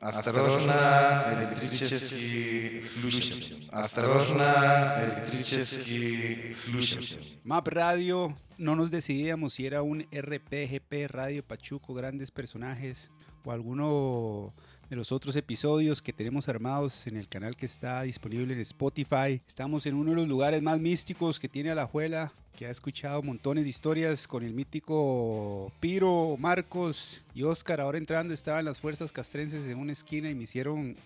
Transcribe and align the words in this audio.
Осторожно, 0.00 1.24
электрический 1.38 2.82
случай. 2.82 3.66
Осторожно, 3.72 4.94
электрический 5.04 6.52
случай. 6.52 7.40
Map 7.44 7.64
Radio, 7.64 8.36
no 8.58 8.76
nos 8.76 8.90
decidíamos 8.90 9.54
si 9.54 9.66
era 9.66 9.82
un 9.82 10.06
RPGP 10.12 11.08
Radio 11.08 11.42
Pachuco, 11.42 11.94
grandes 11.94 12.30
personajes, 12.30 13.10
o 13.44 13.52
alguno 13.52 14.54
de 14.91 14.97
los 14.97 15.13
otros 15.13 15.37
episodios 15.37 16.01
que 16.01 16.11
tenemos 16.11 16.49
armados 16.49 17.07
en 17.07 17.15
el 17.15 17.29
canal 17.29 17.55
que 17.55 17.65
está 17.65 18.01
disponible 18.01 18.53
en 18.53 18.59
Spotify. 18.59 19.41
Estamos 19.47 19.85
en 19.85 19.95
uno 19.95 20.09
de 20.09 20.17
los 20.17 20.27
lugares 20.27 20.61
más 20.61 20.81
místicos 20.81 21.39
que 21.39 21.47
tiene 21.47 21.71
Alajuela, 21.71 22.33
que 22.57 22.65
ha 22.65 22.69
escuchado 22.69 23.23
montones 23.23 23.63
de 23.63 23.69
historias 23.69 24.27
con 24.27 24.43
el 24.43 24.53
mítico 24.53 25.71
Piro, 25.79 26.35
Marcos 26.37 27.21
y 27.33 27.43
Oscar. 27.43 27.79
Ahora 27.79 27.99
entrando 27.99 28.33
estaban 28.33 28.65
las 28.65 28.81
fuerzas 28.81 29.13
castrenses 29.13 29.65
en 29.65 29.77
una 29.77 29.93
esquina 29.93 30.29
y 30.29 30.35
me 30.35 30.43
hicieron, 30.43 30.97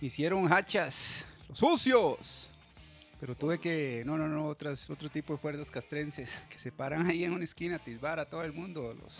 hicieron 0.00 0.50
hachas, 0.50 1.26
los 1.46 1.58
sucios. 1.58 2.48
Pero 3.20 3.34
tuve 3.34 3.58
que, 3.58 4.02
no, 4.06 4.16
no, 4.16 4.28
no, 4.28 4.46
otras, 4.46 4.88
otro 4.88 5.10
tipo 5.10 5.34
de 5.34 5.38
fuerzas 5.38 5.70
castrenses 5.70 6.40
que 6.48 6.58
se 6.58 6.72
paran 6.72 7.06
ahí 7.06 7.24
en 7.24 7.32
una 7.34 7.44
esquina 7.44 7.76
a 7.76 7.78
tisbar 7.80 8.18
a 8.18 8.24
todo 8.24 8.44
el 8.44 8.54
mundo. 8.54 8.96
Los, 8.98 9.18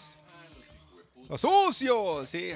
los 1.28 1.40
sucios, 1.42 2.30
sí. 2.30 2.52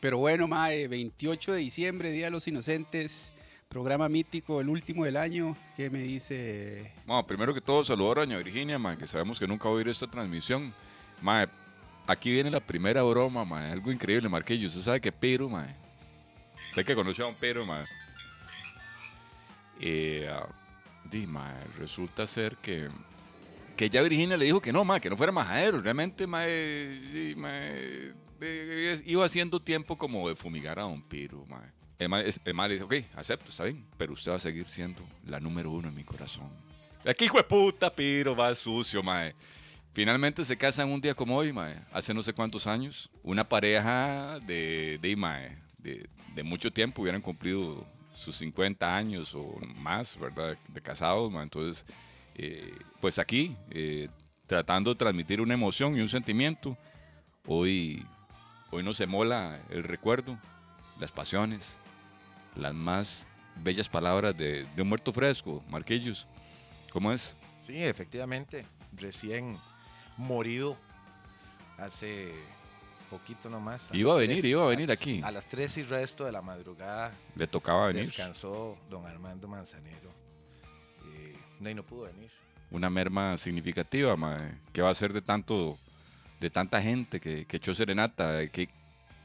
Pero 0.00 0.18
bueno, 0.18 0.46
mae, 0.46 0.86
28 0.86 1.52
de 1.52 1.58
diciembre, 1.58 2.12
Día 2.12 2.26
de 2.26 2.30
los 2.30 2.46
Inocentes, 2.46 3.32
programa 3.68 4.08
mítico, 4.08 4.60
el 4.60 4.68
último 4.68 5.04
del 5.04 5.16
año. 5.16 5.56
¿Qué 5.76 5.90
me 5.90 6.00
dice? 6.00 6.92
Bueno, 7.04 7.26
primero 7.26 7.52
que 7.52 7.60
todo, 7.60 7.84
saludar 7.84 8.18
a 8.18 8.20
doña 8.20 8.38
Virginia, 8.38 8.78
ma, 8.78 8.96
que 8.96 9.06
sabemos 9.06 9.38
que 9.38 9.46
nunca 9.46 9.64
va 9.64 9.70
a 9.70 9.74
oír 9.74 9.88
esta 9.88 10.06
transmisión. 10.06 10.72
Ma, 11.20 11.48
aquí 12.06 12.30
viene 12.30 12.50
la 12.50 12.60
primera 12.60 13.02
broma, 13.02 13.44
ma, 13.44 13.66
algo 13.66 13.90
increíble, 13.90 14.28
Marquillo. 14.28 14.68
Usted 14.68 14.82
sabe 14.82 15.00
que 15.00 15.10
Pero, 15.10 15.48
ma, 15.48 15.66
usted 16.70 16.84
que 16.84 16.94
conoció 16.94 17.24
a 17.24 17.28
un 17.28 17.34
Pero, 17.34 17.66
ma. 17.66 17.84
Eh, 19.80 20.28
ah, 20.30 20.46
di, 21.10 21.26
ma, 21.26 21.54
resulta 21.78 22.26
ser 22.26 22.56
que 22.56 22.88
que 23.78 23.88
ya 23.88 24.02
Virginia 24.02 24.36
le 24.36 24.44
dijo 24.44 24.60
que 24.60 24.72
no, 24.72 24.84
ma, 24.84 24.98
que 24.98 25.08
no 25.08 25.16
fuera 25.16 25.30
majadero. 25.30 25.80
Realmente, 25.80 26.26
ma, 26.26 26.42
eh, 26.44 27.34
eh, 27.36 28.12
iba 29.04 29.24
haciendo 29.24 29.60
tiempo 29.60 29.96
como 29.96 30.28
de 30.28 30.36
fumigar 30.36 30.78
a 30.78 30.82
Don 30.82 31.02
Piro, 31.02 31.44
ma. 31.46 31.60
El 31.98 32.08
ma, 32.08 32.20
es- 32.20 32.40
el 32.44 32.54
dice, 32.68 32.84
ok, 32.84 32.94
acepto, 33.16 33.50
está 33.50 33.64
bien, 33.64 33.84
pero 33.96 34.12
usted 34.12 34.30
va 34.32 34.36
a 34.36 34.40
seguir 34.40 34.66
siendo 34.68 35.02
la 35.26 35.40
número 35.40 35.70
uno 35.72 35.88
en 35.88 35.94
mi 35.94 36.04
corazón. 36.04 36.48
Aquí, 37.04 37.24
hijo 37.24 37.38
de 37.38 37.44
puta, 37.44 37.94
Piro, 37.94 38.36
va 38.36 38.54
sucio, 38.54 39.02
mae. 39.02 39.34
Finalmente 39.94 40.44
se 40.44 40.56
casan 40.56 40.90
un 40.90 41.00
día 41.00 41.14
como 41.14 41.36
hoy, 41.36 41.52
mae, 41.52 41.74
hace 41.92 42.14
no 42.14 42.22
sé 42.22 42.32
cuántos 42.32 42.66
años. 42.68 43.10
Una 43.24 43.48
pareja 43.48 44.38
de, 44.46 44.98
de, 45.02 45.16
mae, 45.16 45.58
de, 45.78 46.08
de 46.34 46.42
mucho 46.44 46.70
tiempo, 46.72 47.02
hubieran 47.02 47.20
cumplido 47.20 47.84
sus 48.14 48.36
50 48.36 48.96
años 48.96 49.34
o 49.34 49.58
más, 49.76 50.16
¿verdad? 50.18 50.56
De 50.68 50.80
casados, 50.80 51.32
mae. 51.32 51.42
Entonces, 51.42 51.84
eh, 52.36 52.72
pues 53.00 53.18
aquí, 53.18 53.56
eh, 53.70 54.08
tratando 54.46 54.90
de 54.90 54.98
transmitir 54.98 55.40
una 55.40 55.54
emoción 55.54 55.96
y 55.96 56.00
un 56.00 56.08
sentimiento, 56.08 56.76
hoy, 57.46 58.06
hoy 58.70 58.82
nos 58.82 59.00
emola 59.00 59.58
el 59.70 59.84
recuerdo, 59.84 60.38
las 60.98 61.12
pasiones, 61.12 61.78
las 62.54 62.74
más 62.74 63.26
bellas 63.56 63.88
palabras 63.88 64.36
de, 64.36 64.64
de 64.64 64.82
un 64.82 64.88
muerto 64.88 65.12
fresco, 65.12 65.62
Marquillos. 65.68 66.26
¿Cómo 66.92 67.12
es? 67.12 67.36
Sí, 67.60 67.82
efectivamente, 67.84 68.64
recién 68.96 69.56
morido 70.16 70.76
hace 71.76 72.32
poquito 73.10 73.48
nomás. 73.48 73.88
Iba 73.92 74.12
a 74.12 74.16
venir, 74.16 74.44
iba 74.44 74.64
a 74.64 74.68
venir 74.68 74.90
aquí. 74.90 75.20
A 75.24 75.30
las 75.30 75.46
3 75.46 75.78
y 75.78 75.82
resto 75.82 76.24
de 76.24 76.32
la 76.32 76.42
madrugada 76.42 77.12
Le 77.36 77.46
tocaba 77.46 77.86
venir. 77.88 78.06
descansó 78.06 78.76
don 78.90 79.06
Armando 79.06 79.48
Manzanero. 79.48 80.10
Eh, 81.12 81.36
no, 81.60 81.70
y 81.70 81.74
no 81.74 81.82
pudo 81.84 82.02
venir. 82.02 82.30
Una 82.70 82.90
merma 82.90 83.36
significativa, 83.38 84.14
mae. 84.16 84.58
¿Qué 84.72 84.82
va 84.82 84.90
a 84.90 84.94
ser 84.94 85.12
de 85.12 85.22
tanto, 85.22 85.78
de 86.40 86.50
tanta 86.50 86.80
gente 86.82 87.20
que, 87.20 87.44
que 87.44 87.56
echó 87.56 87.74
serenata? 87.74 88.46
Que, 88.48 88.68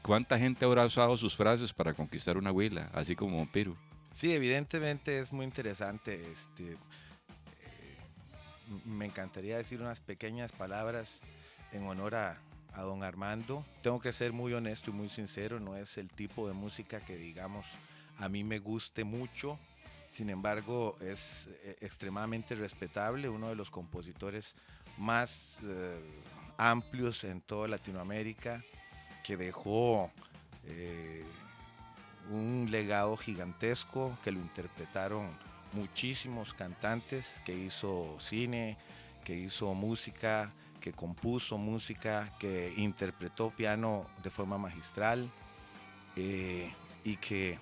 ¿Cuánta 0.02 0.38
gente 0.38 0.64
habrá 0.64 0.84
usado 0.84 1.16
sus 1.16 1.34
frases 1.34 1.72
para 1.72 1.94
conquistar 1.94 2.36
una 2.36 2.52
huila? 2.52 2.90
Así 2.92 3.16
como 3.16 3.38
Don 3.38 3.46
Piro. 3.46 3.76
Sí, 4.12 4.32
evidentemente 4.32 5.18
es 5.18 5.32
muy 5.32 5.44
interesante. 5.44 6.30
Este, 6.30 6.72
eh, 6.72 6.76
me 8.84 9.06
encantaría 9.06 9.56
decir 9.56 9.80
unas 9.80 10.00
pequeñas 10.00 10.52
palabras 10.52 11.20
en 11.72 11.86
honor 11.86 12.14
a, 12.14 12.38
a 12.74 12.82
don 12.82 13.02
Armando. 13.02 13.64
Tengo 13.82 14.00
que 14.00 14.12
ser 14.12 14.32
muy 14.32 14.52
honesto 14.52 14.90
y 14.90 14.94
muy 14.94 15.08
sincero, 15.08 15.58
no 15.58 15.76
es 15.76 15.96
el 15.96 16.10
tipo 16.10 16.46
de 16.48 16.54
música 16.54 17.00
que 17.00 17.16
digamos 17.16 17.66
a 18.18 18.28
mí 18.28 18.44
me 18.44 18.58
guste 18.58 19.04
mucho. 19.04 19.58
Sin 20.10 20.30
embargo, 20.30 20.96
es 21.00 21.48
eh, 21.64 21.76
extremadamente 21.80 22.54
respetable, 22.54 23.28
uno 23.28 23.48
de 23.48 23.56
los 23.56 23.70
compositores 23.70 24.54
más 24.96 25.58
eh, 25.64 26.00
amplios 26.58 27.24
en 27.24 27.40
toda 27.40 27.68
Latinoamérica, 27.68 28.62
que 29.22 29.36
dejó 29.36 30.10
eh, 30.64 31.24
un 32.30 32.68
legado 32.70 33.16
gigantesco 33.16 34.16
que 34.22 34.32
lo 34.32 34.38
interpretaron 34.40 35.28
muchísimos 35.72 36.54
cantantes, 36.54 37.40
que 37.44 37.56
hizo 37.56 38.16
cine, 38.20 38.76
que 39.24 39.34
hizo 39.34 39.74
música, 39.74 40.52
que 40.80 40.92
compuso 40.92 41.58
música, 41.58 42.30
que 42.38 42.72
interpretó 42.76 43.50
piano 43.50 44.06
de 44.22 44.30
forma 44.30 44.58
magistral 44.58 45.30
eh, 46.16 46.72
y 47.02 47.16
que, 47.16 47.58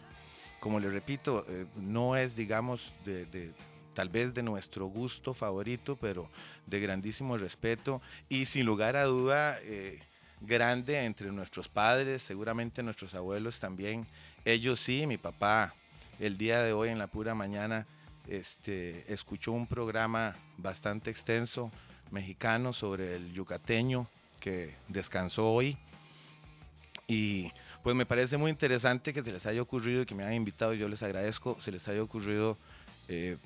como 0.61 0.79
le 0.81 0.91
repito, 0.91 1.45
eh, 1.49 1.67
no 1.77 2.17
es, 2.17 2.37
digamos, 2.37 2.93
de, 3.05 3.25
de- 3.27 3.53
tal 3.95 4.09
vez 4.09 4.35
de 4.35 4.43
nuestro 4.43 4.87
gusto 4.87 5.35
favorito, 5.35 5.97
pero 5.97 6.31
de 6.67 6.81
grandísimo 6.81 7.37
respeto 7.39 8.01
y 8.29 8.47
sin 8.47 8.67
lugar 8.67 8.97
a 8.97 9.05
duda 9.05 9.59
eh, 9.63 10.01
grande 10.41 11.05
entre 11.05 11.31
nuestros 11.33 11.69
padres, 11.69 12.23
seguramente 12.23 12.83
nuestros 12.83 13.15
abuelos 13.15 13.61
también. 13.61 14.07
Ellos 14.45 14.81
sí, 14.81 15.07
mi 15.07 15.19
papá 15.19 15.75
el 16.19 16.37
día 16.37 16.63
de 16.63 16.73
hoy 16.73 16.89
en 16.89 16.99
la 16.99 17.07
pura 17.07 17.35
mañana 17.35 17.87
este, 18.29 19.13
escuchó 19.13 19.53
un 19.53 19.67
programa 19.67 20.37
bastante 20.57 21.11
extenso 21.11 21.73
mexicano 22.11 22.73
sobre 22.73 23.17
el 23.17 23.33
yucateño 23.33 24.09
que 24.39 24.77
descansó 24.89 25.51
hoy. 25.51 25.77
Y 27.09 27.51
pues 27.83 27.97
me 27.97 28.07
parece 28.07 28.37
muy 28.37 28.51
interesante 28.51 29.13
que 29.13 29.23
se 29.23 29.33
les 29.33 29.47
haya 29.47 29.63
ocurrido 29.63 30.03
y 30.03 30.07
que 30.07 30.15
me 30.15 30.23
hayan 30.23 30.35
invitado, 30.35 30.75
yo 30.75 30.89
les 30.89 31.03
agradezco, 31.03 31.57
se 31.61 31.73
les 31.73 31.89
haya 31.89 32.03
ocurrido 32.03 32.57
eh, 33.13 33.37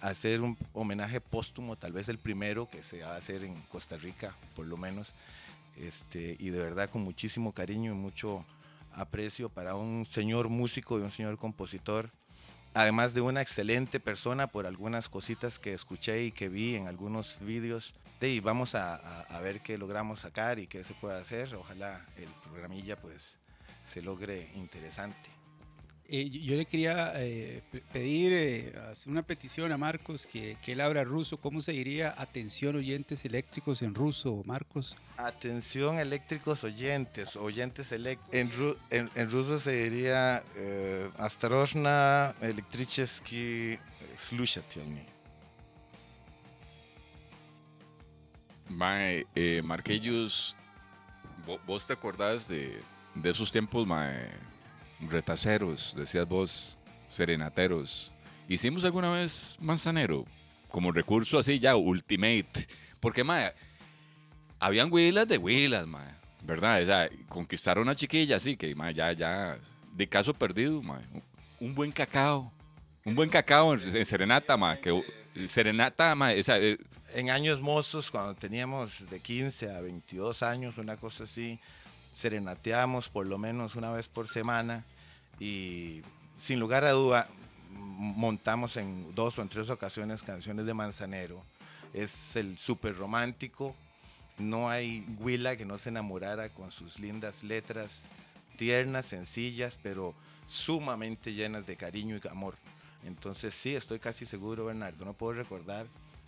hacer 0.00 0.42
un 0.42 0.56
homenaje 0.72 1.20
póstumo, 1.20 1.76
tal 1.76 1.92
vez 1.92 2.08
el 2.08 2.18
primero 2.18 2.68
que 2.68 2.82
se 2.82 3.02
va 3.02 3.14
a 3.14 3.16
hacer 3.16 3.44
en 3.44 3.54
Costa 3.62 3.96
Rica, 3.96 4.34
por 4.54 4.66
lo 4.66 4.76
menos. 4.76 5.12
Este, 5.76 6.36
y 6.38 6.50
de 6.50 6.58
verdad 6.58 6.88
con 6.88 7.02
muchísimo 7.02 7.52
cariño 7.52 7.92
y 7.92 7.94
mucho 7.96 8.44
aprecio 8.92 9.48
para 9.50 9.74
un 9.74 10.06
señor 10.10 10.48
músico 10.48 10.98
y 10.98 11.02
un 11.02 11.12
señor 11.12 11.36
compositor, 11.36 12.10
además 12.72 13.12
de 13.12 13.20
una 13.20 13.42
excelente 13.42 14.00
persona 14.00 14.46
por 14.46 14.66
algunas 14.66 15.08
cositas 15.08 15.58
que 15.58 15.74
escuché 15.74 16.24
y 16.24 16.32
que 16.32 16.48
vi 16.48 16.76
en 16.76 16.86
algunos 16.86 17.38
vídeos. 17.40 17.94
De, 18.20 18.30
y 18.30 18.40
vamos 18.40 18.74
a, 18.74 18.94
a- 18.96 19.20
a 19.22 19.40
ver 19.40 19.60
qué 19.60 19.76
logramos 19.76 20.20
sacar 20.20 20.58
y 20.58 20.66
qué 20.66 20.82
se 20.84 20.94
puede 20.94 21.20
hacer. 21.20 21.54
Ojalá 21.54 22.02
el 22.16 22.28
programilla 22.48 22.96
pues 22.96 23.36
se 23.84 24.00
logre 24.00 24.50
interesante. 24.54 25.35
Eh, 26.08 26.30
yo 26.30 26.56
le 26.56 26.66
quería 26.66 27.12
eh, 27.16 27.62
pedir, 27.92 28.32
eh, 28.32 28.74
hacer 28.90 29.10
una 29.10 29.22
petición 29.22 29.72
a 29.72 29.76
Marcos 29.76 30.24
que, 30.24 30.56
que, 30.62 30.72
él 30.72 30.80
abra 30.80 31.02
ruso. 31.02 31.36
¿Cómo 31.38 31.60
se 31.60 31.72
diría 31.72 32.14
atención 32.16 32.76
oyentes 32.76 33.24
eléctricos 33.24 33.82
en 33.82 33.92
ruso, 33.92 34.42
Marcos? 34.44 34.96
Atención 35.16 35.98
eléctricos 35.98 36.62
oyentes, 36.62 37.34
oyentes 37.34 37.90
eléctricos. 37.90 38.76
En, 38.90 39.30
ruso 39.30 39.58
se 39.58 39.90
diría 39.90 40.44
Astaroshna 41.18 42.36
Elektricheski 42.40 43.76
Slushatelny. 44.14 45.06
Mae, 48.68 49.26
Marquellos, 49.64 50.54
¿vos 51.66 51.86
te 51.86 51.94
acordás 51.94 52.46
de, 52.46 52.80
de 53.14 53.30
esos 53.30 53.50
tiempos, 53.50 53.86
Mae? 53.86 54.46
Retaceros, 55.00 55.94
decías 55.96 56.26
vos, 56.28 56.78
serenateros. 57.08 58.12
¿Hicimos 58.48 58.84
alguna 58.84 59.10
vez 59.10 59.56
manzanero? 59.60 60.24
Como 60.70 60.92
recurso 60.92 61.38
así 61.38 61.58
ya, 61.58 61.76
ultimate. 61.76 62.66
Porque, 63.00 63.24
mae, 63.24 63.52
habían 64.58 64.92
huilas 64.92 65.28
de 65.28 65.38
huilas, 65.38 65.86
mae, 65.86 66.08
¿verdad? 66.42 66.82
O 66.82 66.86
sea, 66.86 67.08
conquistar 67.28 67.78
a 67.78 67.80
una 67.80 67.94
chiquilla 67.94 68.36
así, 68.36 68.56
que, 68.56 68.74
mae, 68.74 68.94
ya, 68.94 69.12
ya, 69.12 69.58
de 69.92 70.08
caso 70.08 70.34
perdido, 70.34 70.82
mae. 70.82 71.02
Un 71.60 71.74
buen 71.74 71.92
cacao. 71.92 72.52
Un 73.04 73.14
buen 73.14 73.30
cacao 73.30 73.74
en, 73.74 73.96
en 73.96 74.04
serenata, 74.04 74.56
mae. 74.56 74.80
Que, 74.80 75.02
serenata, 75.46 76.14
mae, 76.14 76.38
o 76.40 76.42
sea, 76.42 76.58
eh, 76.58 76.78
En 77.14 77.30
años 77.30 77.60
mozos, 77.60 78.10
cuando 78.10 78.34
teníamos 78.34 79.08
de 79.08 79.20
15 79.20 79.70
a 79.70 79.80
22 79.80 80.42
años, 80.42 80.76
una 80.78 80.96
cosa 80.96 81.24
así, 81.24 81.58
serenateamos 82.16 83.10
por 83.10 83.26
lo 83.26 83.36
menos 83.36 83.76
una 83.76 83.90
vez 83.90 84.08
por 84.08 84.26
semana 84.26 84.86
y 85.38 86.00
sin 86.38 86.58
lugar 86.58 86.86
a 86.86 86.92
duda 86.92 87.28
montamos 87.70 88.78
en 88.78 89.14
dos 89.14 89.38
o 89.38 89.42
en 89.42 89.50
tres 89.50 89.68
ocasiones 89.68 90.22
canciones 90.22 90.64
de 90.64 90.72
Manzanero. 90.72 91.42
Es 91.92 92.34
el 92.36 92.56
súper 92.56 92.96
romántico. 92.96 93.76
No 94.38 94.70
hay 94.70 95.04
Huila 95.18 95.58
que 95.58 95.66
no 95.66 95.76
se 95.76 95.90
enamorara 95.90 96.48
con 96.48 96.70
sus 96.70 96.98
lindas 96.98 97.44
letras, 97.44 98.04
tiernas, 98.56 99.04
sencillas, 99.04 99.78
pero 99.82 100.14
sumamente 100.46 101.34
llenas 101.34 101.66
de 101.66 101.76
cariño 101.76 102.16
y 102.16 102.28
amor. 102.28 102.54
Entonces 103.04 103.54
sí, 103.54 103.74
estoy 103.74 103.98
casi 103.98 104.24
seguro, 104.24 104.64
Bernardo. 104.64 105.04
No 105.04 105.12
puedo 105.12 105.34
recordar, 105.34 105.86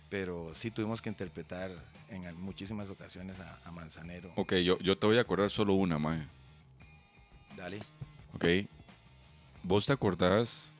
pero 0.09 0.53
sí 0.53 0.71
tuvimos 0.71 1.01
que 1.01 1.09
interpretar 1.09 1.71
en 2.09 2.41
muchísimas 2.41 2.89
ocasiones 2.89 3.35
a, 3.39 3.71
Manzanero. 3.71 4.31
Ok, 4.35 4.55
yo, 4.55 4.77
yo 4.79 4.97
te 4.97 5.07
voy 5.07 5.17
a 5.17 5.21
acordar 5.21 5.49
solo 5.49 5.73
una, 5.73 5.99
Mae. 5.99 6.25
Dale. 7.55 7.79
Ok. 8.33 8.45
¿Vos 9.63 9.85
te 9.85 9.93
acordás 9.93 10.73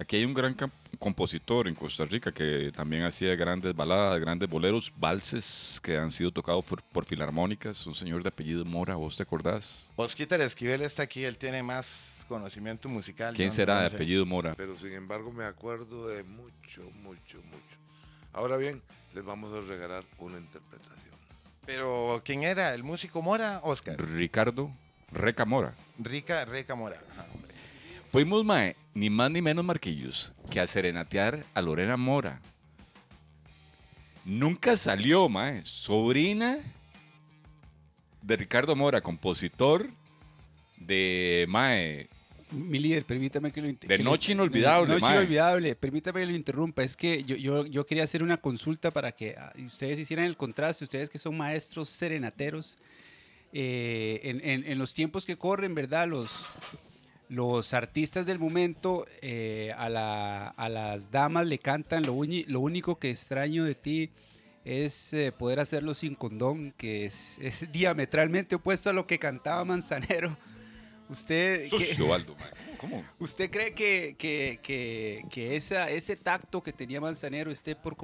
Aquí 0.00 0.14
hay 0.14 0.24
un 0.24 0.32
gran 0.32 0.54
compositor 1.00 1.66
en 1.66 1.74
Costa 1.74 2.04
Rica 2.04 2.30
que 2.30 2.70
también 2.70 3.02
hacía 3.02 3.34
grandes 3.34 3.74
baladas, 3.74 4.20
grandes 4.20 4.48
boleros, 4.48 4.92
valses 4.96 5.80
que 5.82 5.98
han 5.98 6.12
sido 6.12 6.30
tocados 6.30 6.64
por, 6.64 7.04
filarmónicas. 7.04 7.84
Un 7.84 7.96
señor 7.96 8.22
de 8.22 8.28
apellido 8.28 8.64
Mora, 8.64 8.94
¿vos 8.94 9.16
te 9.16 9.24
acordás? 9.24 9.92
Osquitar 9.96 10.40
Esquivel 10.40 10.82
está 10.82 11.02
aquí, 11.02 11.24
él 11.24 11.36
tiene 11.36 11.64
más 11.64 12.24
conocimiento 12.28 12.88
musical. 12.88 13.34
¿Quién 13.34 13.50
será 13.50 13.80
de 13.80 13.86
apellido 13.86 14.24
Mora? 14.24 14.54
Pero 14.56 14.78
sin 14.78 14.92
embargo 14.92 15.32
me 15.32 15.44
acuerdo 15.44 16.06
de 16.06 16.22
mucho, 16.22 16.82
mucho, 17.02 17.38
mucho. 17.38 17.87
Ahora 18.32 18.56
bien, 18.56 18.82
les 19.14 19.24
vamos 19.24 19.56
a 19.56 19.60
regalar 19.60 20.04
una 20.18 20.38
interpretación. 20.38 21.14
Pero, 21.66 22.22
¿quién 22.24 22.44
era? 22.44 22.74
¿El 22.74 22.82
músico 22.82 23.22
Mora, 23.22 23.60
Oscar? 23.62 23.96
Ricardo 24.00 24.72
Reca 25.12 25.44
Mora. 25.44 25.74
Rica, 25.98 26.44
Reca 26.44 26.74
Mora. 26.74 26.98
Fuimos, 28.10 28.44
mae, 28.44 28.76
ni 28.94 29.10
más 29.10 29.30
ni 29.30 29.42
menos, 29.42 29.64
Marquillos, 29.64 30.34
que 30.50 30.60
a 30.60 30.66
serenatear 30.66 31.44
a 31.54 31.62
Lorena 31.62 31.96
Mora. 31.96 32.40
Nunca 34.24 34.76
salió, 34.76 35.28
mae. 35.28 35.62
Sobrina 35.64 36.58
de 38.22 38.36
Ricardo 38.36 38.76
Mora, 38.76 39.00
compositor 39.00 39.88
de 40.76 41.46
Mae. 41.48 42.08
Mi 42.50 42.78
líder, 42.78 43.04
permítame 43.04 43.52
que 43.52 43.60
lo 43.60 43.68
De 43.68 43.98
Noche 43.98 44.32
Inolvidable. 44.32 44.94
Noche 44.94 45.12
Inolvidable, 45.12 45.74
permítame 45.76 46.20
que 46.20 46.26
lo 46.26 46.34
interrumpa. 46.34 46.82
Es 46.82 46.96
que 46.96 47.22
yo, 47.24 47.36
yo, 47.36 47.66
yo, 47.66 47.84
quería 47.84 48.04
hacer 48.04 48.22
una 48.22 48.38
consulta 48.38 48.90
para 48.90 49.12
que 49.12 49.36
ah, 49.36 49.52
ustedes 49.64 49.98
hicieran 49.98 50.26
el 50.26 50.36
contraste, 50.36 50.84
ustedes 50.84 51.10
que 51.10 51.18
son 51.18 51.36
maestros 51.36 51.88
serenateros. 51.88 52.78
Eh, 53.52 54.20
en, 54.24 54.40
en, 54.44 54.70
en, 54.70 54.78
los 54.78 54.92
tiempos 54.92 55.24
que 55.24 55.36
corren, 55.36 55.74
¿verdad? 55.74 56.06
Los, 56.06 56.46
los 57.28 57.74
artistas 57.74 58.26
del 58.26 58.38
momento 58.38 59.06
eh, 59.20 59.72
a, 59.76 59.88
las 59.88 61.10
damas 61.10 61.46
le 61.46 61.58
cantan, 61.58 62.02
lo, 62.04 62.14
lo, 62.46 62.60
único 62.60 62.98
que 62.98 63.10
extraño 63.10 63.64
de 63.64 63.74
ti 63.74 64.10
es 64.64 65.12
eh, 65.12 65.32
poder 65.32 65.60
hacerlo 65.60 65.94
sin 65.94 66.14
condón, 66.14 66.72
que 66.76 67.04
es, 67.06 67.38
diametralmente 67.72 68.56
opuesto 68.56 68.90
a 68.90 68.92
lo 68.92 69.06
que 69.06 69.18
cantaba 69.18 69.64
Manzanero. 69.64 70.36
Usted, 71.08 71.70
¿Cómo? 72.78 73.02
¿Usted 73.18 73.50
cree 73.50 73.72
que, 73.72 74.14
que, 74.18 75.56
esa, 75.56 75.90
ese 75.90 76.16
tacto 76.16 76.62
que 76.62 76.72
tenía 76.72 77.00
Manzanero 77.00 77.50
esté 77.50 77.74
por, 77.74 77.96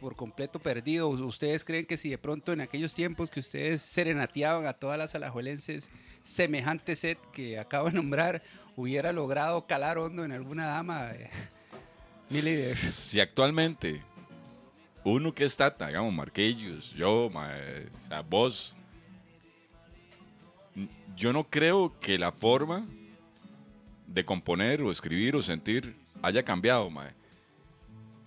por 0.00 0.16
completo 0.16 0.58
perdido? 0.58 1.08
¿Ustedes 1.08 1.64
creen 1.64 1.84
que 1.84 1.96
si 1.96 2.08
de 2.08 2.18
pronto 2.18 2.52
en 2.52 2.62
aquellos 2.62 2.94
tiempos 2.94 3.30
que 3.30 3.40
ustedes 3.40 3.82
serenateaban 3.82 4.66
a 4.66 4.72
todas 4.72 4.98
las 4.98 5.14
alajuelenses 5.14 5.90
semejante 6.22 6.96
set 6.96 7.18
que 7.30 7.58
acabo 7.58 7.88
de 7.88 7.94
nombrar, 7.94 8.42
hubiera 8.74 9.12
logrado 9.12 9.66
calar 9.66 9.98
hondo 9.98 10.24
en 10.24 10.32
alguna 10.32 10.66
dama, 10.66 11.10
eh, 11.12 11.30
mi 12.30 12.40
líder. 12.40 12.74
Si 12.74 13.20
actualmente 13.20 14.02
uno 15.04 15.32
que 15.32 15.44
está, 15.44 15.70
digamos, 15.70 16.12
Marquillos, 16.12 16.92
yo, 16.94 17.30
vos, 18.28 18.75
yo 21.16 21.32
no 21.32 21.44
creo 21.44 21.98
que 21.98 22.18
la 22.18 22.32
forma 22.32 22.86
de 24.06 24.24
componer 24.24 24.82
o 24.82 24.90
escribir 24.90 25.34
o 25.36 25.42
sentir 25.42 25.96
haya 26.22 26.42
cambiado, 26.42 26.88
mae. 26.90 27.12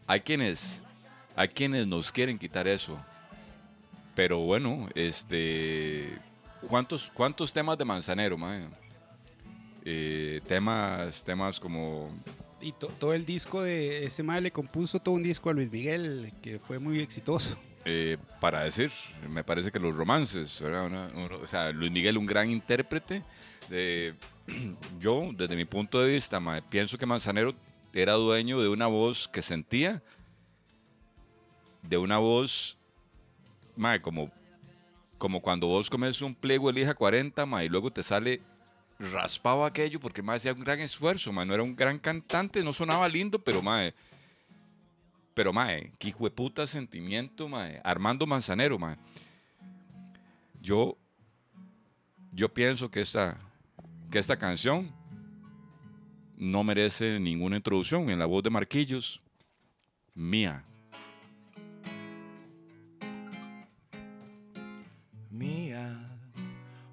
Hay 0.08 0.22
quienes, 0.22 0.84
hay 1.36 1.48
quienes 1.48 1.86
nos 1.88 2.12
quieren 2.12 2.38
quitar 2.38 2.68
eso. 2.68 2.98
Pero 4.16 4.40
bueno, 4.40 4.90
este, 4.96 6.18
¿cuántos, 6.68 7.12
cuántos 7.14 7.54
temas 7.54 7.78
de 7.78 7.86
Manzanero, 7.86 8.38
mae? 8.38 8.68
Eh, 9.86 10.42
temas, 10.48 11.24
temas 11.24 11.60
como... 11.60 12.10
Y 12.62 12.74
todo 12.74 13.14
el 13.14 13.26
disco 13.26 13.62
de 13.62 14.04
ese 14.04 14.22
mal 14.22 14.44
le 14.44 14.52
compuso 14.52 15.00
todo 15.00 15.16
un 15.16 15.24
disco 15.24 15.50
a 15.50 15.54
Luis 15.54 15.72
Miguel 15.72 16.34
que 16.42 16.60
fue 16.60 16.78
muy 16.78 17.00
exitoso. 17.00 17.58
Eh, 17.86 18.18
para 18.40 18.64
decir, 18.64 18.92
me 19.30 19.44
parece 19.44 19.72
que 19.72 19.80
los 19.80 19.96
romances, 19.96 20.62
o 20.62 21.48
sea, 21.48 21.72
Luis 21.72 21.92
Miguel 21.92 22.18
un 22.18 22.26
gran 22.26 22.50
intérprete. 22.50 23.24
De, 23.70 24.16
yo, 25.00 25.30
desde 25.34 25.56
mi 25.56 25.66
punto 25.66 26.02
de 26.02 26.14
vista, 26.14 26.42
pienso 26.70 26.98
que 26.98 27.06
Manzanero 27.06 27.56
era 27.94 28.14
dueño 28.14 28.62
de 28.62 28.70
una 28.70 28.88
voz 28.88 29.28
que 29.28 29.42
sentía, 29.42 30.04
de 31.82 31.98
una 31.98 32.18
voz, 32.18 32.78
como, 34.02 34.32
como 35.18 35.42
cuando 35.42 35.68
vos 35.68 35.90
comes 35.90 36.22
un 36.22 36.36
pliego 36.36 36.70
elija 36.70 36.94
40, 36.94 37.64
y 37.64 37.70
luego 37.70 37.92
te 37.92 38.04
sale 38.04 38.42
raspaba 39.00 39.66
aquello 39.68 40.00
porque 40.00 40.22
me 40.22 40.34
hacía 40.34 40.54
un 40.54 40.60
gran 40.60 40.80
esfuerzo, 40.80 41.32
no 41.32 41.54
era 41.54 41.64
un 41.64 41.76
gran 41.76 41.98
cantante, 41.98 42.62
no 42.64 42.74
sonaba 42.74 43.08
lindo, 43.08 43.40
pero 43.40 43.62
mae, 43.62 43.94
pero 45.40 45.54
mae, 45.54 45.94
qué 45.98 46.12
puta 46.12 46.68
sentimiento, 46.68 47.48
mae, 47.48 47.80
Armando 47.82 48.28
Manzanero, 48.28 48.78
mae. 48.78 48.98
Yo, 50.62 50.98
yo 52.34 52.54
pienso 52.54 52.92
que 52.92 53.00
esta, 53.00 53.40
que 54.12 54.20
esta 54.20 54.38
canción 54.38 54.92
no 56.36 56.62
merece 56.66 57.22
ninguna 57.22 57.56
introducción 57.56 58.10
en 58.10 58.20
la 58.20 58.26
voz 58.26 58.44
de 58.44 58.50
Marquillos, 58.50 59.22
mía. 60.14 60.66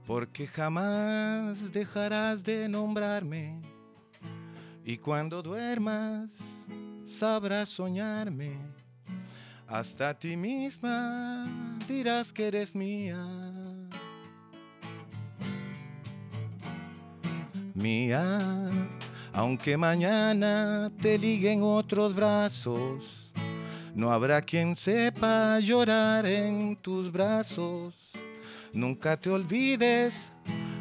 porque 0.07 0.47
jamás 0.47 1.73
dejarás 1.73 2.45
de 2.45 2.69
nombrarme 2.69 3.61
y 4.85 4.99
cuando 4.99 5.43
duermas 5.43 6.69
sabrás 7.07 7.69
soñarme. 7.69 8.59
Hasta 9.67 10.13
ti 10.13 10.37
misma 10.37 11.47
dirás 11.89 12.33
que 12.33 12.49
eres 12.49 12.75
mía. 12.75 13.17
Mía, 17.75 18.39
aunque 19.33 19.77
mañana 19.77 20.91
te 21.01 21.19
liguen 21.19 21.63
otros 21.63 22.15
brazos, 22.15 23.33
no 23.95 24.11
habrá 24.11 24.43
quien 24.43 24.75
sepa 24.77 25.59
llorar 25.61 26.27
en 26.27 26.77
tus 26.77 27.11
brazos 27.11 27.95
Nunca 28.77 29.17
te 29.17 29.31
olvides, 29.31 30.31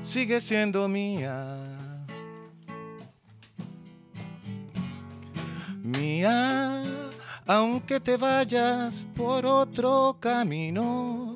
sigue 0.03 0.41
siendo 0.41 0.85
mía. 0.89 1.84
Mía, 5.85 6.83
aunque 7.45 7.99
te 7.99 8.17
vayas 8.17 9.05
por 9.15 9.45
otro 9.45 10.17
camino 10.19 11.35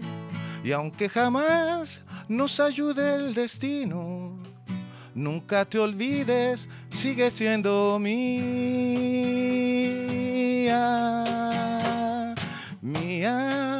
y 0.63 0.71
aunque 0.71 1.07
jamás 1.07 2.01
nos 2.27 2.59
ayude 2.59 3.15
el 3.15 3.33
destino, 3.33 4.37
nunca 5.13 5.65
te 5.65 5.77
olvides, 5.77 6.67
sigue 6.89 7.29
siendo 7.29 7.99
mía. 7.99 8.25
Mía 12.81 13.79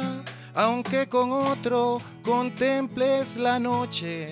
aunque 0.54 1.08
con 1.08 1.30
otro 1.32 2.00
contemples 2.22 3.36
la 3.36 3.58
noche, 3.58 4.28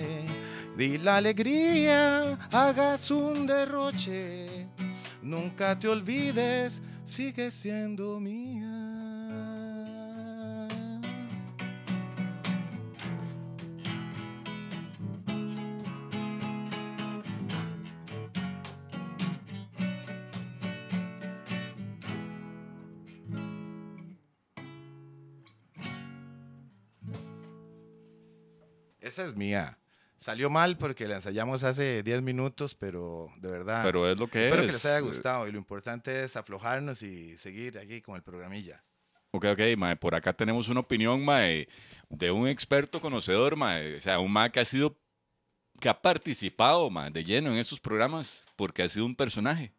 di 0.77 0.97
la 0.97 1.17
alegría, 1.17 2.37
hagas 2.51 3.09
un 3.11 3.47
derroche, 3.47 4.48
nunca 5.21 5.77
te 5.77 5.87
olvides, 5.87 6.81
sigue 7.05 7.51
siendo 7.51 8.19
mía. 8.19 8.89
Esa 29.01 29.25
es 29.25 29.35
mía. 29.35 29.78
Salió 30.19 30.49
mal 30.49 30.77
porque 30.77 31.07
la 31.07 31.15
ensayamos 31.15 31.63
hace 31.63 32.03
10 32.03 32.21
minutos, 32.21 32.75
pero 32.75 33.31
de 33.37 33.49
verdad. 33.49 33.83
Pero 33.83 34.09
es 34.09 34.19
lo 34.19 34.27
que 34.27 34.43
espero 34.43 34.63
es. 34.63 34.67
que 34.67 34.73
les 34.73 34.85
haya 34.85 34.99
gustado 34.99 35.47
y 35.47 35.51
lo 35.53 35.57
importante 35.57 36.25
es 36.25 36.35
aflojarnos 36.35 37.01
y 37.01 37.37
seguir 37.37 37.77
aquí 37.79 38.01
con 38.01 38.17
el 38.17 38.21
programilla. 38.21 38.83
Ok, 39.31 39.45
ok, 39.45 39.59
mae, 39.77 39.95
por 39.95 40.15
acá 40.15 40.33
tenemos 40.33 40.67
una 40.67 40.81
opinión, 40.81 41.23
mae, 41.23 41.69
de 42.09 42.31
un 42.31 42.47
experto 42.49 42.99
conocedor, 42.99 43.55
mae, 43.55 43.95
o 43.95 44.01
sea, 44.01 44.19
un 44.19 44.31
mae 44.31 44.51
que 44.51 44.59
ha 44.59 44.65
sido, 44.65 44.97
que 45.79 45.87
ha 45.87 46.01
participado, 46.01 46.89
mae, 46.89 47.11
de 47.11 47.23
lleno 47.23 47.51
en 47.51 47.57
estos 47.57 47.79
programas, 47.79 48.45
porque 48.57 48.83
ha 48.83 48.89
sido 48.89 49.05
un 49.05 49.15
personaje. 49.15 49.71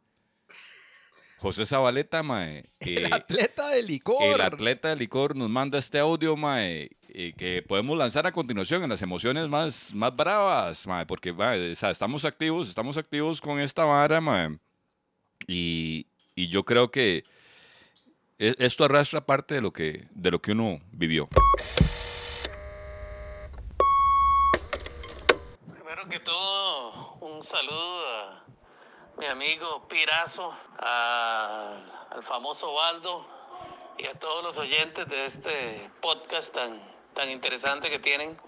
José 1.39 1.67
Zabaleta, 1.67 2.23
mae, 2.23 2.71
El 2.81 3.07
eh, 3.07 3.09
atleta 3.11 3.69
de 3.71 3.83
licor. 3.83 4.23
el 4.23 4.41
atleta 4.41 4.89
de 4.89 4.97
licor 4.97 5.37
nos 5.37 5.51
manda 5.51 5.79
este 5.79 5.99
audio, 5.99 6.37
mae, 6.37 6.91
eh, 7.15 7.33
que 7.37 7.63
podemos 7.63 7.97
lanzar 7.97 8.27
a 8.27 8.33
continuación 8.33 8.83
en 8.83 8.91
las 8.91 9.03
emociones 9.03 9.49
más, 9.49 9.93
más 9.95 10.15
bravas, 10.15 10.87
porque 11.07 11.35
estamos 11.71 12.25
activos, 12.25 12.69
estamos 12.69 12.97
activos 12.97 13.41
con 13.41 13.61
esta 13.61 13.85
vara, 13.85 14.21
y, 15.47 16.07
yo 16.37 16.65
creo 16.65 16.91
que 16.91 17.25
e- 18.39 18.55
esto 18.59 18.85
arrastra 18.85 19.27
parte 19.27 19.55
de 19.55 19.61
lo 19.61 19.73
que, 19.73 20.07
de 20.13 20.31
lo 20.31 20.41
que 20.41 20.53
uno 20.53 20.81
vivió. 20.93 21.29
Primero 25.73 26.09
que 26.09 26.21
todo, 26.21 27.15
un 27.21 27.43
saludo 27.43 28.07
a 28.07 28.45
mi 29.19 29.27
amigo 29.27 29.87
Pirazo, 29.89 30.53
al 30.79 32.23
famoso 32.23 32.73
Baldo 32.73 33.27
y 33.99 34.07
a 34.07 34.15
todos 34.15 34.43
los 34.43 34.57
oyentes 34.57 35.07
de 35.09 35.25
este 35.27 35.91
podcast 36.01 36.55
tan, 36.55 36.90
tan 37.15 37.31
interesante 37.31 37.91
que 37.91 37.99
tienen. 37.99 38.39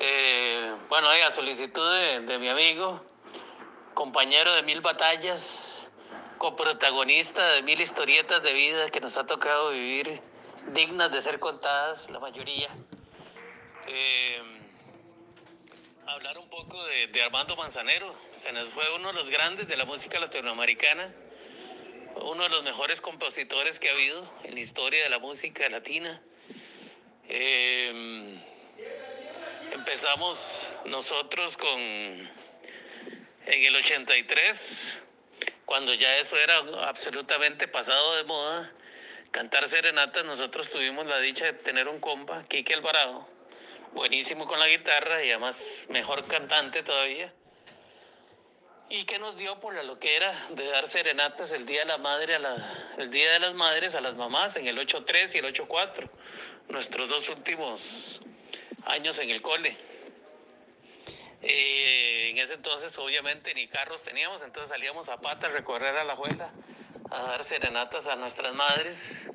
Eh, 0.00 0.74
bueno, 0.88 1.08
a 1.08 1.32
solicitud 1.32 1.88
de, 1.92 2.20
de 2.20 2.38
mi 2.38 2.48
amigo, 2.48 3.04
compañero 3.94 4.52
de 4.54 4.62
mil 4.62 4.80
batallas, 4.80 5.88
coprotagonista 6.38 7.52
de 7.52 7.62
mil 7.62 7.80
historietas 7.80 8.42
de 8.42 8.52
vida 8.52 8.90
que 8.90 9.00
nos 9.00 9.16
ha 9.16 9.26
tocado 9.26 9.70
vivir, 9.70 10.20
dignas 10.72 11.12
de 11.12 11.22
ser 11.22 11.38
contadas, 11.38 12.10
la 12.10 12.18
mayoría. 12.18 12.68
Eh, 13.86 14.42
hablar 16.06 16.38
un 16.38 16.48
poco 16.48 16.82
de, 16.84 17.06
de 17.08 17.22
Armando 17.22 17.56
Manzanero. 17.56 18.14
Se 18.36 18.52
nos 18.52 18.68
fue 18.68 18.84
uno 18.94 19.08
de 19.08 19.14
los 19.14 19.30
grandes 19.30 19.68
de 19.68 19.76
la 19.76 19.84
música 19.84 20.18
latinoamericana, 20.18 21.14
uno 22.16 22.42
de 22.42 22.48
los 22.48 22.62
mejores 22.62 23.00
compositores 23.00 23.78
que 23.78 23.88
ha 23.88 23.92
habido 23.92 24.28
en 24.44 24.54
la 24.54 24.60
historia 24.60 25.02
de 25.02 25.10
la 25.10 25.18
música 25.18 25.68
latina. 25.68 26.22
Eh, 27.34 28.38
empezamos 29.72 30.68
nosotros 30.84 31.56
con, 31.56 31.80
en 31.80 32.28
el 33.46 33.74
83, 33.74 35.00
cuando 35.64 35.94
ya 35.94 36.18
eso 36.18 36.36
era 36.36 36.58
absolutamente 36.86 37.68
pasado 37.68 38.16
de 38.16 38.24
moda, 38.24 38.70
cantar 39.30 39.66
serenatas, 39.66 40.26
nosotros 40.26 40.68
tuvimos 40.68 41.06
la 41.06 41.20
dicha 41.20 41.46
de 41.46 41.54
tener 41.54 41.88
un 41.88 42.00
compa, 42.00 42.44
Kike 42.48 42.74
Alvarado, 42.74 43.26
buenísimo 43.94 44.46
con 44.46 44.58
la 44.58 44.68
guitarra 44.68 45.24
y 45.24 45.30
además 45.30 45.86
mejor 45.88 46.26
cantante 46.26 46.82
todavía. 46.82 47.32
Y 48.94 49.04
que 49.04 49.18
nos 49.18 49.38
dio 49.38 49.58
por 49.58 49.74
la 49.74 49.82
loquera 49.82 50.48
de 50.50 50.66
dar 50.66 50.86
serenatas 50.86 51.50
el 51.52 51.64
día 51.64 51.78
de 51.78 51.86
la 51.86 51.96
madre 51.96 52.34
a 52.34 52.38
la, 52.38 52.92
el 52.98 53.10
día 53.10 53.32
de 53.32 53.40
las 53.40 53.54
madres 53.54 53.94
a 53.94 54.02
las 54.02 54.16
mamás 54.16 54.56
en 54.56 54.66
el 54.66 54.76
8-3 54.76 55.34
y 55.34 55.38
el 55.38 55.46
8-4, 55.46 56.10
nuestros 56.68 57.08
dos 57.08 57.26
últimos 57.30 58.20
años 58.84 59.18
en 59.18 59.30
el 59.30 59.40
cole. 59.40 59.74
Eh, 61.40 62.32
en 62.32 62.38
ese 62.38 62.52
entonces 62.52 62.98
obviamente 62.98 63.54
ni 63.54 63.66
carros 63.66 64.02
teníamos, 64.02 64.42
entonces 64.42 64.68
salíamos 64.68 65.08
a 65.08 65.16
pata 65.22 65.46
a 65.46 65.50
recorrer 65.50 65.96
a 65.96 66.04
la 66.04 66.12
abuela, 66.12 66.52
a 67.10 67.22
dar 67.22 67.44
serenatas 67.44 68.08
a 68.08 68.16
nuestras 68.16 68.54
madres. 68.54 69.30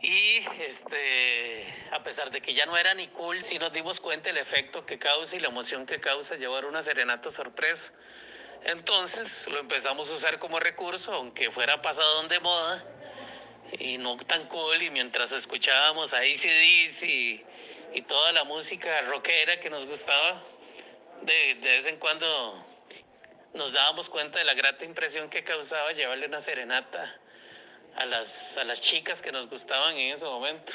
Y 0.00 0.38
este, 0.62 1.66
a 1.92 2.02
pesar 2.02 2.30
de 2.30 2.40
que 2.40 2.54
ya 2.54 2.64
no 2.64 2.74
era 2.74 2.94
ni 2.94 3.06
cool, 3.08 3.44
sí 3.44 3.58
nos 3.58 3.70
dimos 3.70 4.00
cuenta 4.00 4.30
el 4.30 4.38
efecto 4.38 4.86
que 4.86 4.98
causa 4.98 5.36
y 5.36 5.40
la 5.40 5.48
emoción 5.48 5.84
que 5.84 6.00
causa 6.00 6.36
llevar 6.36 6.64
una 6.64 6.82
serenata 6.82 7.30
sorpresa. 7.30 7.92
Entonces 8.64 9.46
lo 9.48 9.58
empezamos 9.58 10.10
a 10.10 10.14
usar 10.14 10.38
como 10.38 10.60
recurso, 10.60 11.12
aunque 11.12 11.50
fuera 11.50 11.80
pasado 11.80 12.22
de 12.28 12.40
moda 12.40 12.84
y 13.78 13.98
no 13.98 14.16
tan 14.18 14.46
cool. 14.48 14.82
Y 14.82 14.90
mientras 14.90 15.32
escuchábamos 15.32 16.12
a 16.12 16.18
ACDC 16.18 17.02
y, 17.04 17.44
y 17.94 18.02
toda 18.02 18.32
la 18.32 18.44
música 18.44 19.00
rockera 19.02 19.58
que 19.60 19.70
nos 19.70 19.86
gustaba, 19.86 20.42
de, 21.22 21.54
de 21.54 21.68
vez 21.68 21.86
en 21.86 21.96
cuando 21.98 22.64
nos 23.54 23.72
dábamos 23.72 24.08
cuenta 24.10 24.38
de 24.38 24.44
la 24.44 24.54
grata 24.54 24.84
impresión 24.84 25.28
que 25.28 25.42
causaba 25.42 25.92
llevarle 25.92 26.26
una 26.26 26.40
serenata 26.40 27.18
a 27.96 28.06
las, 28.06 28.56
a 28.56 28.64
las 28.64 28.80
chicas 28.80 29.22
que 29.22 29.32
nos 29.32 29.48
gustaban 29.48 29.96
en 29.96 30.12
ese 30.12 30.24
momento. 30.24 30.72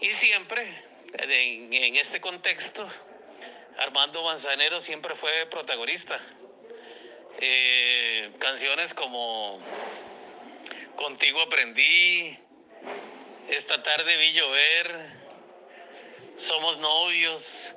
Y 0.00 0.08
siempre, 0.10 0.84
en, 1.12 1.72
en 1.72 1.96
este 1.96 2.20
contexto, 2.20 2.88
Armando 3.80 4.22
Manzanero 4.22 4.78
siempre 4.80 5.14
fue 5.14 5.46
protagonista. 5.46 6.20
Eh, 7.40 8.30
canciones 8.38 8.92
como 8.92 9.58
Contigo 10.96 11.40
aprendí, 11.40 12.38
Esta 13.48 13.82
tarde 13.82 14.18
vi 14.18 14.32
llover, 14.32 15.06
Somos 16.36 16.78
novios, 16.78 17.74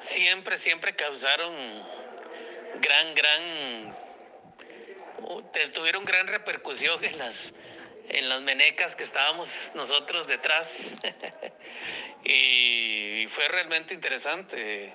siempre, 0.00 0.58
siempre 0.58 0.96
causaron 0.96 1.54
gran, 2.80 3.14
gran 3.14 3.94
tuvieron 5.72 6.04
gran 6.04 6.26
repercusión 6.26 7.02
en 7.04 7.18
las, 7.18 7.52
en 8.08 8.28
las 8.28 8.40
menecas 8.42 8.96
que 8.96 9.02
estábamos 9.02 9.72
nosotros 9.74 10.26
detrás. 10.26 10.94
y 12.24 13.26
fue 13.30 13.48
realmente 13.48 13.94
interesante. 13.94 14.92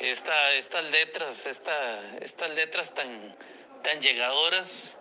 Esta, 0.00 0.52
estas 0.54 0.84
letras, 0.84 1.46
esta, 1.46 2.18
estas 2.18 2.50
letras 2.50 2.94
tan, 2.94 3.36
tan 3.82 4.00
llegadoras. 4.00 4.96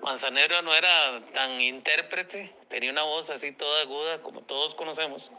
Manzanero 0.00 0.62
no 0.62 0.74
era 0.74 1.22
tan 1.32 1.60
intérprete, 1.60 2.52
tenía 2.68 2.90
una 2.90 3.02
voz 3.02 3.30
así 3.30 3.52
toda 3.52 3.82
aguda, 3.82 4.20
como 4.20 4.42
todos 4.42 4.74
conocemos, 4.74 5.30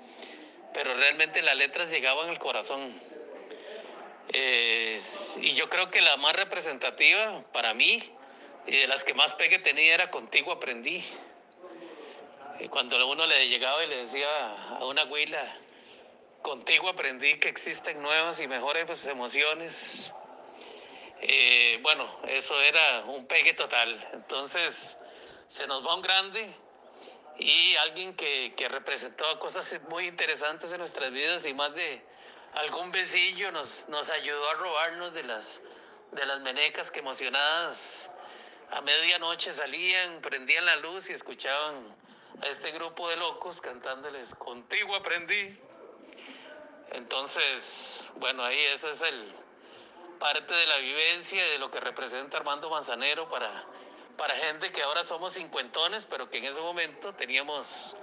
pero 0.74 0.94
realmente 0.94 1.42
las 1.42 1.58
letras 1.58 1.92
llegaban 1.92 2.30
al 2.30 2.40
corazón. 2.40 2.94
Eh, 4.30 5.02
y 5.42 5.54
yo 5.54 5.70
creo 5.70 5.92
que 5.92 6.02
la 6.02 6.16
más 6.16 6.34
representativa 6.34 7.44
para 7.52 7.74
mí 7.74 8.10
y 8.68 8.78
de 8.78 8.88
las 8.88 9.04
que 9.04 9.14
más 9.14 9.36
pegue 9.36 9.60
tenía 9.60 9.94
era 9.94 10.10
Contigo 10.10 10.52
Aprendí. 10.52 11.04
Y 12.60 12.68
cuando 12.70 13.08
uno 13.10 13.26
le 13.28 13.50
llegaba 13.50 13.84
y 13.84 13.88
le 13.88 14.06
decía 14.06 14.78
a 14.78 14.86
una 14.86 15.04
huila, 15.06 15.58
Contigo 16.42 16.90
aprendí 16.90 17.40
que 17.40 17.48
existen 17.48 18.02
nuevas 18.02 18.42
y 18.42 18.48
mejores 18.50 19.06
emociones. 19.06 20.12
Eh, 21.22 21.80
bueno, 21.82 22.20
eso 22.28 22.60
era 22.60 23.06
un 23.06 23.26
pegue 23.28 23.54
total. 23.54 24.10
Entonces, 24.12 24.98
se 25.48 25.66
nos 25.68 25.86
va 25.86 25.96
un 25.96 26.02
grande 26.02 26.46
y 27.40 27.78
alguien 27.78 28.14
que, 28.18 28.54
que 28.58 28.68
representó 28.68 29.40
cosas 29.40 29.80
muy 29.88 30.06
interesantes 30.06 30.74
en 30.74 30.80
nuestras 30.80 31.12
vidas 31.12 31.46
y 31.46 31.54
más 31.54 31.74
de 31.76 32.02
algún 32.56 32.92
besillo 32.92 33.52
nos, 33.54 33.88
nos 33.88 34.10
ayudó 34.10 34.50
a 34.50 34.54
robarnos 34.56 35.14
de 35.14 35.24
las, 35.24 35.62
de 36.12 36.26
las 36.26 36.42
menecas 36.42 36.92
que 36.92 37.00
emocionadas 37.00 38.12
a 38.74 38.82
medianoche 38.82 39.52
salían, 39.52 40.22
prendían 40.22 40.66
la 40.66 40.76
luz 40.78 41.10
y 41.10 41.14
escuchaban 41.14 41.96
a 42.42 42.48
este 42.48 42.72
grupo 42.72 43.08
de 43.10 43.18
locos 43.18 43.62
cantándoles 43.62 44.34
Contigo 44.36 44.96
aprendí. 44.96 45.60
Entonces, 46.92 48.10
bueno, 48.16 48.44
ahí 48.44 48.60
ese 48.74 48.90
es 48.90 49.02
el 49.02 49.32
parte 50.20 50.54
de 50.54 50.66
la 50.68 50.78
vivencia 50.78 51.44
de 51.50 51.60
lo 51.60 51.70
que 51.70 51.80
representa 51.80 52.38
Armando 52.38 52.70
Manzanero 52.70 53.30
para, 53.30 53.64
para 54.18 54.34
gente 54.36 54.72
que 54.72 54.82
ahora 54.82 55.04
somos 55.04 55.34
cincuentones, 55.34 56.06
pero 56.06 56.30
que 56.30 56.38
en 56.38 56.46
ese 56.46 56.62
momento 56.62 57.14
teníamos 57.14 57.96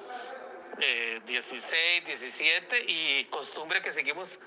eh, 0.80 1.20
16, 1.26 2.04
17 2.04 2.84
y 2.86 3.24
costumbre 3.24 3.80
que 3.82 3.90
seguimos 3.90 4.38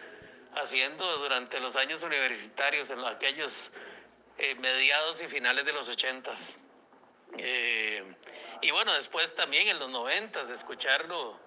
haciendo 0.55 1.17
durante 1.17 1.59
los 1.59 1.75
años 1.75 2.03
universitarios, 2.03 2.91
en 2.91 2.99
aquellos 2.99 3.71
eh, 4.37 4.55
mediados 4.55 5.21
y 5.21 5.27
finales 5.27 5.65
de 5.65 5.73
los 5.73 5.87
ochentas. 5.89 6.57
Eh, 7.37 8.03
y 8.61 8.71
bueno, 8.71 8.93
después 8.93 9.33
también 9.35 9.67
en 9.67 9.79
los 9.79 9.89
noventas, 9.89 10.49
escucharlo 10.49 11.39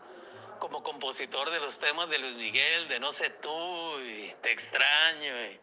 como 0.59 0.83
compositor 0.83 1.51
de 1.51 1.61
los 1.61 1.79
temas 1.79 2.09
de 2.09 2.19
Luis 2.19 2.37
Miguel, 2.37 2.89
de 2.89 2.99
No 3.01 3.13
sé 3.13 3.31
tú, 3.31 4.01
y 4.01 4.35
Te 4.41 4.53
extraño, 4.53 5.45
y 5.45 5.61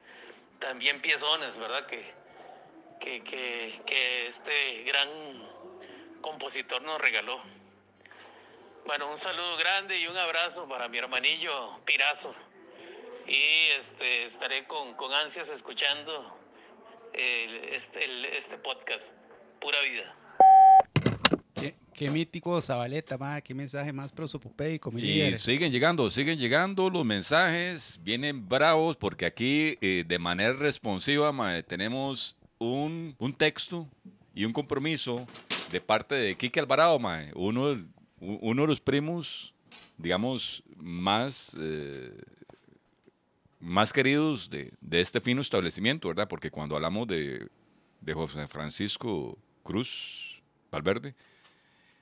también 0.60 1.02
piezones, 1.02 1.58
¿verdad? 1.58 1.86
Que, 1.86 2.14
que, 3.00 3.24
que, 3.24 3.82
que 3.86 4.28
este 4.28 4.84
gran 4.84 5.10
compositor 6.22 6.82
nos 6.82 7.00
regaló. 7.02 7.42
Bueno, 8.86 9.10
un 9.10 9.18
saludo 9.18 9.58
grande 9.58 9.98
y 9.98 10.08
un 10.08 10.18
abrazo 10.18 10.68
para 10.68 10.88
mi 10.88 10.98
hermanillo 10.98 11.80
Pirazo. 11.86 12.36
y 13.28 13.68
este, 13.78 14.24
estaré 14.24 14.66
con, 14.68 14.94
con 14.96 15.14
ansias 15.14 15.50
escuchando 15.50 16.43
el- 17.14 17.74
este, 17.74 18.04
el- 18.06 18.26
este 18.26 18.58
podcast. 18.58 19.14
Pura 19.60 19.78
vida. 19.90 20.16
Qué, 21.56 21.76
qué 21.94 22.10
mítico 22.10 22.62
Zabaleta, 22.62 23.18
ma, 23.18 23.40
qué 23.42 23.54
mensaje 23.54 23.94
más 23.94 24.12
prosopopéico, 24.12 24.92
mi 24.92 25.02
Y 25.02 25.06
líder. 25.06 25.38
siguen 25.38 25.72
llegando, 25.72 26.10
siguen 26.10 26.38
llegando 26.38 26.90
los 26.90 27.06
mensajes, 27.06 28.00
vienen 28.04 28.48
bravos 28.48 28.98
porque 28.98 29.26
aquí 29.26 29.78
eh, 29.82 30.04
de 30.06 30.20
manera 30.20 30.54
responsiva 30.54 31.32
mae, 31.32 31.64
tenemos 31.64 32.36
un, 32.58 33.16
un 33.20 33.34
texto 33.34 33.88
y 34.36 34.44
un 34.46 34.52
compromiso 34.54 35.26
de 35.72 35.80
parte 35.80 36.16
de 36.16 36.36
Kike 36.36 36.60
Alvarado, 36.60 37.00
mae, 37.00 37.32
uno, 37.36 37.78
uno 38.20 38.62
de 38.64 38.68
los 38.68 38.82
primos, 38.82 39.54
digamos, 39.98 40.64
más, 40.76 41.56
eh, 41.60 42.12
más 43.64 43.94
queridos 43.94 44.50
de, 44.50 44.74
de 44.82 45.00
este 45.00 45.22
fino 45.22 45.40
establecimiento, 45.40 46.10
¿verdad? 46.10 46.28
Porque 46.28 46.52
cuando 46.52 46.76
hablamos 46.76 47.08
de, 47.08 47.48
de 48.02 48.14
José 48.14 48.46
Francisco 48.50 49.38
Cruz 49.64 50.42
Valverde, 50.70 51.16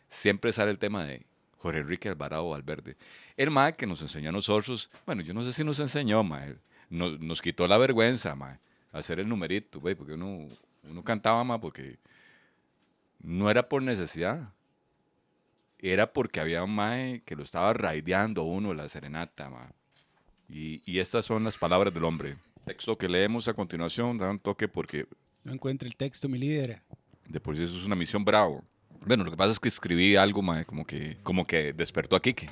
siempre 0.08 0.52
sale 0.52 0.72
el 0.72 0.80
tema 0.80 1.06
de 1.06 1.24
Jorge 1.58 1.82
Enrique 1.82 2.10
Alvarado 2.10 2.50
Valverde. 2.50 2.98
El 3.38 3.52
mae 3.52 3.74
que 3.74 3.86
nos 3.86 4.02
enseñó 4.02 4.30
a 4.30 4.32
nosotros, 4.32 4.90
bueno, 5.06 5.22
yo 5.22 5.36
no 5.36 5.44
sé 5.44 5.54
si 5.54 5.64
nos 5.64 5.80
enseñó, 5.80 6.24
mae, 6.24 6.56
nos, 6.90 7.20
nos 7.20 7.44
quitó 7.44 7.68
la 7.68 7.78
vergüenza, 7.78 8.36
mae, 8.36 8.58
hacer 8.92 9.20
el 9.20 9.30
numerito, 9.30 9.80
güey, 9.80 9.94
porque 9.94 10.14
uno, 10.14 10.48
uno 10.90 11.04
cantaba, 11.04 11.44
mae, 11.44 11.60
porque 11.60 12.00
no 13.20 13.52
era 13.52 13.70
por 13.70 13.84
necesidad, 13.84 14.52
era 15.78 16.12
porque 16.12 16.40
había 16.40 16.64
un 16.64 16.74
mae 16.74 17.22
que 17.24 17.36
lo 17.36 17.44
estaba 17.44 17.72
raideando 17.74 18.42
a 18.42 18.46
uno 18.46 18.74
la 18.74 18.90
serenata, 18.90 19.48
mae. 19.52 19.70
Y, 20.52 20.82
y 20.86 21.00
estas 21.00 21.26
son 21.26 21.44
las 21.44 21.58
palabras 21.58 21.94
del 21.94 22.04
hombre. 22.04 22.36
Texto 22.66 22.98
que 22.98 23.08
leemos 23.08 23.48
a 23.48 23.54
continuación, 23.54 24.18
da 24.18 24.30
un 24.30 24.40
toque 24.40 24.68
porque 24.68 25.06
No 25.46 25.54
encuentro 25.54 25.88
el 25.88 25.96
texto, 25.96 26.28
mi 26.28 26.38
líder. 26.38 26.82
de 27.28 27.40
por 27.40 27.56
sí 27.56 27.64
eso 27.64 27.78
es 27.78 27.86
una 27.86 27.96
misión 27.96 28.26
bravo. 28.26 28.64
Bueno, 29.06 29.24
lo 29.24 29.32
que 29.32 29.38
pasa 29.38 29.52
es 29.52 29.60
que 29.60 29.70
escribí 29.70 30.16
algo, 30.16 30.42
mae, 30.42 30.66
como 30.66 30.86
que, 30.86 31.18
como 31.24 31.46
que 31.48 31.74
despertó 31.74 32.16
a 32.16 32.22
Quique. 32.22 32.50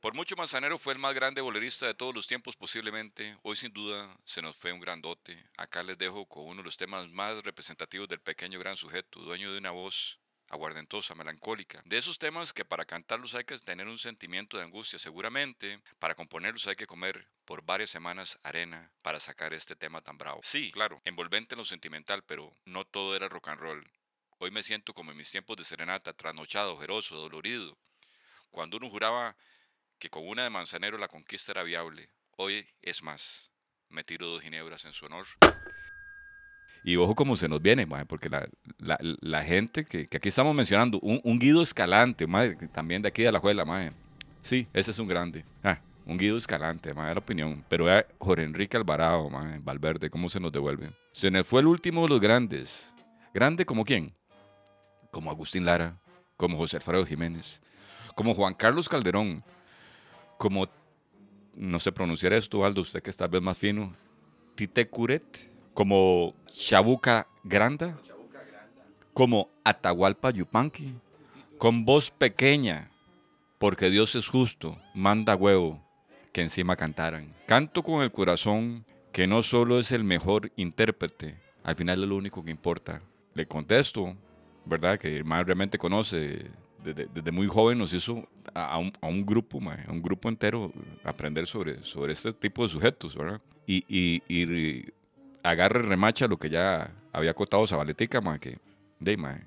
Por 0.00 0.14
mucho 0.14 0.36
Manzanero 0.36 0.78
fue 0.78 0.92
el 0.92 0.98
más 0.98 1.14
grande 1.14 1.40
bolerista 1.40 1.86
de 1.86 1.94
todos 1.94 2.14
los 2.14 2.26
tiempos 2.26 2.54
posiblemente. 2.56 3.36
Hoy 3.42 3.56
sin 3.56 3.72
duda 3.72 4.06
se 4.24 4.42
nos 4.42 4.54
fue 4.56 4.72
un 4.72 4.80
grandote. 4.80 5.36
Acá 5.56 5.82
les 5.82 5.98
dejo 5.98 6.24
con 6.26 6.44
uno 6.46 6.56
de 6.58 6.64
los 6.64 6.76
temas 6.76 7.08
más 7.10 7.42
representativos 7.42 8.08
del 8.08 8.20
pequeño 8.20 8.58
gran 8.60 8.76
sujeto, 8.76 9.20
dueño 9.20 9.50
de 9.52 9.58
una 9.58 9.70
voz 9.72 10.18
aguardentosa, 10.48 11.14
melancólica. 11.14 11.82
De 11.84 11.98
esos 11.98 12.18
temas 12.18 12.52
que 12.52 12.64
para 12.64 12.84
cantarlos 12.84 13.34
hay 13.34 13.44
que 13.44 13.56
tener 13.58 13.86
un 13.86 13.98
sentimiento 13.98 14.56
de 14.56 14.64
angustia 14.64 14.98
seguramente, 14.98 15.80
para 15.98 16.14
componerlos 16.14 16.66
hay 16.66 16.76
que 16.76 16.86
comer 16.86 17.28
por 17.44 17.62
varias 17.62 17.90
semanas 17.90 18.38
arena 18.42 18.90
para 19.02 19.20
sacar 19.20 19.52
este 19.52 19.76
tema 19.76 20.00
tan 20.00 20.18
bravo. 20.18 20.40
Sí, 20.42 20.70
claro, 20.72 21.00
envolvente 21.04 21.54
en 21.54 21.58
lo 21.58 21.64
sentimental, 21.64 22.22
pero 22.24 22.54
no 22.64 22.84
todo 22.84 23.16
era 23.16 23.28
rock 23.28 23.48
and 23.48 23.60
roll. 23.60 23.90
Hoy 24.38 24.50
me 24.50 24.62
siento 24.62 24.94
como 24.94 25.10
en 25.10 25.16
mis 25.16 25.30
tiempos 25.30 25.56
de 25.56 25.64
serenata, 25.64 26.12
trasnochado, 26.12 26.74
ojeroso, 26.74 27.16
dolorido. 27.16 27.76
Cuando 28.50 28.76
uno 28.76 28.88
juraba 28.88 29.36
que 29.98 30.10
con 30.10 30.26
una 30.26 30.44
de 30.44 30.50
Manzanero 30.50 30.96
la 30.96 31.08
conquista 31.08 31.52
era 31.52 31.64
viable, 31.64 32.08
hoy 32.36 32.66
es 32.82 33.02
más. 33.02 33.50
Me 33.88 34.04
tiro 34.04 34.26
dos 34.26 34.42
ginebras 34.42 34.84
en 34.84 34.92
su 34.92 35.06
honor. 35.06 35.26
Y 36.88 36.96
ojo 36.96 37.14
cómo 37.14 37.36
se 37.36 37.50
nos 37.50 37.60
viene, 37.60 37.86
porque 38.06 38.30
la, 38.30 38.48
la, 38.78 39.42
gente 39.42 39.84
que, 39.84 40.06
que 40.06 40.16
aquí 40.16 40.30
estamos 40.30 40.54
mencionando, 40.54 40.98
un, 41.00 41.20
un 41.22 41.38
Guido 41.38 41.60
Escalante, 41.60 42.26
también 42.72 43.02
de 43.02 43.08
aquí 43.08 43.22
de 43.22 43.30
la 43.30 43.40
Juela, 43.40 43.66
mae. 43.66 43.92
Sí, 44.40 44.66
ese 44.72 44.92
es 44.92 44.98
un 44.98 45.06
grande. 45.06 45.44
Ah, 45.62 45.80
un 46.06 46.16
Guido 46.16 46.38
Escalante, 46.38 46.94
mae, 46.94 47.12
la 47.12 47.20
opinión. 47.20 47.62
Pero 47.68 47.88
Jorge 48.16 48.42
Enrique 48.42 48.78
Alvarado, 48.78 49.28
mae, 49.28 49.58
Valverde, 49.58 50.08
cómo 50.08 50.30
se 50.30 50.40
nos 50.40 50.50
devuelve. 50.50 50.90
Se 51.12 51.30
nos 51.30 51.46
fue 51.46 51.60
el 51.60 51.66
último 51.66 52.04
de 52.04 52.08
los 52.08 52.20
grandes. 52.22 52.94
¿Grande 53.34 53.66
como 53.66 53.84
quién? 53.84 54.14
Como 55.10 55.30
Agustín 55.30 55.66
Lara, 55.66 56.00
como 56.38 56.56
José 56.56 56.78
Alfredo 56.78 57.04
Jiménez, 57.04 57.60
como 58.14 58.32
Juan 58.32 58.54
Carlos 58.54 58.88
Calderón, 58.88 59.44
como, 60.38 60.66
no 61.54 61.80
sé 61.80 61.92
pronunciar 61.92 62.32
esto, 62.32 62.64
Aldo, 62.64 62.80
usted 62.80 63.02
que 63.02 63.10
está 63.10 63.26
vez 63.26 63.42
más 63.42 63.58
fino, 63.58 63.94
Tite 64.54 64.88
Curet, 64.88 65.57
como 65.78 66.34
Chabuca 66.52 67.28
Granda, 67.44 67.96
como 69.14 69.48
Atahualpa 69.62 70.32
Yupanqui, 70.32 70.92
con 71.56 71.84
voz 71.84 72.10
pequeña, 72.10 72.90
porque 73.58 73.88
Dios 73.88 74.16
es 74.16 74.26
justo, 74.26 74.76
manda 74.92 75.36
huevo, 75.36 75.78
que 76.32 76.42
encima 76.42 76.74
cantaran. 76.74 77.32
Canto 77.46 77.84
con 77.84 78.02
el 78.02 78.10
corazón, 78.10 78.84
que 79.12 79.28
no 79.28 79.44
solo 79.44 79.78
es 79.78 79.92
el 79.92 80.02
mejor 80.02 80.50
intérprete, 80.56 81.38
al 81.62 81.76
final 81.76 82.02
es 82.02 82.08
lo 82.08 82.16
único 82.16 82.44
que 82.44 82.50
importa. 82.50 83.00
Le 83.34 83.46
contesto, 83.46 84.16
¿verdad? 84.64 84.98
Que 84.98 85.18
el 85.18 85.24
man 85.24 85.46
realmente 85.46 85.78
conoce, 85.78 86.50
desde, 86.82 87.06
desde 87.06 87.30
muy 87.30 87.46
joven 87.46 87.78
nos 87.78 87.94
hizo 87.94 88.28
a, 88.52 88.78
un, 88.78 88.92
a 89.00 89.06
un 89.06 89.24
grupo, 89.24 89.58
un 89.58 90.02
grupo 90.02 90.28
entero, 90.28 90.72
aprender 91.04 91.46
sobre, 91.46 91.84
sobre 91.84 92.14
este 92.14 92.32
tipo 92.32 92.64
de 92.64 92.68
sujetos, 92.68 93.16
¿verdad? 93.16 93.40
Y, 93.64 93.84
y 93.86 94.97
agarra 95.50 95.80
y 95.80 95.82
remacha 95.82 96.26
lo 96.26 96.36
que 96.36 96.50
ya 96.50 96.90
había 97.12 97.30
acotado 97.30 97.66
Zabaletica, 97.66 98.20
mae, 98.20 98.38
que, 98.38 98.58
de, 99.00 99.16
mae, 99.16 99.40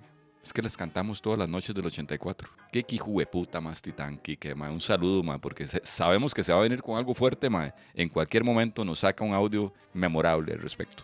es 0.44 0.52
que 0.52 0.62
les 0.62 0.76
cantamos 0.76 1.22
todas 1.22 1.38
las 1.38 1.48
noches 1.48 1.76
del 1.76 1.86
84. 1.86 2.50
Qué 2.72 2.84
puta 3.32 3.62
más 3.62 3.82
titán, 3.82 4.18
Kike, 4.18 4.56
mae. 4.56 4.72
Un 4.72 4.82
saludo, 4.82 5.24
mae, 5.24 5.40
porque 5.40 5.68
sabemos 5.68 6.34
que 6.34 6.44
se 6.44 6.52
va 6.52 6.60
a 6.60 6.64
venir 6.64 6.82
con 6.82 6.98
algo 6.98 7.14
fuerte, 7.14 7.50
mae. 7.50 7.74
En 7.94 8.10
cualquier 8.10 8.44
momento 8.44 8.84
nos 8.84 9.00
saca 9.00 9.24
un 9.24 9.34
audio 9.34 9.74
memorable 9.94 10.54
al 10.54 10.60
respecto. 10.60 11.04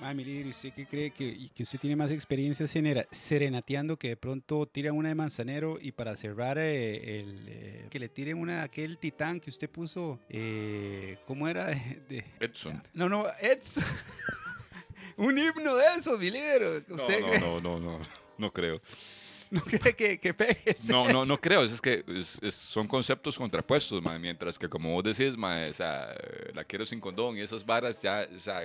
Ma, 0.00 0.12
mi 0.12 0.24
líder, 0.24 0.46
¿y 0.46 0.50
¿usted 0.50 0.72
qué 0.74 0.86
cree 0.86 1.10
que, 1.12 1.48
que 1.54 1.62
usted 1.62 1.78
tiene 1.78 1.96
más 1.96 2.10
experiencia 2.10 2.66
senera- 2.66 3.06
serenateando 3.10 3.96
que 3.96 4.08
de 4.08 4.16
pronto 4.16 4.66
tira 4.66 4.92
una 4.92 5.08
de 5.08 5.14
manzanero 5.14 5.78
y 5.80 5.92
para 5.92 6.14
cerrar 6.16 6.58
eh, 6.58 7.20
el, 7.20 7.44
eh, 7.48 7.86
que 7.90 7.98
le 7.98 8.08
tiren 8.08 8.38
una 8.38 8.62
aquel 8.62 8.98
titán 8.98 9.40
que 9.40 9.50
usted 9.50 9.70
puso, 9.70 10.18
eh, 10.28 11.16
¿cómo 11.26 11.48
era? 11.48 11.66
De, 11.68 11.74
de- 12.08 12.24
Edson. 12.40 12.82
no, 12.94 13.08
no, 13.08 13.24
Edson. 13.40 13.84
Un 15.16 15.38
himno 15.38 15.76
de 15.76 15.84
eso, 15.98 16.18
mi 16.18 16.30
líder. 16.30 16.84
¿Usted 16.88 17.22
cree, 17.24 17.38
no, 17.40 17.60
no, 17.60 17.78
no, 17.78 18.00
no 18.36 18.52
creo. 18.52 18.80
no 19.50 19.60
cree 19.60 19.94
que, 19.94 20.18
que 20.18 20.34
pegue? 20.34 20.76
No, 20.88 21.08
no, 21.08 21.24
no 21.24 21.40
creo. 21.40 21.62
Es 21.62 21.80
que 21.80 22.04
es- 22.08 22.40
es- 22.42 22.54
son 22.54 22.88
conceptos 22.88 23.38
contrapuestos, 23.38 24.02
mae, 24.02 24.18
mientras 24.18 24.58
que 24.58 24.68
como 24.68 24.92
vos 24.92 25.04
decís, 25.04 25.36
mae, 25.36 25.70
o 25.70 25.72
sea, 25.72 26.12
la 26.52 26.64
quiero 26.64 26.84
sin 26.84 26.98
condón 27.00 27.36
y 27.36 27.40
esas 27.42 27.64
varas, 27.64 28.02
ya, 28.02 28.26
o 28.34 28.38
sea, 28.38 28.62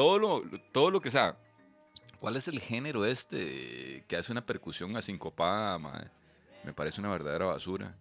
todo 0.00 0.18
lo, 0.18 0.42
todo 0.72 0.90
lo 0.90 0.98
que 0.98 1.10
sea. 1.10 1.36
¿Cuál 2.20 2.36
es 2.36 2.48
el 2.48 2.58
género 2.58 3.04
este 3.04 4.02
que 4.08 4.16
hace 4.16 4.32
una 4.32 4.40
percusión 4.46 4.96
asincopada, 4.96 5.78
mae? 5.78 6.06
Me 6.64 6.72
parece 6.72 7.02
una 7.02 7.10
verdadera 7.10 7.44
basura. 7.44 7.94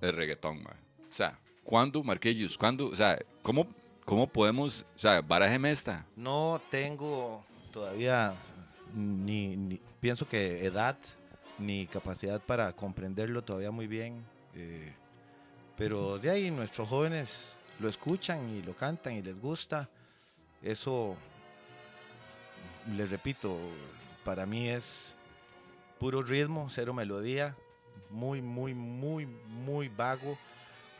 El 0.00 0.12
reggaetón, 0.14 0.64
mae. 0.64 0.74
O 1.08 1.12
sea, 1.12 1.38
¿cuándo, 1.62 2.02
Marquillos? 2.02 2.58
¿Cuándo? 2.58 2.88
O 2.88 2.96
sea, 2.96 3.16
¿cómo, 3.42 3.68
cómo 4.04 4.26
podemos, 4.26 4.84
o 4.96 4.98
sea, 4.98 5.20
barájeme 5.22 5.70
esta? 5.70 6.04
No 6.16 6.60
tengo 6.72 7.44
todavía 7.72 8.34
ni, 8.92 9.56
ni- 9.56 9.80
pienso 10.00 10.26
que 10.26 10.66
edad 10.66 10.96
ni 11.60 11.86
capacidad 11.86 12.40
para 12.40 12.72
comprenderlo 12.72 13.44
todavía 13.44 13.70
muy 13.70 13.86
bien. 13.86 14.24
eh, 14.56 14.92
pero 15.76 16.18
de 16.18 16.30
ahí 16.30 16.50
nuestros 16.50 16.88
jóvenes 16.88 17.58
lo 17.78 17.88
escuchan 17.88 18.48
y 18.50 18.62
lo 18.62 18.74
cantan 18.74 19.12
y 19.14 19.22
les 19.22 19.40
gusta. 19.40 19.88
Eso, 20.62 21.16
les 22.96 23.10
repito, 23.10 23.58
para 24.24 24.46
mí 24.46 24.68
es 24.68 25.14
puro 25.98 26.22
ritmo, 26.22 26.68
cero 26.70 26.92
melodía, 26.92 27.56
muy, 28.10 28.42
muy, 28.42 28.74
muy, 28.74 29.26
muy 29.26 29.88
vago. 29.88 30.38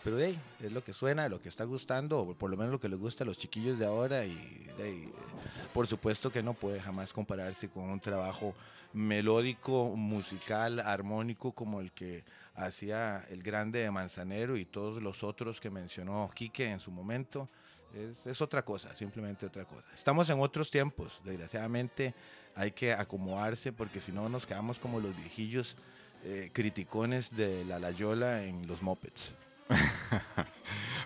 Pero 0.02 0.18
ahí, 0.18 0.38
es 0.62 0.70
lo 0.70 0.84
que 0.84 0.92
suena, 0.92 1.30
lo 1.30 1.40
que 1.40 1.48
está 1.48 1.64
gustando, 1.64 2.20
o 2.20 2.34
por 2.34 2.50
lo 2.50 2.58
menos 2.58 2.72
lo 2.72 2.80
que 2.80 2.90
les 2.90 2.98
gusta 2.98 3.24
a 3.24 3.26
los 3.26 3.38
chiquillos 3.38 3.78
de 3.78 3.86
ahora. 3.86 4.26
Y 4.26 4.66
por 5.72 5.86
supuesto 5.86 6.30
que 6.30 6.42
no 6.42 6.52
puede 6.52 6.78
jamás 6.80 7.12
compararse 7.12 7.70
con 7.70 7.84
un 7.84 8.00
trabajo 8.00 8.54
melódico, 8.92 9.96
musical, 9.96 10.80
armónico 10.80 11.52
como 11.52 11.80
el 11.80 11.90
que 11.92 12.22
hacía 12.54 13.24
el 13.30 13.42
grande 13.42 13.80
de 13.80 13.90
Manzanero 13.90 14.56
y 14.56 14.64
todos 14.64 15.02
los 15.02 15.24
otros 15.24 15.60
que 15.60 15.70
mencionó 15.70 16.30
Quique 16.34 16.70
en 16.70 16.80
su 16.80 16.90
momento. 16.90 17.48
Es, 17.96 18.26
es 18.26 18.40
otra 18.40 18.64
cosa, 18.64 18.94
simplemente 18.96 19.46
otra 19.46 19.64
cosa. 19.64 19.84
Estamos 19.94 20.28
en 20.28 20.40
otros 20.40 20.70
tiempos, 20.70 21.20
desgraciadamente 21.24 22.14
hay 22.56 22.72
que 22.72 22.92
acomodarse 22.92 23.72
porque 23.72 24.00
si 24.00 24.10
no 24.12 24.28
nos 24.28 24.46
quedamos 24.46 24.78
como 24.78 25.00
los 25.00 25.16
viejillos 25.16 25.76
eh, 26.24 26.50
criticones 26.52 27.36
de 27.36 27.64
la 27.66 27.78
Layola 27.78 28.42
en 28.44 28.66
los 28.66 28.82
mopeds. 28.82 29.32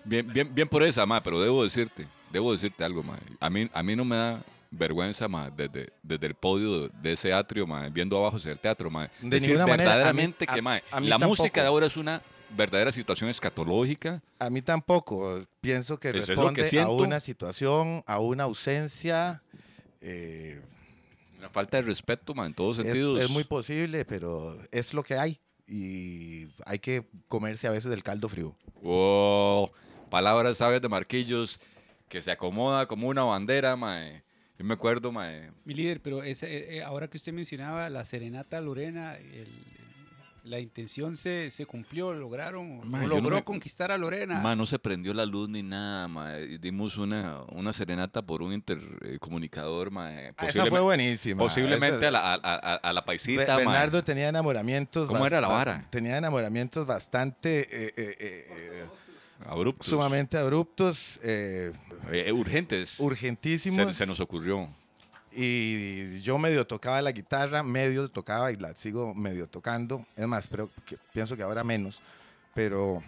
Bien, 0.04 0.26
bien, 0.32 0.54
bien 0.54 0.68
por 0.68 0.82
esa, 0.82 1.04
ma, 1.06 1.22
pero 1.22 1.40
debo 1.40 1.62
decirte, 1.64 2.06
debo 2.30 2.52
decirte 2.52 2.82
algo, 2.84 3.02
ma. 3.02 3.16
A 3.40 3.50
mí, 3.50 3.68
a 3.72 3.82
mí 3.82 3.94
no 3.96 4.04
me 4.04 4.16
da 4.16 4.40
vergüenza, 4.70 5.28
ma, 5.28 5.50
desde, 5.50 5.92
desde 6.02 6.26
el 6.26 6.34
podio 6.34 6.88
de 6.88 7.12
ese 7.12 7.32
atrio, 7.32 7.66
ma, 7.66 7.88
viendo 7.88 8.16
abajo 8.16 8.36
hacia 8.36 8.52
el 8.52 8.58
teatro, 8.60 8.90
ma. 8.90 9.10
De 9.20 9.28
decir 9.28 9.48
ninguna 9.50 9.66
manera, 9.66 9.90
a 9.90 9.94
mí- 9.94 9.98
verdaderamente 9.98 10.46
a- 10.48 10.54
que, 10.54 10.62
ma, 10.62 10.80
a 10.90 11.00
mí 11.00 11.08
la 11.08 11.18
tampoco. 11.18 11.42
música 11.42 11.60
de 11.60 11.66
ahora 11.68 11.86
es 11.86 11.96
una 11.96 12.22
verdadera 12.56 12.92
situación 12.92 13.30
escatológica. 13.30 14.22
A 14.38 14.50
mí 14.50 14.62
tampoco. 14.62 15.44
Pienso 15.60 15.98
que 15.98 16.08
Eso 16.10 16.18
es 16.18 16.26
responde 16.28 16.68
que 16.68 16.80
a 16.80 16.88
una 16.88 17.20
situación, 17.20 18.02
a 18.06 18.18
una 18.20 18.44
ausencia. 18.44 19.42
eh, 20.00 20.60
Una 21.38 21.48
falta 21.48 21.76
de 21.76 21.84
respeto, 21.84 22.34
ma, 22.34 22.46
en 22.46 22.54
todos 22.54 22.78
es, 22.78 22.84
sentidos. 22.84 23.20
es 23.20 23.30
muy 23.30 23.44
posible, 23.44 24.04
pero 24.04 24.56
es 24.72 24.92
lo 24.94 25.02
que 25.04 25.14
hay. 25.14 25.38
Y 25.66 26.48
hay 26.64 26.78
que 26.78 27.04
comerse 27.28 27.66
a 27.68 27.70
veces 27.70 27.90
del 27.90 28.02
caldo 28.02 28.28
frío. 28.28 28.56
Wow, 28.82 29.70
palabras 30.10 30.56
sabias 30.56 30.80
de 30.82 30.88
Marquillos 30.88 31.60
que 32.08 32.22
se 32.22 32.30
acomoda 32.30 32.86
como 32.86 33.06
una 33.08 33.22
bandera, 33.22 33.76
mae. 33.76 34.22
Yo 34.58 34.64
me 34.64 34.74
acuerdo, 34.74 35.12
mae. 35.12 35.50
Mi 35.64 35.74
líder, 35.74 36.00
pero 36.00 36.22
ese, 36.22 36.46
eh, 36.56 36.76
eh, 36.78 36.82
ahora 36.82 37.08
que 37.08 37.16
usted 37.18 37.32
mencionaba 37.32 37.88
la 37.90 38.04
serenata 38.04 38.60
Lorena, 38.60 39.14
el- 39.16 39.46
la 40.48 40.58
intención 40.60 41.14
se, 41.14 41.50
se 41.50 41.66
cumplió, 41.66 42.12
lograron, 42.12 42.80
logró 42.90 43.20
no 43.30 43.36
me- 43.36 43.44
conquistar 43.44 43.92
a 43.92 43.98
Lorena. 43.98 44.40
Ma, 44.40 44.56
no 44.56 44.66
se 44.66 44.78
prendió 44.78 45.12
la 45.14 45.26
luz 45.26 45.48
ni 45.48 45.62
nada, 45.62 46.08
mae. 46.08 46.58
Dimos 46.58 46.96
una, 46.96 47.42
una 47.52 47.72
serenata 47.72 48.22
por 48.22 48.42
un 48.42 48.52
intercomunicador, 48.52 49.90
mae. 49.90 50.32
Ah, 50.36 50.46
esa 50.46 50.66
fue 50.66 50.80
buenísima. 50.80 51.38
Posiblemente 51.38 51.98
Esa- 51.98 52.08
a 52.08 52.10
la, 52.10 52.20
a, 52.34 52.34
a- 52.34 52.74
a 52.76 52.92
la 52.92 53.04
paisita. 53.04 53.56
Bernardo 53.56 54.02
tenía 54.02 54.28
enamoramientos. 54.28 55.06
¿Cómo 55.08 55.26
era 55.26 55.40
la 55.40 55.48
vara? 55.48 55.86
Tenía 55.90 56.16
enamoramientos 56.16 56.86
bastante 56.86 57.60
eh, 57.60 57.94
eh, 57.96 58.16
eh, 58.18 58.46
eh, 58.50 58.84
Abruptos. 59.46 59.86
sumamente 59.86 60.36
abruptos, 60.36 61.20
eh, 61.22 61.72
Eh, 62.10 62.32
urgentes. 62.32 62.98
urgentísimos. 62.98 63.86
Se, 63.88 64.04
se 64.04 64.06
nos 64.06 64.18
ocurrió. 64.20 64.68
Y 65.40 66.20
yo 66.22 66.36
medio 66.38 66.66
tocaba 66.66 67.00
la 67.00 67.12
guitarra, 67.12 67.62
medio 67.62 68.08
tocaba 68.10 68.50
y 68.50 68.56
la 68.56 68.74
sigo 68.74 69.14
medio 69.14 69.46
tocando. 69.46 70.04
Es 70.16 70.26
más, 70.26 70.48
pero 70.48 70.68
que- 70.84 70.98
pienso 71.12 71.36
que 71.36 71.42
ahora 71.44 71.62
menos. 71.62 72.00
Pero 72.54 73.02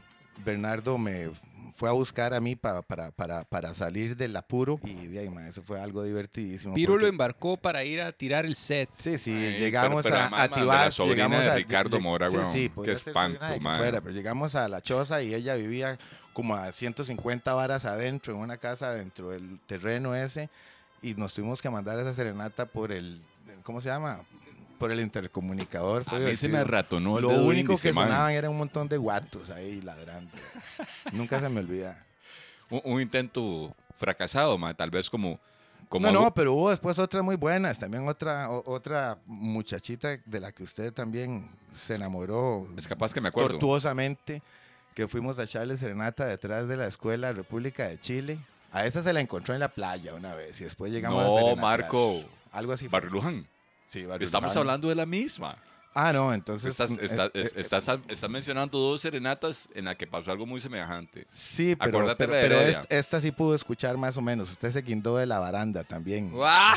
Bernardo 0.45 0.97
me 0.97 1.31
fue 1.75 1.89
a 1.89 1.93
buscar 1.93 2.33
a 2.35 2.41
mí 2.41 2.55
pa- 2.57 2.83
para, 2.83 3.11
para, 3.11 3.43
para 3.45 3.75
salir 3.75 4.17
del 4.17 4.37
apuro. 4.37 4.79
Y 4.85 5.07
de 5.09 5.19
ahí, 5.21 5.29
ma, 5.29 5.49
eso 5.49 5.63
fue 5.63 5.81
algo 5.81 6.05
divertidísimo. 6.05 6.73
Piro 6.75 6.93
lo 6.93 6.99
porque- 7.01 7.09
embarcó 7.09 7.57
para 7.57 7.83
ir 7.85 8.01
a 8.01 8.13
tirar 8.13 8.47
el 8.47 8.55
set. 8.55 8.89
Sí, 8.97 9.19
sí, 9.19 9.33
Ay, 9.33 9.59
llegamos 9.59 10.03
pero- 10.05 10.17
pero 10.31 10.37
a, 10.37 10.43
a 10.45 10.49
Tibás, 10.49 10.99
llegamos 10.99 11.41
de 11.41 11.51
a 11.51 11.55
Ricardo 11.57 11.99
lleg- 11.99 12.03
Mora, 12.03 12.31
sí, 12.31 12.37
sí, 12.53 12.71
Qué 12.85 12.93
espanto, 12.93 13.39
sobrina 13.41 13.47
de 13.47 13.53
quien 13.55 13.63
ma. 13.65 13.77
fuera, 13.77 14.01
pero 14.01 14.15
llegamos 14.15 14.55
a 14.55 14.69
la 14.69 14.81
choza 14.81 15.21
y 15.23 15.35
ella 15.35 15.57
vivía 15.57 15.99
como 16.33 16.55
a 16.55 16.71
150 16.71 17.53
varas 17.55 17.85
adentro, 17.87 18.35
en 18.35 18.39
una 18.39 18.57
casa 18.57 18.93
dentro 18.95 19.31
del 19.31 19.59
terreno 19.67 20.15
ese, 20.15 20.49
y 21.03 21.15
nos 21.15 21.35
tuvimos 21.35 21.61
que 21.63 21.71
mandar 21.71 21.99
esa 21.99 22.13
serenata 22.15 22.67
por 22.67 22.93
el, 22.93 23.21
¿cómo 23.63 23.81
se 23.81 23.89
llama? 23.89 24.21
Por 24.79 24.91
el 24.93 25.01
intercomunicador. 25.01 26.03
A 26.07 26.11
Fue 26.11 26.19
mí 26.21 26.37
se 26.37 26.49
me 26.49 26.59
arratonó 26.59 27.19
el 27.19 27.23
Lo 27.23 27.29
dedo 27.31 27.45
único 27.47 27.77
que 27.79 27.93
sonaban 27.93 28.33
era 28.33 28.49
un 28.51 28.57
montón 28.57 28.89
de 28.89 28.97
guatos 28.97 29.51
ahí 29.51 29.81
ladrando. 29.83 30.31
Nunca 31.13 31.41
se 31.41 31.49
me 31.49 31.61
olvida. 31.61 32.05
Un, 32.71 32.81
un 32.85 33.01
intento 33.01 33.75
fracasado, 33.97 34.57
mae. 34.57 34.75
Tal 34.75 34.91
vez 34.91 35.11
como... 35.11 35.41
como 35.89 36.07
no, 36.07 36.13
no, 36.13 36.19
algo- 36.21 36.35
pero 36.35 36.53
hubo 36.55 36.71
después 36.71 36.99
otras 37.01 37.25
muy 37.25 37.35
buenas. 37.35 37.81
También 37.81 38.07
otra, 38.09 38.49
o- 38.49 38.63
otra 38.73 39.19
muchachita 39.27 40.17
de 40.25 40.41
la 40.41 40.53
que 40.53 40.63
usted 40.63 40.93
también 40.93 41.51
se 41.77 41.97
enamoró 41.97 42.69
Es 42.77 42.87
capaz 42.87 43.13
que 43.13 43.21
me 43.21 43.27
acuerdo. 43.29 43.51
tortuosamente, 43.59 44.41
que 44.95 45.09
fuimos 45.09 45.39
a 45.41 45.43
echarle 45.43 45.77
serenata 45.77 46.27
detrás 46.27 46.69
de 46.69 46.77
la 46.77 46.87
escuela 46.87 47.33
República 47.33 47.89
de 47.89 47.99
Chile. 47.99 48.39
A 48.73 48.87
esa 48.87 49.03
se 49.03 49.13
la 49.13 49.21
encontró 49.21 49.53
en 49.55 49.61
la 49.61 49.69
playa 49.69 50.15
una 50.15 50.35
vez 50.35 50.61
y 50.61 50.65
después 50.65 50.93
llegamos 50.93 51.25
a 51.25 51.41
No. 51.41 51.57
Marco. 51.57 52.23
Algo 52.53 52.73
así. 52.73 52.85
fue. 52.89 52.99
Barrio 53.01 53.11
Luján. 53.11 53.47
Sí, 53.87 54.05
Barrio 54.07 54.25
Estamos 54.25 54.51
Luján. 54.51 54.59
hablando 54.61 54.89
de 54.89 54.95
la 54.95 55.07
misma. 55.07 55.57
Ah, 55.93 56.13
no, 56.13 56.33
entonces... 56.33 56.71
Estás, 56.71 56.93
eh, 56.93 57.01
estás- 57.03 57.31
eh, 57.35 57.41
es- 57.43 57.53
eh, 57.57 57.61
estás, 57.61 57.89
estás 58.09 58.31
mencionando 58.31 58.79
dos 58.79 59.01
serenatas 59.01 59.69
en 59.75 59.87
las 59.87 59.97
que 59.97 60.07
pasó 60.07 60.31
algo 60.31 60.47
muy 60.47 60.61
semejante. 60.61 61.27
Sí, 61.29 61.75
pero, 61.75 61.99
Acordate 61.99 62.29
pero, 62.29 62.33
pero 62.61 62.85
esta 62.89 63.21
sí 63.21 63.33
pudo 63.33 63.57
escuchar 63.57 63.97
más 63.97 64.17
o 64.17 64.23
menos. 64.23 64.51
Usted 64.53 64.71
se 64.71 64.83
guindó 64.83 65.17
de 65.17 65.27
la 65.27 65.41
baranda 65.41 65.83
también. 65.83 66.31
¡Guau! 66.31 66.77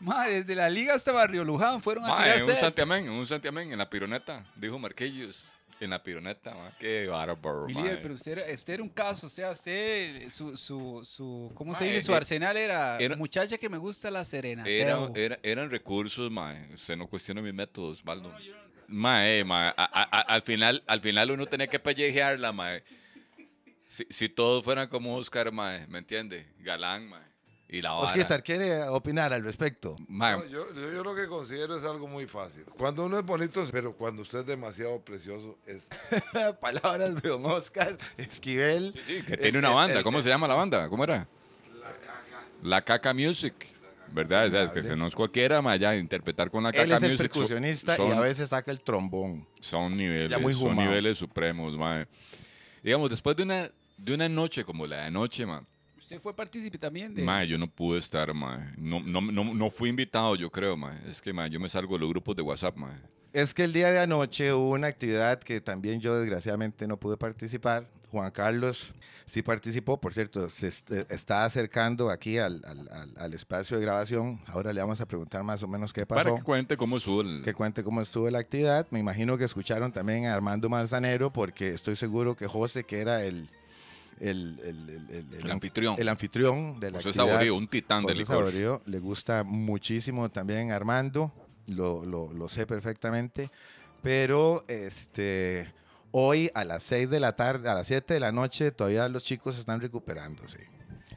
Ma, 0.00 0.26
desde 0.26 0.56
la 0.56 0.68
liga 0.68 0.94
hasta 0.94 1.12
Barrio 1.12 1.44
Luján 1.44 1.80
fueron 1.80 2.04
a 2.04 2.08
Ma, 2.08 2.16
tirar 2.24 2.38
en 2.38 2.50
un 2.50 2.56
santiamén, 2.56 3.04
en 3.06 3.12
un 3.12 3.26
santiamén, 3.26 3.70
en 3.70 3.78
la 3.78 3.88
pironeta, 3.88 4.42
dijo 4.56 4.76
Marquillos. 4.80 5.48
En 5.82 5.90
la 5.90 6.00
pironeta, 6.00 6.54
ma. 6.54 6.70
Qué 6.78 7.08
bárbaro, 7.08 7.66
Mi 7.66 7.74
líder, 7.74 8.00
pero 8.02 8.14
usted 8.14 8.38
era, 8.38 8.54
usted 8.54 8.74
era 8.74 8.82
un 8.84 8.88
caso, 8.88 9.26
o 9.26 9.28
sea, 9.28 9.50
usted, 9.50 10.30
su, 10.30 10.56
su, 10.56 11.02
su 11.04 11.50
¿cómo 11.56 11.74
se 11.74 11.80
Ma, 11.80 11.86
dice? 11.86 11.98
eh, 11.98 12.02
Su 12.02 12.12
eh, 12.12 12.16
arsenal 12.16 12.56
era, 12.56 12.98
era- 13.00 13.16
muchacha 13.16 13.58
que 13.58 13.68
me 13.68 13.78
gusta 13.78 14.08
la 14.08 14.24
serena. 14.24 14.62
Era- 14.64 15.10
era- 15.16 15.38
eran 15.42 15.70
recursos, 15.70 16.30
ma. 16.30 16.54
Usted 16.72 16.96
no 16.96 17.08
cuestiona 17.08 17.42
mis 17.42 17.52
métodos, 17.52 18.00
Baldo. 18.04 18.32
Ma, 18.86 19.28
eh, 19.28 19.42
ma, 19.42 19.70
a- 19.70 19.74
a- 19.76 20.18
a- 20.18 20.20
al, 20.20 20.42
final, 20.42 20.84
al 20.86 21.00
final 21.00 21.32
uno 21.32 21.46
tenía 21.46 21.66
que 21.66 21.80
pellejearla, 21.80 22.52
ma. 22.52 22.70
Si, 23.84 24.06
si 24.08 24.28
todos 24.28 24.62
fueran 24.62 24.86
como 24.86 25.16
Oscar, 25.16 25.50
ma, 25.50 25.80
¿me 25.88 25.98
entiende? 25.98 26.46
Galán, 26.60 27.08
ma. 27.08 27.26
Y 27.72 27.80
la 27.82 27.92
vara. 27.92 28.06
Osquitar, 28.06 28.42
¿quiere 28.42 28.82
opinar 28.84 29.32
al 29.32 29.42
respecto? 29.42 29.96
No, 30.06 30.44
yo, 30.46 30.72
yo- 30.74 30.92
yo 30.92 31.02
lo 31.02 31.14
que 31.14 31.26
considero 31.26 31.74
es 31.76 31.82
algo 31.84 32.06
muy 32.06 32.26
fácil. 32.26 32.64
Cuando 32.76 33.06
uno 33.06 33.18
es 33.18 33.24
bonito, 33.24 33.64
pero 33.72 33.96
cuando 33.96 34.20
usted 34.22 34.40
es 34.40 34.46
demasiado 34.46 35.00
precioso, 35.00 35.56
es 35.66 35.88
Palabras 36.60 37.20
de 37.22 37.28
don 37.30 37.44
Oscar 37.46 37.96
Esquivel. 38.18 38.92
sí, 38.92 39.00
sí, 39.02 39.22
que 39.26 39.34
Eh, 39.34 39.36
tiene 39.38 39.58
una 39.58 39.70
eh, 39.70 39.74
banda. 39.74 40.00
eh, 40.00 40.02
¿Cómo 40.02 40.20
se 40.20 40.28
llama 40.28 40.46
la 40.46 40.54
banda? 40.54 40.88
¿Cómo 40.90 41.02
era? 41.04 41.26
La 42.62 42.82
Caca 42.82 43.12
Music. 43.14 43.54
¿Verdad? 44.14 44.46
O 44.46 44.50
sea, 44.50 44.62
es 44.64 44.70
que 44.70 44.82
se 44.82 44.94
no 44.94 45.06
es 45.06 45.14
cualquiera, 45.14 45.62
ma, 45.62 45.74
ya 45.76 45.96
interpretar 45.96 46.50
con 46.50 46.62
la 46.64 46.68
Él 46.68 46.74
Caca 46.90 46.96
es 46.98 47.02
el 47.04 47.10
Music. 47.12 47.32
son- 47.32 47.40
percusionista 47.42 47.96
y 47.98 48.10
a 48.10 48.20
veces 48.20 48.50
saca 48.50 48.70
el 48.70 48.82
trombón. 48.82 49.46
Son 49.58 49.96
niveles, 49.96 50.30
Ya 50.30 50.38
muy 50.38 50.52
son 50.52 50.76
niveles 50.76 51.16
supremos, 51.16 51.72
mae. 51.78 52.06
Digamos, 52.82 53.08
después 53.08 53.34
de 53.34 53.44
una, 53.44 53.70
de 53.96 54.14
una 54.14 54.28
noche 54.28 54.64
como 54.64 54.86
la 54.86 54.96
de 54.96 55.02
anoche, 55.04 55.46
mae, 55.46 55.62
Usted 56.12 56.22
fue 56.22 56.36
partícipe 56.36 56.76
también 56.76 57.14
de... 57.14 57.22
mae, 57.22 57.48
yo 57.48 57.56
no 57.56 57.66
pude 57.66 57.98
estar, 57.98 58.34
mae. 58.34 58.74
No, 58.76 59.00
no, 59.00 59.22
no, 59.22 59.54
no 59.54 59.70
fui 59.70 59.88
invitado, 59.88 60.36
yo 60.36 60.50
creo, 60.50 60.76
mae. 60.76 60.94
Es 61.08 61.22
que, 61.22 61.32
mae, 61.32 61.48
yo 61.48 61.58
me 61.58 61.70
salgo 61.70 61.94
de 61.94 62.00
los 62.00 62.10
grupos 62.10 62.36
de 62.36 62.42
WhatsApp, 62.42 62.76
mae. 62.76 63.00
Es 63.32 63.54
que 63.54 63.64
el 63.64 63.72
día 63.72 63.90
de 63.90 63.98
anoche 63.98 64.52
hubo 64.52 64.72
una 64.72 64.88
actividad 64.88 65.38
que 65.40 65.62
también 65.62 66.02
yo 66.02 66.14
desgraciadamente 66.20 66.86
no 66.86 66.98
pude 66.98 67.16
participar. 67.16 67.88
Juan 68.10 68.30
Carlos 68.30 68.92
sí 69.24 69.40
participó, 69.40 69.98
por 69.98 70.12
cierto, 70.12 70.50
se 70.50 70.68
eh, 70.68 71.06
está 71.08 71.46
acercando 71.46 72.10
aquí 72.10 72.36
al, 72.36 72.60
al- 72.66 72.88
al- 72.90 73.14
al 73.16 73.32
espacio 73.32 73.78
de 73.78 73.82
grabación. 73.86 74.38
Ahora 74.48 74.70
le 74.74 74.82
vamos 74.82 75.00
a 75.00 75.06
preguntar 75.08 75.42
más 75.44 75.62
o 75.62 75.68
menos 75.68 75.94
qué 75.94 76.04
Para 76.04 76.24
pasó. 76.24 76.36
que 76.36 76.42
cuente 76.42 76.76
cómo 76.76 76.98
estuvo 76.98 77.22
el... 77.22 77.40
que 77.42 77.54
cuente 77.54 77.82
cómo 77.82 78.02
estuvo 78.02 78.28
la 78.28 78.40
actividad. 78.40 78.86
Me 78.90 78.98
imagino 78.98 79.38
que 79.38 79.44
escucharon 79.44 79.92
también 79.92 80.26
a 80.26 80.34
Armando 80.34 80.68
Manzanero, 80.68 81.32
porque 81.32 81.68
estoy 81.68 81.96
seguro 81.96 82.36
que 82.36 82.46
José, 82.46 82.84
que 82.84 83.00
era 83.00 83.24
el, 83.24 83.48
el, 84.22 84.58
el- 85.10 85.36
el- 85.42 85.50
anfitrión. 85.50 85.96
el 85.98 86.08
anfitrión 86.08 86.78
de 86.80 86.90
la 86.92 86.98
José 86.98 87.12
Saborío, 87.12 87.56
un 87.56 87.66
titán 87.68 88.02
José 88.02 88.14
licor. 88.14 88.36
Saborío, 88.46 88.80
le 88.86 88.98
gusta 89.00 89.42
muchísimo 89.44 90.28
también 90.30 90.70
Armando, 90.72 91.32
lo, 91.68 92.04
lo- 92.04 92.32
lo 92.32 92.48
sé 92.48 92.66
perfectamente, 92.66 93.50
pero 94.02 94.64
este, 94.68 95.72
hoy 96.12 96.50
a 96.54 96.64
las 96.64 96.82
6 96.84 97.10
de 97.10 97.20
la 97.20 97.34
tarde, 97.36 97.68
a 97.68 97.74
las 97.74 97.86
7 97.88 98.14
de 98.14 98.20
la 98.20 98.32
noche, 98.32 98.70
todavía 98.70 99.08
los 99.08 99.24
chicos 99.24 99.58
están 99.58 99.80
recuperándose. 99.80 100.68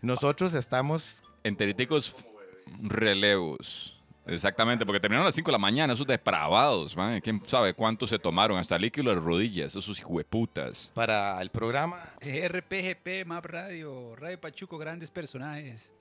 Nosotros 0.02 0.54
estamos 0.54 1.24
Enteriticos 1.44 2.16
relevos. 2.82 3.95
Exactamente, 4.28 4.86
porque 4.86 5.00
terminaron 5.00 5.26
a 5.26 5.28
las 5.28 5.36
5 5.36 5.50
de 5.50 5.52
la 5.52 5.58
mañana, 5.60 5.94
esos 5.94 6.08
depravados, 6.08 6.96
mae. 6.98 7.22
¿Quién 7.22 7.42
sabe 7.46 7.74
cuánto 7.74 8.08
se 8.08 8.18
tomaron? 8.18 8.58
Hasta 8.58 8.78
líquido 8.78 9.10
de 9.14 9.20
rodillas, 9.22 9.76
esos 9.76 10.00
hijueputas. 10.00 10.92
para 10.96 11.42
el 11.42 11.50
programa 11.52 12.02
RPGP, 12.22 13.26
Map 13.26 13.46
Radio, 13.46 14.16
Radio 14.16 14.40
Pachuco, 14.42 14.78
grandes 14.78 15.12
personajes. 15.12 15.92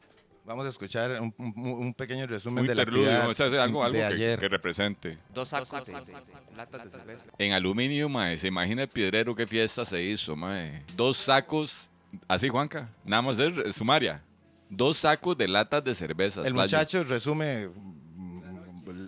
Vamos 0.46 0.66
a 0.66 0.68
escuchar 0.68 1.20
un, 1.22 1.34
un- 1.38 1.54
un 1.56 1.94
pequeño 1.94 2.26
resumen 2.26 2.62
Un 2.62 2.66
de 2.68 2.74
la 2.74 2.82
interludio, 2.82 3.08
actividad 3.10 3.30
o 3.30 3.34
sea, 3.34 3.62
algo, 3.64 3.82
algo 3.82 3.96
de 3.98 4.06
que, 4.08 4.14
ayer. 4.14 4.38
que 4.38 4.48
represente. 4.48 5.18
Dos 5.32 5.48
sacos 5.48 5.70
de, 5.86 5.92
de 5.94 6.56
latas 6.56 6.84
de 6.84 6.90
cerveza. 6.90 7.26
En 7.38 7.52
aluminio, 7.54 8.10
mae, 8.10 8.36
se 8.36 8.48
imagina 8.48 8.82
el 8.82 8.88
piedrero 8.88 9.34
qué 9.34 9.46
fiesta 9.46 9.86
se 9.86 10.02
hizo, 10.02 10.36
mae. 10.36 10.82
Dos 10.94 11.16
sacos, 11.16 11.88
así 12.28 12.48
Juanca, 12.50 12.90
nada 13.06 13.22
más 13.22 13.38
es 13.38 13.74
sumaria. 13.74 14.22
Dos 14.68 14.98
sacos 14.98 15.36
de 15.38 15.48
latas 15.48 15.82
de 15.82 15.94
cervezas. 15.94 16.44
El 16.44 16.52
muchacho 16.52 17.02
resume 17.04 17.68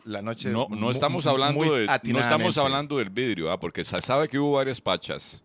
la 0.06 0.22
noche. 0.22 0.50
No, 0.50 0.66
no 0.70 0.90
estamos 0.90 1.24
muy 1.24 1.32
hablando 1.32 1.74
de, 1.74 1.86
no 2.12 2.20
estamos 2.20 2.56
hablando 2.58 2.98
del 2.98 3.10
vidrio, 3.10 3.50
¿ah? 3.50 3.58
porque 3.58 3.84
se 3.84 4.00
sabe 4.00 4.28
que 4.28 4.38
hubo 4.38 4.52
varias 4.52 4.80
pachas. 4.80 5.42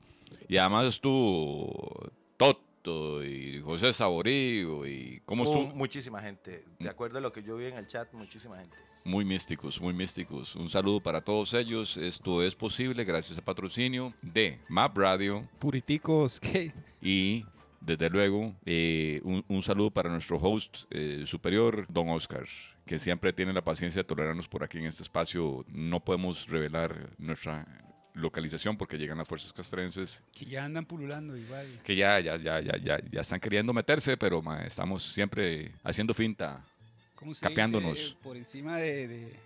Y 0.47 0.57
además 0.57 0.85
estuvo 0.85 2.09
Toto 2.37 3.23
y 3.23 3.61
José 3.61 3.93
Saborío 3.93 4.85
y 4.85 5.21
cómo 5.25 5.43
Hubo 5.43 5.61
estuvo. 5.61 5.75
muchísima 5.75 6.21
gente. 6.21 6.65
De 6.79 6.89
acuerdo 6.89 7.17
a 7.17 7.21
lo 7.21 7.31
que 7.31 7.41
yo 7.43 7.57
vi 7.57 7.65
en 7.65 7.77
el 7.77 7.87
chat, 7.87 8.11
muchísima 8.13 8.57
gente. 8.57 8.77
Muy 9.03 9.25
místicos, 9.25 9.81
muy 9.81 9.93
místicos. 9.93 10.55
Un 10.55 10.69
saludo 10.69 10.99
para 10.99 11.21
todos 11.21 11.53
ellos. 11.53 11.97
Esto 11.97 12.43
es 12.43 12.53
posible 12.53 13.03
gracias 13.03 13.37
al 13.37 13.43
patrocinio 13.43 14.13
de 14.21 14.59
Map 14.69 14.95
Radio 14.97 15.47
Puriticos, 15.57 16.39
¿qué? 16.39 16.71
y 17.01 17.45
desde 17.79 18.09
luego 18.11 18.53
eh, 18.65 19.21
un, 19.23 19.43
un 19.47 19.63
saludo 19.63 19.89
para 19.89 20.09
nuestro 20.09 20.37
host 20.37 20.83
eh, 20.91 21.23
superior, 21.25 21.87
don 21.89 22.09
Oscar, 22.09 22.45
que 22.85 22.99
siempre 22.99 23.31
tiene 23.33 23.53
la 23.53 23.63
paciencia 23.63 24.01
de 24.01 24.07
tolerarnos 24.07 24.47
por 24.47 24.63
aquí 24.63 24.77
en 24.79 24.85
este 24.85 25.03
espacio. 25.03 25.63
No 25.69 25.99
podemos 26.03 26.47
revelar 26.49 27.09
nuestra 27.17 27.65
localización 28.13 28.77
porque 28.77 28.97
llegan 28.97 29.17
las 29.17 29.27
fuerzas 29.27 29.53
castrenses 29.53 30.21
Que 30.33 30.43
ya 30.45 30.65
andan 30.65 30.85
pululando 30.85 31.37
igual. 31.37 31.65
que 31.83 31.95
ya, 31.95 32.19
ya, 32.19 32.35
ya, 32.35 32.59
ya, 32.59 32.75
ya, 32.77 32.99
ya 33.09 33.21
están 33.21 33.39
queriendo 33.39 33.71
meterse, 33.71 34.17
pero 34.17 34.41
ma, 34.41 34.61
estamos 34.63 35.03
siempre 35.03 35.71
haciendo 35.83 36.13
finta. 36.13 36.65
¿Cómo 37.15 37.33
se 37.33 37.41
Capeándonos. 37.47 37.97
dice? 37.97 38.15
Por 38.21 38.35
encima 38.35 38.77
de, 38.77 39.07
de- 39.07 39.39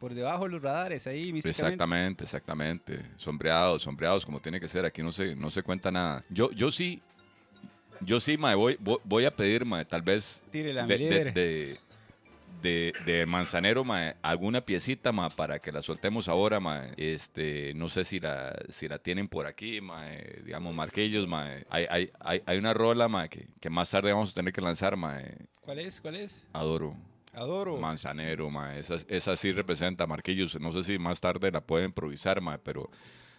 Por 0.00 0.14
debajo 0.14 0.44
de 0.44 0.50
los 0.50 0.62
radares, 0.62 1.06
ahí. 1.06 1.30
Exactamente, 1.44 2.24
exactamente. 2.24 3.02
Sombreados, 3.16 3.82
sombreados, 3.82 4.24
como 4.24 4.40
tiene 4.40 4.58
que 4.58 4.66
ser. 4.66 4.84
Aquí 4.84 5.02
no 5.02 5.12
se, 5.12 5.36
no 5.36 5.50
se 5.50 5.62
cuenta 5.62 5.90
nada. 5.92 6.24
Yo, 6.30 6.50
yo 6.52 6.70
sí, 6.70 7.00
yo 8.00 8.18
sí, 8.18 8.36
ma, 8.38 8.54
voy, 8.54 8.78
voy, 9.04 9.24
a 9.26 9.34
pedir, 9.36 9.64
ma, 9.64 9.84
tal 9.84 10.02
vez 10.02 10.42
Tírela, 10.50 10.86
de, 10.86 10.98
de, 10.98 11.32
de, 11.32 11.78
de- 12.62 12.92
de 13.06 13.26
Manzanero, 13.26 13.84
ma, 13.84 14.14
alguna 14.22 14.60
piecita, 14.60 15.12
ma, 15.12 15.30
para 15.30 15.58
que 15.58 15.70
la 15.72 15.82
soltemos 15.82 16.28
ahora, 16.28 16.60
ma. 16.60 16.86
Este, 16.96 17.72
no 17.74 17.88
sé 17.88 18.04
si 18.04 18.20
la, 18.20 18.54
si 18.68 18.88
la 18.88 18.98
tienen 18.98 19.28
por 19.28 19.46
aquí, 19.46 19.80
ma, 19.80 20.04
eh, 20.12 20.42
digamos, 20.44 20.74
Marquillos, 20.74 21.26
ma. 21.28 21.48
Hay, 21.70 21.86
hay, 21.90 22.10
hay, 22.20 22.42
hay 22.46 22.58
una 22.58 22.74
rola, 22.74 23.08
ma, 23.08 23.28
que, 23.28 23.46
que 23.60 23.70
más 23.70 23.90
tarde 23.90 24.12
vamos 24.12 24.30
a 24.32 24.34
tener 24.34 24.52
que 24.52 24.60
lanzar, 24.60 24.96
ma. 24.96 25.20
eh, 25.20 25.36
¿Cuál 25.60 25.78
es? 25.80 26.00
¿Cuál 26.00 26.16
es? 26.16 26.44
Adoro. 26.52 26.96
Adoro. 27.34 27.76
Manzanero, 27.76 28.50
ma. 28.50 28.76
Esa, 28.76 28.96
esa 29.08 29.36
sí 29.36 29.52
representa 29.52 30.06
Marquillos. 30.06 30.58
No 30.60 30.72
sé 30.72 30.82
si 30.82 30.98
más 30.98 31.20
tarde 31.20 31.50
la 31.52 31.60
pueden 31.60 31.86
improvisar, 31.86 32.40
ma, 32.40 32.58
pero 32.58 32.90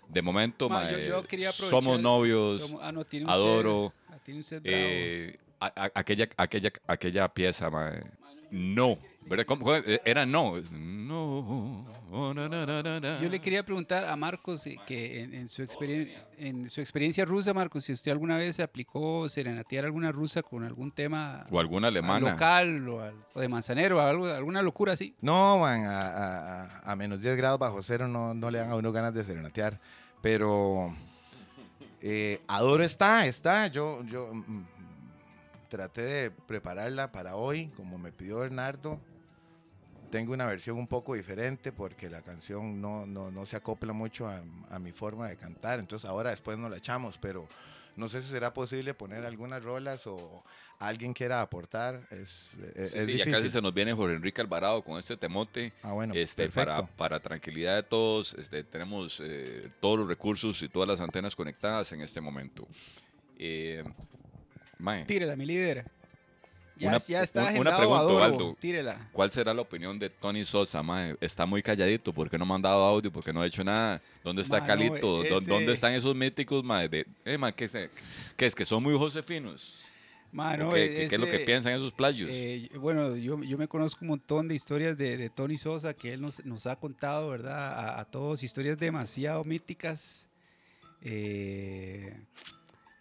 de 0.08 0.22
momento, 0.22 0.70
Ma, 0.70 0.84
ma, 0.84 0.92
yo- 0.92 0.98
eh, 0.98 1.08
yo 1.10 1.24
quería 1.24 1.50
aprovechar- 1.50 1.70
somos 1.84 2.00
novios, 2.00 2.60
Somos- 2.62 2.82
ah, 2.84 2.92
no, 2.92 3.04
tiene 3.06 3.26
un 3.26 3.32
adoro. 3.32 3.94
set. 4.10 4.20
Tiene 4.24 4.40
un 4.40 4.44
set 4.44 4.62
bravo. 4.64 4.78
eh, 4.78 5.40
a- 5.60 5.74
a- 5.76 5.92
aquella, 5.96 6.30
aquella, 6.38 6.72
aquella 6.88 7.28
pieza, 7.34 7.70
ma, 7.72 7.90
eh, 7.90 8.04
no. 8.52 8.98
¿Verdad? 9.30 9.46
¿Cómo? 9.46 9.64
¿Cómo? 9.66 9.76
Eh, 9.78 10.02
Era 10.06 10.26
no. 10.26 10.56
No. 10.72 11.86
Oh, 12.12 12.34
na, 12.34 12.50
na, 12.50 12.66
na, 12.66 12.82
na, 12.82 13.00
na. 13.00 13.22
Yo 13.22 13.30
le 13.30 13.40
quería 13.40 13.64
preguntar 13.64 14.04
a 14.06 14.16
Marcos 14.16 14.66
eh, 14.68 14.78
que 14.88 15.22
en, 15.22 15.34
en 15.36 15.48
su 15.50 15.62
experien- 15.64 16.12
en 16.38 16.70
su 16.70 16.82
experiencia 16.82 17.24
rusa, 17.26 17.54
Marcos, 17.54 17.84
si 17.86 17.94
usted 17.94 18.12
alguna 18.12 18.36
vez 18.38 18.60
aplicó 18.60 19.30
serenatear 19.30 19.86
alguna 19.86 20.12
rusa 20.12 20.42
con 20.42 20.64
algún 20.64 20.92
tema 20.92 21.46
O 21.52 21.60
alguna 21.60 21.90
alemana. 21.90 22.32
local 22.32 22.90
o, 22.90 23.02
al- 23.02 23.14
o 23.36 23.40
de 23.40 23.48
manzanero, 23.48 24.02
algo, 24.02 24.26
alguna 24.28 24.62
locura 24.64 24.94
así. 24.94 25.14
No, 25.22 25.60
man, 25.60 25.86
a, 25.86 26.02
a- 26.10 26.64
a- 26.64 26.92
a 26.92 26.96
menos 26.96 27.22
10 27.22 27.38
grados 27.38 27.60
bajo 27.60 27.84
cero 27.84 28.08
no, 28.08 28.34
no 28.34 28.50
le 28.50 28.58
dan 28.60 28.72
a 28.72 28.76
uno 28.76 28.92
ganas 28.92 29.14
de 29.14 29.24
serenatear. 29.24 29.80
Pero 30.22 30.94
eh, 32.02 32.42
Adoro 32.48 32.84
está, 32.84 33.26
está. 33.28 33.68
Yo, 33.68 34.04
yo 34.06 34.34
mm, 34.34 34.66
traté 35.70 36.02
de 36.02 36.32
prepararla 36.32 37.12
para 37.12 37.36
hoy, 37.36 37.68
como 37.76 37.98
me 38.00 38.12
pidió 38.12 38.40
Bernardo. 38.40 39.00
Tengo 40.10 40.34
una 40.34 40.48
versión 40.48 40.78
un 40.78 40.88
poco 40.88 41.14
diferente 41.14 41.72
porque 41.72 42.10
la 42.10 42.22
canción 42.22 42.82
no, 42.82 43.06
no, 43.06 43.30
no 43.32 43.46
se 43.46 43.56
acopla 43.56 43.94
mucho 43.94 44.28
a, 44.28 44.42
a 44.70 44.80
mi 44.80 44.92
forma 44.92 45.30
de 45.30 45.38
cantar. 45.38 45.80
Entonces 45.80 46.10
ahora 46.10 46.32
después 46.32 46.58
nos 46.58 46.72
la 46.72 46.78
echamos, 46.78 47.18
pero 47.18 47.48
no 47.96 48.08
sé 48.08 48.22
si 48.22 48.30
será 48.30 48.54
posible 48.54 48.94
poner 48.94 49.26
algunas 49.26 49.64
rolas 49.64 50.08
o 50.08 50.44
alguien 50.80 51.14
quiera 51.14 51.42
aportar. 51.42 52.08
Es, 52.12 52.56
es, 52.76 52.92
Sí, 52.92 52.98
es 52.98 53.06
sí, 53.06 53.18
ya 53.18 53.26
casi 53.30 53.50
se 53.50 53.62
nos 53.62 53.74
viene 53.74 53.94
Jorge 53.94 54.16
Enrique 54.16 54.42
Alvarado 54.42 54.82
con 54.84 54.98
este 54.98 55.18
temote. 55.18 55.74
Ah, 55.84 55.92
bueno, 55.92 56.14
este, 56.16 56.50
para, 56.50 56.88
para 56.88 57.20
tranquilidad 57.20 57.76
de 57.76 57.84
todos, 57.84 58.34
este, 58.36 58.64
tenemos 58.64 59.22
eh, 59.24 59.70
todos 59.80 60.00
los 60.00 60.08
recursos 60.08 60.62
y 60.64 60.70
todas 60.70 60.88
las 60.88 61.02
antenas 61.02 61.36
conectadas 61.36 61.92
en 61.92 62.02
este 62.02 62.22
momento. 62.22 62.68
Eh, 63.38 63.84
mae, 64.80 65.06
Tírela, 65.06 65.36
mi 65.36 65.46
líder. 65.46 65.86
Ya, 66.80 66.88
Una- 66.90 66.98
ya 66.98 67.22
está 67.22 67.42
una- 67.42 67.60
una 67.60 67.78
pregunta, 67.78 68.00
Adoro. 68.02 68.24
Aldo. 68.24 68.58
Tírela. 68.60 69.10
¿Cuál 69.12 69.32
será 69.32 69.54
la 69.54 69.62
opinión 69.62 70.00
de 70.00 70.10
Tony 70.10 70.46
Sosa? 70.46 70.82
Está 71.20 71.46
muy 71.46 71.62
calladito, 71.62 72.14
¿por 72.14 72.30
qué 72.30 72.38
no 72.38 72.46
ha 72.46 72.48
mandado 72.48 72.82
audio? 72.86 73.12
¿Por 73.12 73.24
qué 73.24 73.34
no 73.34 73.42
ha 73.42 73.46
hecho 73.48 73.64
nada? 73.64 74.02
¿Dónde 74.24 74.42
está 74.44 74.62
Mano, 74.62 74.68
Calito? 74.68 75.18
¿Dó- 75.24 75.38
ese- 75.40 75.50
¿Dónde 75.50 75.74
están 75.74 75.92
esos 75.94 76.16
míticos? 76.16 76.64
mae? 76.64 76.88
De, 76.88 77.06
eh, 77.26 77.38
¿qué, 77.56 77.68
se- 77.68 77.90
qué 78.38 78.46
es? 78.46 78.56
¿Que 78.56 78.64
son 78.66 78.82
muy 78.82 78.98
josefinos? 78.98 79.82
Mano, 80.32 80.70
¿O 80.70 80.74
qué, 80.74 80.88
qué- 80.90 80.96
qué 81.10 81.16
es 81.16 81.20
lo 81.20 81.26
que 81.26 81.38
ese- 81.38 81.46
piensan 81.46 81.74
esos 81.74 81.92
playos? 81.92 82.30
Eh, 82.32 82.70
bueno, 82.76 83.16
yo, 83.18 83.44
yo 83.44 83.58
me 83.58 83.68
conozco 83.68 84.00
un 84.04 84.10
montón 84.10 84.48
de 84.48 84.54
historias 84.56 84.96
de, 84.98 85.18
de 85.18 85.30
Tony 85.30 85.58
Sosa 85.58 85.94
que 85.96 86.14
él 86.14 86.22
nos, 86.22 86.46
nos 86.46 86.66
ha 86.68 86.76
contado, 86.76 87.30
¿verdad? 87.30 87.74
A, 87.74 88.00
a 88.00 88.06
todos, 88.06 88.42
historias 88.44 88.78
demasiado 88.78 89.44
míticas. 89.44 90.28
Eh, 91.02 92.14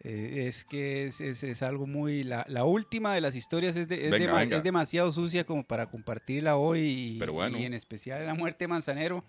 eh, 0.00 0.46
es 0.48 0.64
que 0.64 1.06
es, 1.06 1.20
es- 1.20 1.42
es 1.42 1.62
algo 1.62 1.86
muy... 1.86 2.22
La, 2.24 2.44
la 2.48 2.64
última 2.64 3.12
de 3.14 3.20
las 3.20 3.34
historias 3.34 3.76
es, 3.76 3.88
de- 3.88 4.04
es 4.06 4.10
Venga, 4.10 4.32
dema- 4.32 4.38
venga. 4.40 4.56
es 4.58 4.62
demasiado 4.62 5.10
sucia 5.12 5.44
como 5.44 5.64
para 5.64 5.90
compartirla 5.90 6.56
hoy 6.56 6.80
y, 6.80 7.18
Pero 7.18 7.32
bueno. 7.32 7.58
y 7.58 7.64
en 7.64 7.74
especial 7.74 8.24
la 8.26 8.34
muerte 8.34 8.64
de 8.64 8.68
Manzanero. 8.68 9.24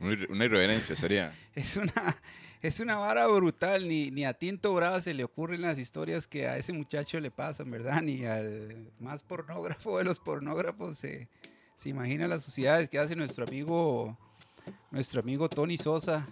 Una 0.00 0.44
irreverencia 0.44 0.96
sería. 0.96 1.32
Es 1.54 1.76
una, 1.76 1.92
es 2.62 2.80
una 2.80 2.96
vara 2.96 3.26
brutal, 3.28 3.86
ni, 3.88 4.10
ni 4.10 4.24
a 4.24 4.34
Tinto 4.34 4.74
Brava 4.74 5.00
se 5.00 5.14
le 5.14 5.22
ocurren 5.24 5.62
las 5.62 5.78
historias 5.78 6.26
que 6.26 6.46
a 6.48 6.56
ese 6.58 6.72
muchacho 6.72 7.20
le 7.20 7.30
pasan, 7.30 7.70
¿verdad? 7.70 8.02
Ni 8.02 8.24
al 8.24 8.90
más 9.00 9.22
pornógrafo 9.22 9.98
de 9.98 10.04
los 10.04 10.18
pornógrafos 10.20 10.98
se, 10.98 11.28
se 11.76 11.88
imagina 11.90 12.26
las 12.26 12.42
sociedades 12.42 12.88
que 12.88 12.98
hace 12.98 13.14
nuestro 13.16 13.44
amigo, 13.46 14.18
nuestro 14.90 15.20
amigo 15.20 15.48
Tony 15.48 15.76
Sosa. 15.78 16.26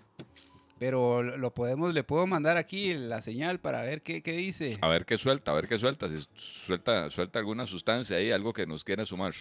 Pero 0.83 1.23
lo 1.23 1.55
podemos, 1.55 1.95
le 1.95 2.03
puedo 2.03 2.27
mandar 2.27 2.57
aquí 2.57 2.93
la 2.93 3.23
señal 3.23 3.61
para 3.61 3.83
ver 3.83 4.03
qué, 4.03 4.21
qué 4.21 4.33
dice. 4.33 4.79
A 4.81 4.89
ver 4.89 5.05
qué 5.05 5.17
suelta, 5.17 5.53
a 5.53 5.55
ver 5.55 5.69
qué 5.69 5.79
suelta. 5.79 6.09
Si 6.09 6.19
suelta, 6.35 7.09
suelta 7.09 7.39
alguna 7.39 7.67
sustancia 7.67 8.17
ahí, 8.17 8.33
algo 8.33 8.53
que 8.53 8.67
nos 8.67 8.83
quiera 8.83 9.07
sumar. 9.07 9.33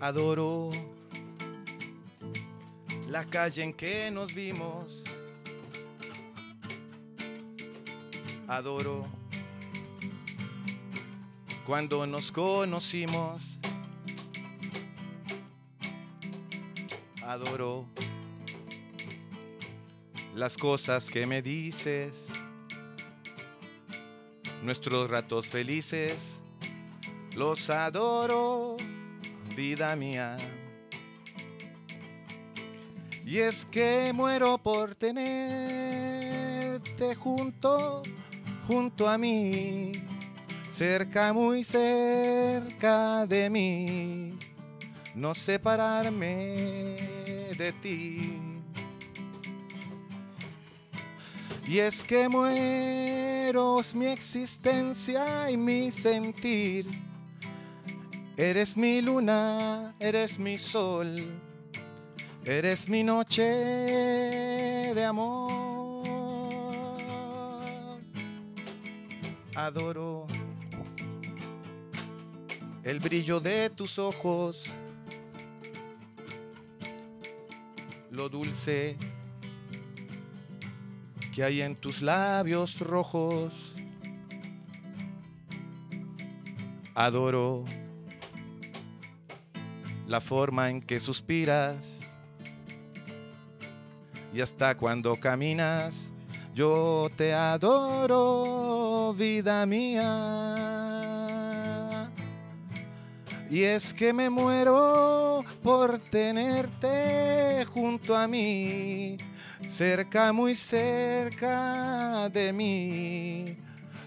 Adoro 0.00 0.93
la 3.14 3.24
calle 3.24 3.62
en 3.62 3.72
que 3.72 4.10
nos 4.10 4.34
vimos. 4.34 5.04
Adoro 8.48 9.06
cuando 11.64 12.08
nos 12.08 12.32
conocimos. 12.32 13.40
Adoro 17.22 17.86
las 20.34 20.56
cosas 20.56 21.08
que 21.08 21.24
me 21.24 21.40
dices. 21.40 22.30
Nuestros 24.64 25.08
ratos 25.08 25.46
felices. 25.46 26.40
Los 27.36 27.70
adoro 27.70 28.76
vida 29.54 29.94
mía. 29.94 30.36
Y 33.26 33.38
es 33.38 33.64
que 33.64 34.12
muero 34.12 34.58
por 34.58 34.94
tenerte 34.94 35.94
junto, 37.14 38.02
junto 38.66 39.08
a 39.08 39.16
mí, 39.16 39.92
cerca, 40.70 41.32
muy 41.32 41.64
cerca 41.64 43.26
de 43.26 43.48
mí, 43.48 44.38
no 45.14 45.34
separarme 45.34 46.26
de 47.56 47.72
ti. 47.80 48.40
Y 51.66 51.78
es 51.78 52.04
que 52.04 52.28
muero 52.28 53.80
mi 53.94 54.06
existencia 54.06 55.50
y 55.50 55.56
mi 55.56 55.90
sentir. 55.90 56.86
Eres 58.36 58.76
mi 58.76 59.00
luna, 59.00 59.94
eres 59.98 60.38
mi 60.38 60.58
sol, 60.58 61.24
eres 62.44 62.88
mi 62.88 63.02
noche 63.02 63.42
de 64.94 65.04
amor. 65.04 65.54
Adoro 69.54 70.26
el 72.82 73.00
brillo 73.00 73.40
de 73.40 73.70
tus 73.70 73.98
ojos, 73.98 74.64
lo 78.10 78.28
dulce 78.28 78.96
que 81.34 81.44
hay 81.44 81.62
en 81.62 81.76
tus 81.76 82.02
labios 82.02 82.78
rojos. 82.80 83.52
Adoro 86.94 87.64
la 90.06 90.20
forma 90.20 90.70
en 90.70 90.80
que 90.80 91.00
suspiras 91.00 92.03
y 94.34 94.40
hasta 94.40 94.76
cuando 94.76 95.14
caminas 95.16 96.10
yo 96.54 97.08
te 97.16 97.32
adoro 97.32 99.14
vida 99.16 99.64
mía 99.64 100.90
Y 103.48 103.62
es 103.62 103.94
que 103.94 104.12
me 104.12 104.28
muero 104.30 105.44
por 105.62 105.98
tenerte 105.98 107.64
junto 107.72 108.16
a 108.16 108.26
mí, 108.26 109.18
cerca, 109.68 110.32
muy 110.32 110.56
cerca 110.56 112.28
de 112.30 112.52
mí, 112.52 113.56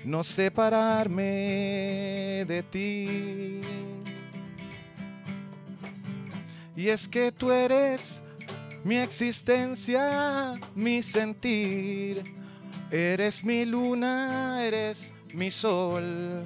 no 0.04 0.22
separarme 0.24 1.24
de 2.46 2.64
ti. 2.70 3.62
Y 6.76 6.90
es 6.90 7.08
que 7.08 7.32
tú 7.32 7.52
eres 7.52 8.22
mi 8.88 8.98
existencia, 8.98 10.58
mi 10.74 11.04
sentir. 11.04 12.24
Eres 12.90 13.44
mi 13.44 13.66
luna, 13.66 14.64
eres 14.64 15.14
mi 15.34 15.52
sol. 15.52 16.46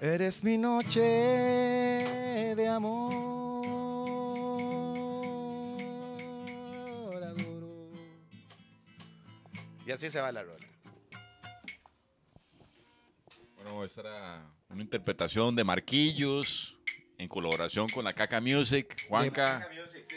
Eres 0.00 0.42
mi 0.42 0.58
noche 0.58 1.00
de 1.00 2.68
amor. 2.68 3.62
adoro. 7.22 7.92
Y 9.86 9.92
así 9.92 10.10
se 10.10 10.20
va 10.20 10.32
la 10.32 10.42
rola. 10.42 10.66
Bueno, 13.54 13.84
esta 13.84 14.00
era 14.00 14.52
una 14.68 14.82
interpretación 14.82 15.54
de 15.54 15.62
Marquillos 15.62 16.76
en 17.18 17.28
colaboración 17.28 17.88
con 17.88 18.04
la 18.04 18.12
Caca 18.12 18.40
Music. 18.40 19.06
Juanca, 19.08 19.68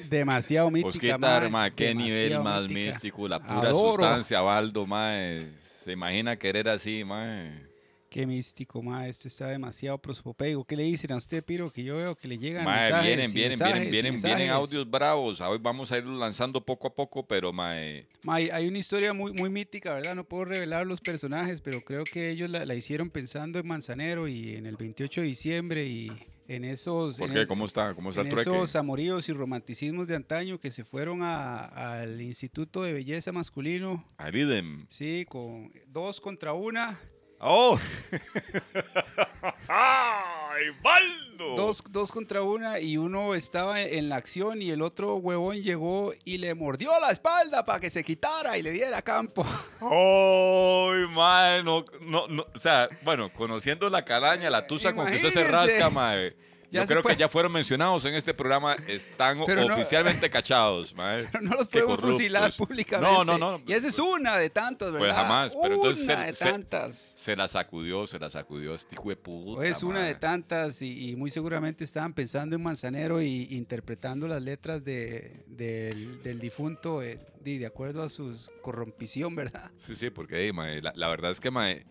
Demasiado 0.10 0.70
mítica, 0.72 0.90
Osquitar, 0.90 1.42
mae, 1.44 1.50
ma, 1.50 1.70
qué 1.72 1.96
nivel 1.96 2.40
más 2.42 2.64
mítica. 2.64 2.80
místico, 2.92 3.28
la 3.28 3.40
pura 3.40 3.70
Adoro. 3.70 3.92
sustancia, 4.04 4.42
Baldo, 4.42 4.86
mae. 4.86 5.48
Se 5.62 5.92
imagina 5.94 6.36
querer 6.38 6.70
así, 6.70 7.04
mae. 7.04 7.66
Qué 8.10 8.26
místico, 8.26 8.82
ma. 8.82 9.08
Esto 9.08 9.28
está 9.28 9.48
demasiado 9.48 9.98
prosopopeico. 9.98 10.64
¿Qué 10.64 10.78
le 10.78 10.84
dicen 10.84 11.12
a 11.12 11.18
usted, 11.18 11.44
Piro? 11.44 11.70
Que 11.70 11.84
yo 11.84 11.98
veo 11.98 12.16
que 12.16 12.28
le 12.30 12.38
llegan 12.38 12.64
Mae, 12.64 12.80
mensajes 12.82 13.06
vienen, 13.08 13.34
vienen, 13.34 13.50
mensajes 13.50 13.74
vienen, 13.76 13.92
vienen, 13.92 14.22
vienen 14.22 14.38
mensajes. 14.40 14.50
audios 14.52 14.90
bravos. 14.90 15.42
Hoy 15.42 15.58
vamos 15.62 15.92
a 15.92 15.98
irlos 15.98 16.18
lanzando 16.20 16.62
poco 16.62 16.88
a 16.88 16.94
poco, 16.96 17.28
pero 17.28 17.52
mae, 17.52 18.08
Ma, 18.24 18.36
hay- 18.36 18.50
hay 18.52 18.68
una 18.68 18.78
historia 18.78 19.12
muy, 19.12 19.34
muy 19.34 19.50
mítica, 19.50 19.94
¿verdad? 19.94 20.16
No 20.16 20.24
puedo 20.24 20.46
revelar 20.46 20.86
los 20.88 21.02
personajes, 21.02 21.60
pero 21.62 21.82
creo 21.82 22.04
que 22.06 22.30
ellos 22.30 22.50
la, 22.50 22.66
la 22.66 22.74
hicieron 22.76 23.10
pensando 23.10 23.60
en 23.60 23.68
Manzanero 23.68 24.28
y 24.30 24.56
en 24.56 24.66
el 24.66 24.78
28 24.78 25.20
de 25.22 25.28
diciembre 25.28 25.86
y 25.86 26.10
en 26.48 26.64
esos... 26.66 27.18
¿por 27.18 27.28
en 27.28 27.34
qué? 27.34 27.42
es- 27.42 27.48
¿Cómo 27.48 27.66
está? 27.66 27.94
¿Cómo 27.96 28.10
está 28.10 28.22
en 28.22 28.28
el 28.28 28.38
esos 28.40 28.76
amoríos 28.76 29.28
y 29.30 29.34
romanticismos 29.34 30.08
de 30.08 30.16
antaño 30.16 30.60
que 30.60 30.72
se 30.72 30.84
fueron 30.84 31.22
a- 31.24 31.66
al 32.02 32.22
Instituto 32.22 32.84
de 32.84 32.94
Belleza 32.94 33.32
Masculino, 33.32 34.06
Aridem. 34.18 34.86
sí, 34.88 35.26
con 35.28 35.72
dos 35.88 36.22
contra 36.22 36.54
una, 36.54 37.00
¡Oh! 37.48 37.80
¡Ay, 39.68 40.66
Baldo! 40.82 41.56
dos, 41.56 41.84
dos 41.90 42.12
contra 42.12 42.42
una 42.42 42.80
y 42.80 42.98
uno 42.98 43.36
estaba 43.36 43.82
en 43.82 44.10
la 44.10 44.16
acción 44.16 44.64
y 44.64 44.72
el 44.72 44.82
otro 44.82 45.18
huevón 45.18 45.62
llegó 45.62 46.14
y 46.24 46.40
le 46.40 46.56
mordió 46.56 47.00
la 47.00 47.12
espalda 47.12 47.64
para 47.64 47.80
que 47.80 47.92
se 47.92 48.04
quitara 48.04 48.58
y 48.58 48.64
le 48.64 48.72
diera 48.72 49.04
campo. 49.04 49.46
¡Ay, 49.82 51.08
mae! 51.14 51.62
No, 51.62 51.86
no, 52.02 52.28
no, 52.28 52.48
o 52.52 52.60
sea, 52.60 52.90
bueno, 53.04 53.32
conociendo 53.32 53.92
la 53.92 54.04
calaña, 54.04 54.50
la 54.50 54.66
tusa 54.66 54.96
con 54.96 55.06
que 55.06 55.18
usted 55.18 55.30
se 55.30 55.44
rasca, 55.44 55.92
mae. 55.92 56.36
Ya 56.76 56.82
Yo 56.82 56.88
se 56.88 56.94
creo 56.94 57.04
puede- 57.04 57.16
que 57.16 57.20
ya 57.22 57.30
fueron 57.30 57.52
mencionados 57.52 58.04
en 58.06 58.16
este 58.16 58.34
programa, 58.34 58.76
están 58.88 59.40
Pero 59.46 59.66
no- 59.66 59.74
oficialmente 59.76 60.30
cachados, 60.30 60.94
mae. 60.96 61.26
Pero 61.32 61.42
no 61.44 61.56
los 61.56 61.68
podemos 61.68 62.00
fusilar 62.00 62.54
públicamente. 62.54 63.12
No, 63.14 63.24
no, 63.24 63.38
no. 63.38 63.62
Y 63.66 63.74
esa 63.74 63.88
es 63.88 63.98
una 63.98 64.36
de 64.38 64.50
tantas, 64.50 64.92
¿verdad? 64.92 65.00
Pues 65.08 65.14
jamás, 65.14 65.56
pero 65.62 65.76
entonces 65.76 66.04
Una 66.06 66.18
se- 66.20 66.26
de 66.28 66.34
se- 66.34 66.46
tantas. 66.52 67.14
Se 67.16 67.36
la 67.36 67.48
sacudió, 67.48 68.06
se 68.08 68.20
la 68.20 68.30
sacudió 68.30 68.76
este 68.76 68.96
hijo 68.96 69.10
de 69.10 69.16
puta. 69.16 69.66
es 69.66 69.84
una 69.84 70.00
mae. 70.02 70.08
de 70.10 70.16
tantas 70.16 70.82
y, 70.82 71.12
y 71.12 71.16
muy 71.16 71.32
seguramente 71.32 71.84
estaban 71.84 72.14
pensando 72.14 72.56
en 72.56 72.62
Manzanero 72.64 73.22
y 73.22 73.48
interpretando 73.52 74.28
las 74.28 74.42
letras 74.42 74.84
de, 74.84 75.44
del, 75.48 76.22
del 76.24 76.40
difunto 76.40 77.02
eh, 77.02 77.20
de, 77.40 77.58
de 77.60 77.66
acuerdo 77.66 78.04
a 78.04 78.10
su 78.10 78.36
corrompición, 78.62 79.34
¿verdad? 79.36 79.72
Sí, 79.78 79.96
sí, 79.96 80.10
porque 80.10 80.44
ey, 80.46 80.52
mae, 80.52 80.82
la, 80.82 80.92
la 80.96 81.08
verdad 81.08 81.32
es 81.32 81.40
que 81.40 81.52
mae, 81.52 81.86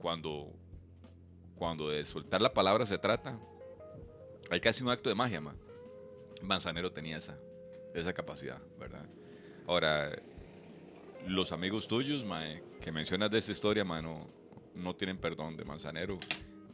cuando, 0.00 0.52
cuando 1.56 1.88
de 1.88 2.04
soltar 2.04 2.40
la 2.40 2.52
palabra 2.54 2.86
se 2.86 2.98
trata, 2.98 3.38
hay 4.50 4.60
casi 4.60 4.82
un 4.82 4.90
acto 4.90 5.08
de 5.08 5.14
magia, 5.14 5.40
mae. 5.40 5.54
Manzanero 6.42 6.92
tenía 6.92 7.16
esa, 7.18 7.38
esa 7.94 8.12
capacidad, 8.12 8.62
¿verdad? 8.78 9.06
Ahora, 9.66 10.22
los 11.26 11.52
amigos 11.52 11.88
tuyos, 11.88 12.24
mae, 12.24 12.62
que 12.80 12.92
mencionas 12.92 13.30
de 13.30 13.38
esta 13.38 13.52
historia, 13.52 13.84
mae, 13.84 14.02
no, 14.02 14.26
no 14.74 14.94
tienen 14.94 15.18
perdón 15.18 15.56
de 15.56 15.64
Manzanero. 15.64 16.18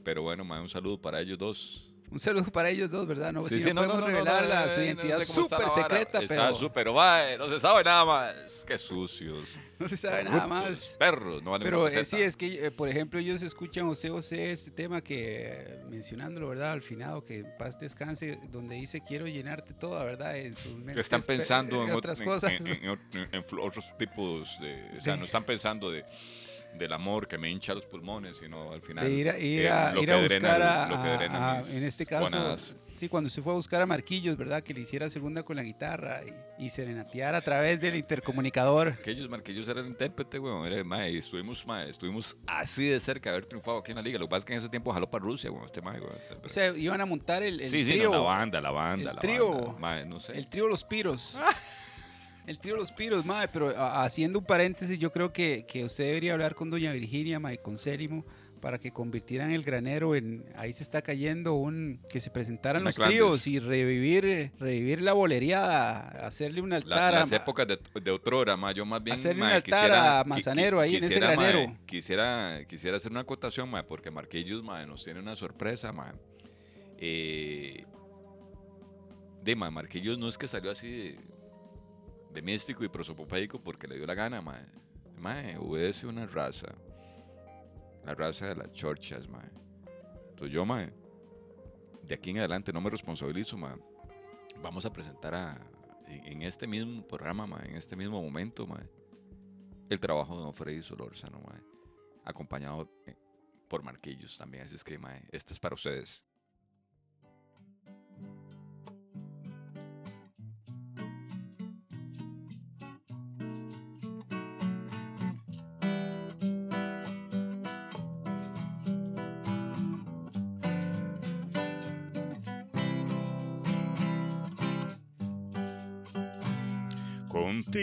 Pero 0.05 0.23
bueno, 0.23 0.45
mae, 0.45 0.61
un 0.61 0.69
saludo 0.69 1.01
para 1.01 1.21
ellos 1.21 1.39
dos. 1.39 1.94
Un 2.11 2.21
saludo 2.21 2.45
para 2.45 2.71
ellos 2.71 2.89
dos, 2.91 3.09
¿verdad? 3.09 3.33
No, 3.33 3.43
Sí, 3.43 3.57
si 3.57 3.63
sí, 3.63 3.75
no, 3.75 3.83
podemos 3.83 4.05
revelar 4.05 4.47
la- 4.47 4.69
su 4.69 4.81
eh, 4.81 4.87
identidad 4.87 5.21
está 5.21 5.33
súper 5.43 5.69
secreta, 5.71 6.21
Está 6.23 6.35
pero 6.47 6.55
súper, 6.55 6.93
mae, 6.93 7.37
no 7.37 7.49
se 7.49 7.59
sabe 7.59 7.83
nada 7.83 8.05
más. 8.05 8.35
Qué 8.65 8.79
sucios. 8.79 9.57
no 9.81 9.89
se 9.89 9.97
sabe 9.97 10.23
nada 10.23 10.47
más. 10.47 10.95
Perros, 10.97 11.43
no 11.43 11.51
valen 11.51 11.65
Pero 11.65 11.89
eh, 11.89 12.05
sí, 12.05 12.23
es 12.23 12.37
que, 12.37 12.67
eh, 12.67 12.71
por 12.71 12.89
ejemplo, 12.89 13.19
ellos 13.19 13.43
escuchan 13.43 13.87
José 13.89 14.11
José 14.11 14.53
este 14.53 14.71
tema 14.71 15.01
que, 15.03 15.49
eh, 15.49 15.83
mencionándolo, 15.91 16.49
¿verdad? 16.49 16.71
Al 16.73 16.83
finado, 16.83 17.25
que 17.25 17.39
en 17.41 17.57
paz 17.59 17.81
descanse, 17.81 18.39
donde 18.49 18.77
dice 18.77 19.01
quiero 19.01 19.27
llenarte 19.27 19.75
toda, 19.75 20.05
¿verdad? 20.05 20.37
En 20.39 20.55
sus 20.55 20.73
mentes 20.77 21.07
están 21.07 21.21
pe- 21.21 21.27
pensando 21.39 21.83
en, 21.83 21.91
ot- 21.91 21.97
otras 21.97 22.21
en- 22.21 22.27
cosas. 22.27 22.53
en- 22.53 22.67
en 22.69 22.99
en 23.33 23.45
otros 23.61 23.97
tipos 23.99 24.49
de... 24.61 24.97
O 24.99 25.01
sea, 25.01 25.17
no 25.17 25.25
están 25.25 25.43
pensando 25.43 25.91
de, 25.91 26.05
del 26.79 26.93
amor 26.93 27.29
que 27.29 27.39
me 27.39 27.51
hincha 27.51 27.75
los 27.75 27.87
pulmones, 27.87 28.39
sino 28.39 28.73
al 28.73 28.83
final... 28.83 29.05
de 29.05 29.13
ir 29.13 29.31
a, 29.31 29.39
ir 29.39 29.63
eh, 29.67 29.71
a, 29.71 29.93
ir 29.97 30.05
que 30.07 30.13
a 30.13 30.17
drena 30.23 30.49
buscar 30.49 30.63
a, 30.63 31.53
a- 31.59 31.61
en 31.71 31.85
este 31.85 32.05
caso, 32.07 32.57
sí, 32.95 33.09
cuando 33.09 33.31
se 33.31 33.43
fue 33.43 33.53
a 33.53 33.57
buscar 33.57 33.81
a 33.83 33.87
Marquillos, 33.87 34.37
¿verdad? 34.37 34.63
Que 34.63 34.75
le 34.75 34.81
hiciera 34.81 35.09
segunda 35.09 35.43
con 35.43 35.57
la 35.57 35.63
guitarra 35.63 36.21
y, 36.59 36.65
y 36.67 36.71
serenatear 36.71 37.35
a 37.35 37.43
través 37.43 37.81
del 37.81 37.97
intercomunicador. 37.97 38.89
Aquellos 38.89 39.29
marquillos 39.29 39.67
eran 39.69 39.85
el 39.85 39.91
intérprete, 39.93 40.39
weón. 40.39 40.67
Era, 40.67 40.83
mae, 40.85 41.13
y 41.13 41.19
estuvimos, 41.19 41.65
mae, 41.67 41.91
estuvimos 41.91 42.37
así 42.47 42.89
de 42.89 42.99
cerca 43.01 43.31
de 43.31 43.37
haber 43.37 43.47
triunfado 43.47 43.79
aquí 43.79 43.93
en 43.93 43.97
la 43.97 44.03
liga. 44.03 44.19
Lo 44.19 44.27
que 44.27 44.31
pasa 44.31 44.39
es 44.41 44.45
que 44.47 44.53
en 44.55 44.59
ese 44.59 44.69
tiempo 44.69 44.93
jaló 44.93 45.11
para 45.11 45.25
Rusia, 45.25 45.51
weón, 45.51 45.65
este 45.65 45.81
mae, 45.81 46.01
weón. 46.01 46.15
O 46.45 46.49
sea, 46.49 46.77
iban 46.77 47.01
a 47.01 47.07
montar 47.07 47.43
el, 47.43 47.61
el 47.61 47.69
sí, 47.71 47.85
sí, 47.85 47.99
no, 47.99 48.11
la 48.11 48.19
banda, 48.19 48.61
la 48.61 48.71
banda, 48.71 49.11
el 49.11 49.17
la 49.17 49.21
trío. 49.21 49.53
banda. 49.53 49.79
Mae, 49.79 50.05
no 50.07 50.19
sé. 50.21 50.33
El 50.37 50.49
trío 50.49 50.67
Los 50.69 50.83
Piros. 50.85 51.37
El 52.47 52.59
trío 52.59 52.77
Los 52.77 52.93
Piros, 52.93 53.25
madre, 53.25 53.49
pero 53.53 53.71
a- 53.71 54.05
haciendo 54.05 54.39
un 54.39 54.45
paréntesis, 54.45 54.99
yo 54.99 55.11
creo 55.11 55.33
que, 55.33 55.65
que 55.67 55.85
usted 55.85 56.05
debería 56.05 56.35
hablar 56.35 56.55
con 56.55 56.71
doña 56.71 56.93
Virginia, 56.93 57.41
madre, 57.41 57.59
con 57.59 57.79
Célimo, 57.79 58.25
para 58.61 58.79
que 58.79 58.91
convirtieran 58.93 59.51
el 59.51 59.63
granero 59.63 60.15
en, 60.15 60.45
ahí 60.57 60.73
se 60.73 60.83
está 60.83 61.03
cayendo 61.03 61.53
un, 61.55 62.01
que 62.11 62.19
se 62.21 62.31
presentaran 62.31 62.81
Una 62.83 62.89
los 62.89 62.97
clandes. 62.97 63.17
tríos 63.19 63.47
y 63.47 63.59
revivir, 63.59 64.53
revivir 64.59 65.03
la 65.03 65.13
bolería, 65.13 66.01
hacerle 66.27 66.61
un 66.63 66.71
La- 66.71 66.77
altar 66.77 67.15
a, 67.15 67.21
las 67.21 67.33
épocas 67.33 67.67
de, 67.67 67.79
de 68.03 68.11
otrora, 68.11 68.57
ma, 68.57 68.73
yo 68.73 68.87
más 68.87 69.03
bien 69.03 69.17
Hacerle 69.17 69.43
un 69.43 69.49
ma, 69.49 69.55
altar 69.57 69.63
quisiera- 69.81 70.21
a 70.21 70.25
Manzanero 70.25 70.79
qui- 70.79 70.83
ahí 70.83 70.91
en 70.97 71.05
ese 71.05 71.07
quisiera, 71.15 71.37
ma, 71.37 71.43
granero. 71.43 71.79
quisiera, 71.87 72.65
quisiera 72.67 72.97
hacer 72.97 73.11
una 73.11 73.21
acotación, 73.21 73.69
ma, 73.71 73.83
porque 73.87 74.11
Marquillos 74.11 74.63
ma, 74.63 74.85
nos 74.87 75.05
tiene 75.05 75.21
una 75.21 75.37
sorpresa. 75.37 75.93
Ma. 75.93 76.15
Eh, 76.99 77.85
de 79.43 79.57
ma, 79.57 79.71
Marquillos 79.71 80.19
no 80.19 80.27
es 80.29 80.39
que 80.39 80.49
salió 80.49 80.71
así 80.71 80.91
de 80.91 81.19
místico 82.43 82.85
y 82.85 82.89
prosopopédico 82.89 83.63
porque 83.63 83.87
le 83.87 83.97
dio 83.97 84.07
la 84.07 84.15
gana, 84.15 84.41
ma. 84.41 84.61
Ma, 85.19 85.43
obedece 85.59 86.07
una 86.07 86.27
raza. 86.27 86.75
La 88.05 88.15
raza 88.15 88.49
de 88.49 88.57
las 88.57 88.73
chorchas, 88.73 89.29
ma. 89.29 89.43
Entonces 90.31 90.53
yo, 90.53 90.65
ma, 90.65 90.89
de 92.03 92.15
aquí 92.15 92.31
en 92.31 92.39
adelante 92.39 92.73
no 92.73 92.81
me 92.81 92.91
responsabilizo, 92.91 93.57
ma. 93.57 93.79
Vamos 94.63 94.85
a 94.85 94.93
presentar 94.93 95.35
a, 95.35 95.61
en, 96.07 96.43
este 96.43 96.67
mismo 96.67 97.07
programa, 97.07 97.47
ma, 97.47 97.63
en 97.65 97.77
este 97.77 97.97
mismo 97.97 98.21
momento, 98.21 98.67
ma, 98.67 98.81
el 99.89 100.01
trabajo 100.01 100.37
de 100.37 100.43
Don 100.43 100.55
Freddy 100.55 100.83
Solórzano, 100.83 101.41
ma, 101.41 101.61
acompañado 102.25 102.91
eh, 103.07 103.17
por 103.69 103.83
Marquillos 103.83 104.37
también. 104.37 104.65
Así 104.65 104.75
es 104.75 104.85
que, 104.85 104.99
ma, 104.99 105.15
este 105.31 105.53
es 105.53 105.61
para 105.61 105.75
ustedes. 105.75 106.23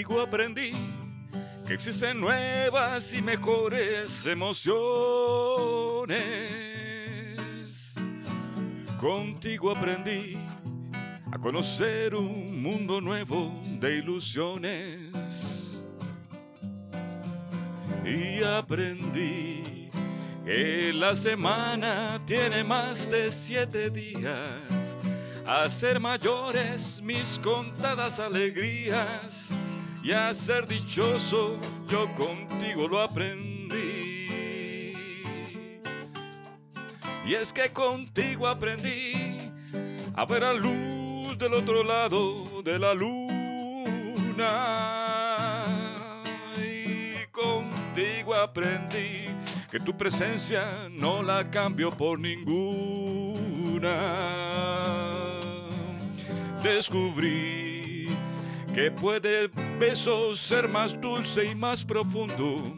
Contigo 0.02 0.22
aprendí 0.22 0.74
que 1.68 1.76
existen 1.76 2.20
nuevas 2.20 3.14
y 3.14 3.22
mejores 3.22 4.26
emociones. 4.26 4.66
Contigo 9.00 9.70
aprendí 9.70 10.40
a 11.32 11.38
conocer 11.38 12.16
un 12.16 12.64
mundo 12.64 13.00
nuevo 13.00 13.54
de 13.80 13.98
ilusiones. 13.98 15.84
Y 18.04 18.42
aprendí 18.44 19.88
que 20.44 20.94
la 20.94 21.16
semana 21.16 22.20
tiene 22.26 22.64
más 22.64 23.08
de 23.12 23.30
siete 23.30 23.92
días. 23.92 24.98
A 25.46 25.70
ser 25.70 26.00
mayores 26.00 27.00
mis 27.04 27.38
contadas 27.38 28.20
alegrías 28.20 29.54
y 30.04 30.12
a 30.12 30.34
ser 30.34 30.68
dichoso 30.68 31.58
yo 31.88 32.14
contigo 32.16 32.88
lo 32.88 33.02
aprendí. 33.02 33.62
Y 37.26 37.36
es 37.36 37.54
que 37.54 37.70
contigo 37.70 38.48
aprendí 38.48 39.52
a 40.16 40.26
ver 40.26 40.42
la 40.42 40.54
luz 40.54 41.38
del 41.38 41.54
otro 41.54 41.84
lado 41.84 42.62
de 42.64 42.80
la 42.80 42.94
luna. 42.94 43.18
Y 46.58 47.26
contigo 47.32 48.34
aprendí 48.36 49.28
que 49.70 49.80
tu 49.80 49.96
presencia 49.96 50.90
no 50.90 51.22
la 51.22 51.44
cambio 51.44 51.92
por 51.92 52.20
ninguna. 52.20 53.90
Descubrí 56.64 58.08
que 58.74 58.92
puede 58.92 59.50
beso 59.82 60.36
ser 60.36 60.70
más 60.70 60.94
dulce 61.02 61.44
y 61.44 61.56
más 61.56 61.84
profundo. 61.84 62.78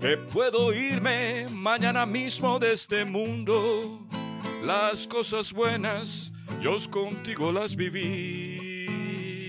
Que 0.00 0.16
puedo 0.16 0.72
irme 0.72 1.48
mañana 1.50 2.06
mismo 2.06 2.60
de 2.60 2.72
este 2.72 3.04
mundo. 3.04 4.06
Las 4.64 5.08
cosas 5.08 5.52
buenas 5.52 6.30
yo 6.62 6.76
contigo 6.88 7.50
las 7.50 7.74
viví. 7.74 9.48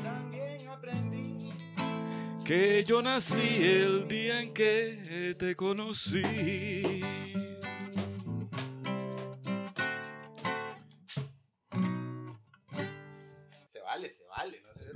También 0.00 0.68
aprendí 0.70 1.50
Que 2.46 2.84
yo 2.86 3.02
nací 3.02 3.64
el 3.64 4.06
día 4.06 4.42
en 4.42 4.54
que 4.54 5.34
te 5.36 5.56
conocí. 5.56 6.22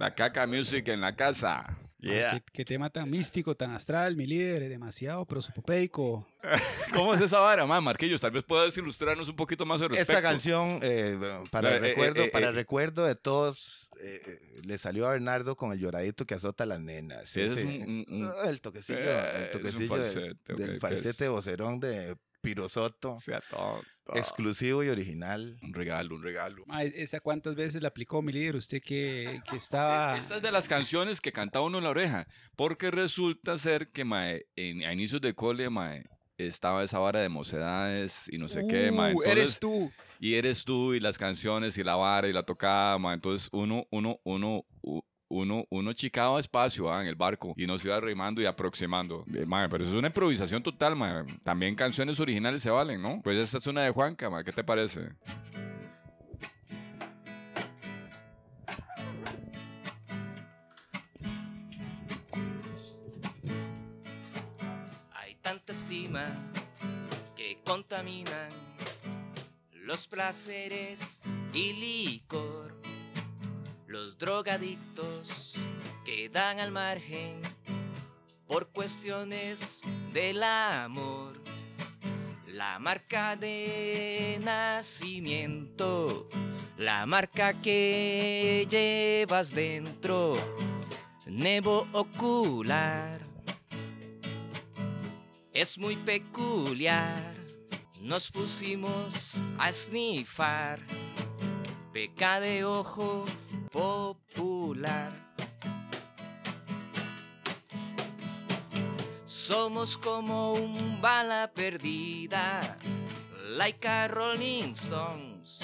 La 0.01 0.15
caca 0.15 0.47
music 0.47 0.89
en 0.89 1.03
la 1.03 1.15
casa. 1.15 1.77
Yeah. 1.99 2.31
¿Qué, 2.31 2.43
qué 2.55 2.65
tema 2.65 2.89
tan 2.89 3.11
místico, 3.11 3.55
tan 3.55 3.73
astral, 3.73 4.17
mi 4.17 4.25
líder, 4.25 4.67
demasiado 4.71 5.27
prosopopeico. 5.27 6.27
¿Cómo 6.95 7.13
es 7.13 7.21
esa 7.21 7.39
vara, 7.41 7.67
man? 7.67 7.85
Marquillos, 7.85 8.19
tal 8.19 8.31
vez 8.31 8.43
puedas 8.43 8.75
ilustrarnos 8.79 9.29
un 9.29 9.37
poquito 9.37 9.67
más 9.67 9.79
respecto. 9.83 10.01
Esta 10.11 10.23
canción, 10.23 10.79
eh, 10.81 11.19
para, 11.51 11.73
Eh, 11.75 11.77
el 11.77 11.85
eh, 11.85 11.89
recuerdo, 11.89 12.23
eh, 12.23 12.31
para 12.31 12.47
eh. 12.47 12.49
el 12.49 12.55
recuerdo 12.55 13.05
de 13.05 13.15
todos, 13.15 13.91
eh, 14.03 14.23
eh, 14.27 14.61
le 14.65 14.79
salió 14.79 15.07
a 15.07 15.13
Bernardo 15.13 15.55
con 15.55 15.71
el 15.73 15.79
lloradito 15.79 16.25
que 16.25 16.33
azota 16.33 16.65
a 16.65 16.67
las 16.67 16.81
nenas. 16.81 17.29
Sí, 17.29 17.43
es 17.43 17.53
un- 17.53 18.07
un- 18.09 18.25
ah, 18.43 18.49
el 18.49 18.63
toquecillo, 18.63 19.01
Eh, 19.01 19.37
el 19.37 19.43
es 19.43 19.45
un 19.45 19.61
toquecillo 19.61 19.97
de- 19.97 20.03
falsete, 20.03 20.53
ok, 20.55 20.59
del 20.59 20.81
falsete 20.81 21.25
es- 21.27 21.31
vocerón 21.31 21.79
de 21.79 22.17
Pirosoto, 22.41 23.12
O 23.12 23.16
sea, 23.16 23.41
todo, 23.51 23.82
todo. 24.05 24.16
exclusivo 24.16 24.82
y 24.84 24.88
original. 24.88 25.59
Un 25.62 25.72
regalo, 25.74 26.14
un 26.16 26.22
regalo. 26.22 26.62
Ma, 26.66 26.82
¿Esa 26.82 27.20
cuántas 27.20 27.55
veces 27.55 27.82
la 27.82 27.88
aplicó 27.88 28.22
mi 28.22 28.32
líder? 28.32 28.57
Usted 28.57 28.80
que, 28.82 29.41
que 29.49 29.57
estaba... 29.57 30.16
Esta 30.16 30.36
es 30.36 30.43
de 30.43 30.51
las 30.53 30.68
canciones 30.68 31.20
que 31.20 31.32
canta 31.32 31.61
uno 31.61 31.78
en 31.78 31.84
la 31.84 31.91
oreja. 31.91 32.26
Porque 32.57 32.91
resulta 32.91 33.59
ser 33.59 33.91
que, 33.91 34.05
mae, 34.05 34.47
en, 34.57 34.84
a 34.84 34.93
inicios 34.93 35.20
de 35.20 35.34
cole, 35.34 35.68
mae, 35.70 36.05
estaba 36.38 36.82
esa 36.82 36.99
vara 36.99 37.20
de 37.20 37.28
mocedades 37.28 38.26
y 38.32 38.38
no 38.38 38.49
sé 38.49 38.66
qué, 38.68 38.91
mae. 38.91 39.14
Uh, 39.14 39.22
Entonces- 39.22 39.32
eres 39.32 39.61
tú. 39.61 39.93
Y 40.22 40.34
eres 40.34 40.64
tú 40.64 40.93
y 40.93 41.01
las 41.01 41.16
canciones 41.16 41.78
y 41.78 41.82
la 41.84 41.97
vara 41.97 42.28
y 42.28 42.32
la 42.32 42.43
tocada, 42.43 42.99
mae. 42.99 43.14
Entonces 43.14 43.49
uno, 43.53 43.86
uno, 43.91 44.18
uno, 44.24 44.64
u- 44.82 45.01
uno, 45.31 45.64
uno 45.70 45.93
chicaba 45.93 46.39
espacio 46.41 46.93
ah, 46.93 47.01
en 47.01 47.07
el 47.07 47.14
barco 47.14 47.55
y 47.57 47.66
nos 47.66 47.85
iba 47.85 47.97
arrimando 47.97 48.43
y 48.43 48.47
aproximando. 48.47 49.24
Eh, 49.33 49.47
mae, 49.47 49.68
pero 49.68 49.85
eso 49.85 49.93
es 49.93 49.99
una 49.99 50.09
improvisación 50.09 50.62
total, 50.62 50.97
mae. 50.97 51.24
También 51.45 51.74
canciones 51.74 52.18
originales 52.20 52.62
se 52.62 52.70
valen, 52.70 53.01
¿no? 53.01 53.20
Pues 53.22 53.39
esta 53.39 53.59
es 53.59 53.66
una 53.66 53.83
de 53.83 53.91
Juanca. 53.91 54.28
¿Qué 54.45 54.53
te 54.53 54.64
parece? 54.64 55.12
Hay 65.12 65.37
tanta 65.41 65.72
estima 65.72 66.24
que 67.37 67.61
contaminan 67.64 68.49
los 69.72 70.09
placeres 70.09 71.20
y 71.55 71.72
licor. 71.72 72.80
Los 73.91 74.18
drogadictos 74.18 75.53
quedan 76.05 76.61
al 76.61 76.70
margen 76.70 77.43
por 78.47 78.68
cuestiones 78.68 79.80
del 80.12 80.45
amor. 80.45 81.43
La 82.47 82.78
marca 82.78 83.34
de 83.34 84.38
nacimiento, 84.45 86.28
la 86.76 87.05
marca 87.05 87.53
que 87.61 88.64
llevas 88.70 89.53
dentro, 89.53 90.34
nevo 91.26 91.88
ocular 91.91 93.20
es 95.53 95.78
muy 95.78 95.97
peculiar. 95.97 97.34
Nos 98.03 98.30
pusimos 98.30 99.43
a 99.59 99.72
snifar 99.72 100.78
peca 101.93 102.41
de 102.41 102.64
ojo 102.64 103.22
popular. 103.70 105.12
Somos 109.26 109.97
como 109.97 110.53
un 110.53 111.01
bala 111.01 111.51
perdida, 111.53 112.78
like 113.57 113.86
a 113.88 114.09
Rolling 114.09 114.74
Stones. 114.74 115.61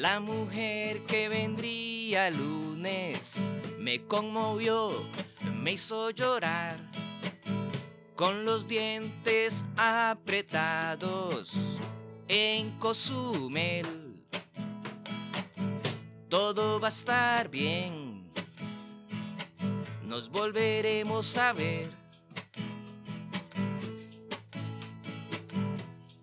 La 0.00 0.20
mujer 0.20 1.00
que 1.06 1.28
vendría 1.28 2.30
lunes 2.30 3.38
me 3.78 4.06
conmovió, 4.06 4.90
me 5.52 5.72
hizo 5.72 6.10
llorar 6.10 6.76
con 8.14 8.44
los 8.44 8.68
dientes 8.68 9.66
apretados 9.76 11.52
en 12.28 12.70
Cozumel. 12.78 14.09
Todo 16.30 16.78
va 16.78 16.86
a 16.86 16.90
estar 16.90 17.48
bien, 17.48 18.30
nos 20.04 20.28
volveremos 20.28 21.36
a 21.36 21.52
ver. 21.52 21.90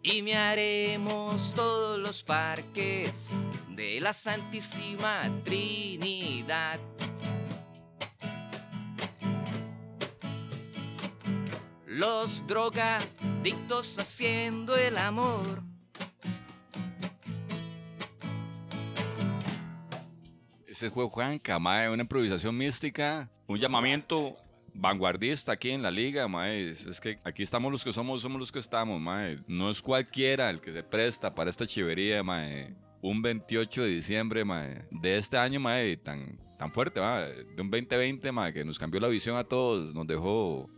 Y 0.02 0.22
me 0.22 0.38
haremos 0.38 1.54
todos 1.54 2.00
los 2.00 2.24
parques 2.24 3.34
de 3.76 4.00
la 4.00 4.14
Santísima 4.14 5.24
Trinidad. 5.44 6.80
Los 11.86 12.48
drogadictos 12.48 14.00
haciendo 14.00 14.78
el 14.78 14.98
amor. 14.98 15.77
Ese 20.78 20.92
fue 20.92 21.10
Juanca, 21.10 21.58
mae, 21.58 21.90
una 21.90 22.04
improvisación 22.04 22.56
mística, 22.56 23.28
un 23.48 23.58
llamamiento 23.58 24.38
vanguardista 24.76 25.54
aquí 25.54 25.72
en 25.72 25.82
la 25.82 25.90
liga, 25.90 26.28
mae. 26.28 26.70
Es 26.70 27.02
que 27.02 27.18
aquí 27.24 27.42
estamos 27.42 27.72
los 27.72 27.84
que 27.84 27.92
somos, 27.92 28.22
somos 28.22 28.40
los 28.40 28.52
que 28.52 28.60
estamos, 28.60 29.02
mae. 29.02 29.40
No 29.48 29.72
es 29.72 29.82
cualquiera 29.82 30.52
el 30.52 30.62
que 30.62 30.72
se 30.72 30.84
presta 30.84 31.34
para 31.34 31.50
esta 31.50 31.66
chivería, 31.66 32.22
mae. 32.22 32.76
Un 33.02 33.24
28 33.24 33.82
de 33.82 33.90
diciembre, 33.90 34.46
mae, 34.46 34.88
de 34.92 35.18
este 35.18 35.36
año, 35.40 35.60
mae, 35.60 35.98
tan, 35.98 36.40
tan 36.60 36.72
fuerte, 36.72 37.02
mae, 37.02 37.44
de 37.56 37.62
un 37.64 37.72
2020, 37.72 38.32
mae, 38.32 38.54
que 38.54 38.64
nos 38.64 38.78
cambió 38.78 39.00
la 39.00 39.08
visión 39.08 39.36
a 39.36 39.44
todos, 39.44 39.96
nos 39.96 40.06
dejó, 40.06 40.70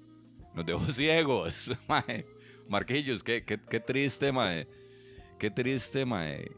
nos 0.55 0.65
dejó 0.65 0.79
ciegos, 0.93 1.71
mae. 1.89 2.25
Marquillos, 2.69 3.21
qué, 3.21 3.43
qué, 3.43 3.59
qué 3.59 3.81
triste, 3.81 4.31
mae. 4.31 4.65
Qué 5.37 5.51
triste, 5.51 6.05
mae. 6.05 6.49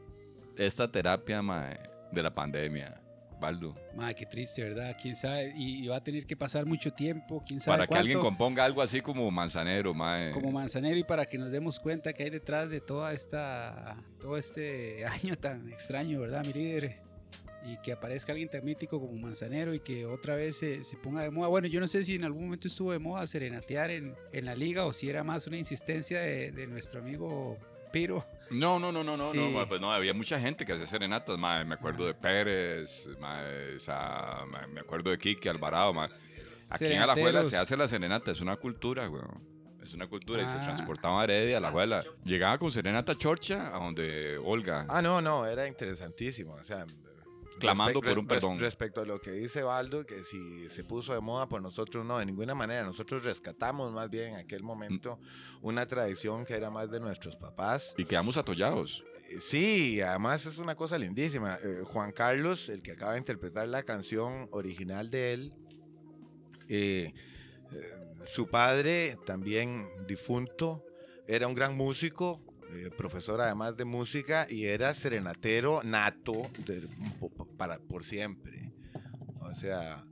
Esta 0.55 0.91
terapia, 0.91 1.41
mae, 1.41 1.79
de 2.11 2.21
la 2.21 2.31
pandemia. 2.31 3.01
Baldo. 3.41 3.73
Ma, 3.95 4.13
qué 4.13 4.25
triste, 4.25 4.63
¿verdad? 4.63 4.95
¿Quién 5.01 5.15
sabe? 5.15 5.51
Y, 5.57 5.83
y 5.83 5.87
va 5.87 5.97
a 5.97 6.03
tener 6.03 6.25
que 6.25 6.37
pasar 6.37 6.65
mucho 6.65 6.93
tiempo, 6.93 7.43
quién 7.45 7.59
sabe 7.59 7.79
Para 7.79 7.87
que 7.87 7.97
alguien 7.97 8.19
componga 8.19 8.63
algo 8.63 8.81
así 8.81 9.01
como 9.01 9.29
Manzanero, 9.31 9.93
mae. 9.93 10.31
como 10.31 10.51
Manzanero 10.51 10.97
y 10.97 11.03
para 11.03 11.25
que 11.25 11.37
nos 11.37 11.51
demos 11.51 11.79
cuenta 11.79 12.13
que 12.13 12.23
hay 12.23 12.29
detrás 12.29 12.69
de 12.69 12.79
toda 12.79 13.11
esta, 13.11 13.97
todo 14.21 14.37
este 14.37 15.05
año 15.05 15.35
tan 15.35 15.69
extraño, 15.69 16.21
¿verdad, 16.21 16.45
mi 16.45 16.53
líder? 16.53 16.95
Y 17.63 17.77
que 17.77 17.91
aparezca 17.91 18.31
alguien 18.31 18.49
tan 18.49 18.63
mítico 18.63 18.99
como 18.99 19.13
Manzanero 19.19 19.73
y 19.73 19.79
que 19.79 20.05
otra 20.05 20.35
vez 20.35 20.57
se, 20.57 20.83
se 20.83 20.97
ponga 20.97 21.21
de 21.21 21.29
moda. 21.31 21.47
Bueno, 21.47 21.67
yo 21.67 21.79
no 21.79 21.87
sé 21.87 22.03
si 22.03 22.15
en 22.15 22.23
algún 22.23 22.45
momento 22.45 22.67
estuvo 22.67 22.91
de 22.91 22.99
moda 22.99 23.27
serenatear 23.27 23.91
en, 23.91 24.15
en 24.31 24.45
la 24.45 24.55
liga 24.55 24.85
o 24.85 24.93
si 24.93 25.09
era 25.09 25.23
más 25.23 25.45
una 25.45 25.57
insistencia 25.57 26.21
de, 26.21 26.51
de 26.51 26.67
nuestro 26.67 27.01
amigo 27.01 27.57
Piro. 27.91 28.23
No, 28.51 28.79
no, 28.79 28.91
no, 28.91 29.03
no, 29.03 29.15
no, 29.15 29.33
no, 29.33 29.41
Eh. 29.41 29.51
mae, 29.53 29.65
pues 29.65 29.79
no, 29.79 29.91
había 29.93 30.13
mucha 30.13 30.39
gente 30.39 30.65
que 30.65 30.73
hacía 30.73 30.85
serenatas, 30.85 31.37
mae. 31.37 31.63
Me 31.65 31.75
acuerdo 31.75 32.05
de 32.05 32.13
Pérez, 32.13 33.07
mae, 33.19 33.75
esa- 33.77 34.45
mae, 34.47 34.67
me 34.67 34.81
acuerdo 34.81 35.09
de 35.09 35.17
Kiki 35.17 35.47
Alvarado. 35.47 35.93
Aquí 36.69 36.85
en 36.85 36.99
Alajuela 36.99 37.43
se 37.43 37.57
hace 37.57 37.75
la 37.77 37.87
serenata, 37.87 38.31
es 38.31 38.41
una 38.41 38.55
cultura, 38.57 39.09
weón. 39.09 39.49
Es 39.83 39.93
una 39.93 40.07
cultura 40.07 40.43
y 40.43 40.47
se 40.47 40.53
Ah. 40.55 40.61
transportaba 40.63 41.21
a 41.21 41.23
Heredia, 41.23 41.57
a 41.57 41.59
la 41.59 41.69
abuela. 41.69 42.03
Llegaba 42.23 42.57
con 42.57 42.71
serenata 42.71 43.15
chorcha 43.15 43.75
a 43.75 43.79
donde 43.79 44.37
Olga. 44.37 44.85
Ah, 44.87 45.01
no, 45.01 45.21
no, 45.21 45.45
era 45.45 45.67
interesantísimo. 45.67 46.53
O 46.53 46.63
sea, 46.63 46.85
Clamando 47.61 48.01
respe- 48.01 48.09
por 48.09 48.19
un 48.19 48.27
perdón. 48.27 48.59
Respecto 48.59 49.01
a 49.01 49.05
lo 49.05 49.21
que 49.21 49.31
dice 49.31 49.63
Baldo, 49.63 50.05
que 50.05 50.23
si 50.23 50.67
se 50.69 50.83
puso 50.83 51.13
de 51.13 51.21
moda 51.21 51.47
por 51.47 51.61
nosotros, 51.61 52.05
no, 52.05 52.17
de 52.19 52.25
ninguna 52.25 52.53
manera. 52.55 52.83
Nosotros 52.83 53.23
rescatamos 53.23 53.91
más 53.93 54.09
bien 54.09 54.33
en 54.33 54.35
aquel 54.35 54.63
momento 54.63 55.19
una 55.61 55.85
tradición 55.85 56.45
que 56.45 56.53
era 56.55 56.69
más 56.69 56.89
de 56.91 56.99
nuestros 56.99 57.35
papás. 57.35 57.93
Y 57.97 58.05
quedamos 58.05 58.37
atollados. 58.37 59.03
Eh, 59.29 59.37
Sí, 59.39 60.01
además 60.01 60.45
es 60.45 60.57
una 60.57 60.75
cosa 60.75 60.97
lindísima. 60.97 61.57
Eh, 61.63 61.83
Juan 61.85 62.11
Carlos, 62.11 62.67
el 62.67 62.83
que 62.83 62.91
acaba 62.91 63.13
de 63.13 63.19
interpretar 63.19 63.65
la 63.67 63.81
canción 63.83 64.49
original 64.51 65.09
de 65.09 65.31
él, 65.33 65.53
eh, 66.67 67.13
eh, 67.71 67.81
su 68.25 68.47
padre, 68.47 69.17
también 69.25 69.85
difunto, 70.07 70.83
era 71.27 71.47
un 71.47 71.53
gran 71.53 71.75
músico, 71.77 72.41
eh, 72.73 72.89
profesor 72.97 73.41
además 73.41 73.75
de 73.77 73.85
música, 73.85 74.47
y 74.49 74.65
era 74.65 74.93
serenatero 74.93 75.81
nato 75.83 76.49
para, 77.57 77.79
por 77.79 78.03
siempre. 78.03 78.73
O 79.41 79.53
sea, 79.53 80.05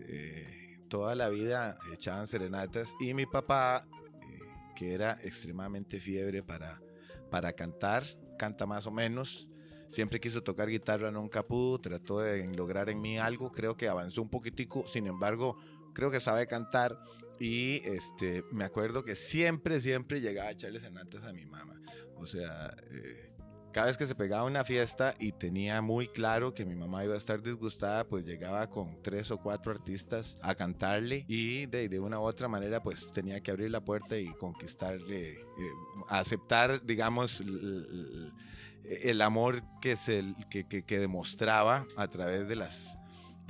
eh, 0.00 0.78
toda 0.88 1.14
la 1.14 1.28
vida 1.28 1.78
echaban 1.92 2.26
serenatas 2.26 2.94
y 3.00 3.14
mi 3.14 3.26
papá, 3.26 3.86
eh, 4.28 4.38
que 4.74 4.92
era 4.92 5.18
extremadamente 5.22 6.00
fiebre 6.00 6.42
para, 6.42 6.82
para 7.30 7.52
cantar, 7.52 8.04
canta 8.38 8.66
más 8.66 8.86
o 8.86 8.90
menos. 8.90 9.48
Siempre 9.88 10.20
quiso 10.20 10.42
tocar 10.42 10.68
guitarra, 10.68 11.10
nunca 11.10 11.44
pudo, 11.44 11.80
trató 11.80 12.20
de 12.20 12.46
lograr 12.48 12.88
en 12.90 13.00
mí 13.00 13.18
algo, 13.18 13.50
creo 13.50 13.76
que 13.76 13.88
avanzó 13.88 14.22
un 14.22 14.30
poquitico, 14.30 14.86
sin 14.86 15.06
embargo, 15.06 15.56
creo 15.94 16.10
que 16.10 16.20
sabe 16.20 16.46
cantar 16.46 16.98
y 17.40 17.80
este, 17.86 18.44
me 18.52 18.64
acuerdo 18.64 19.02
que 19.02 19.16
siempre, 19.16 19.80
siempre 19.80 20.20
llegaba 20.20 20.50
a 20.50 20.52
echarle 20.52 20.78
serenatas 20.78 21.24
a 21.24 21.32
mi 21.32 21.46
mamá. 21.46 21.80
O 22.16 22.26
sea, 22.26 22.76
eh, 22.92 23.32
cada 23.72 23.86
vez 23.86 23.96
que 23.96 24.06
se 24.06 24.14
pegaba 24.14 24.44
una 24.44 24.64
fiesta 24.64 25.14
y 25.18 25.32
tenía 25.32 25.80
muy 25.80 26.08
claro 26.08 26.52
que 26.52 26.66
mi 26.66 26.74
mamá 26.76 27.04
iba 27.04 27.14
a 27.14 27.18
estar 27.18 27.40
disgustada, 27.40 28.06
pues 28.06 28.24
llegaba 28.26 28.68
con 28.68 29.00
tres 29.02 29.30
o 29.30 29.38
cuatro 29.38 29.72
artistas 29.72 30.38
a 30.42 30.54
cantarle 30.54 31.24
y 31.28 31.66
de, 31.66 31.88
de 31.88 31.98
una 32.00 32.18
u 32.18 32.22
otra 32.24 32.46
manera 32.48 32.82
pues 32.82 33.10
tenía 33.12 33.40
que 33.40 33.50
abrir 33.52 33.70
la 33.70 33.80
puerta 33.84 34.18
y 34.18 34.26
conquistarle, 34.34 35.30
eh, 35.30 35.44
aceptar, 36.08 36.84
digamos, 36.84 37.40
l- 37.40 37.58
l- 37.58 38.32
el 39.02 39.22
amor 39.22 39.62
que, 39.80 39.94
se, 39.96 40.24
que, 40.50 40.66
que, 40.66 40.82
que 40.84 40.98
demostraba 40.98 41.86
a 41.96 42.08
través 42.08 42.48
de 42.48 42.56
las... 42.56 42.96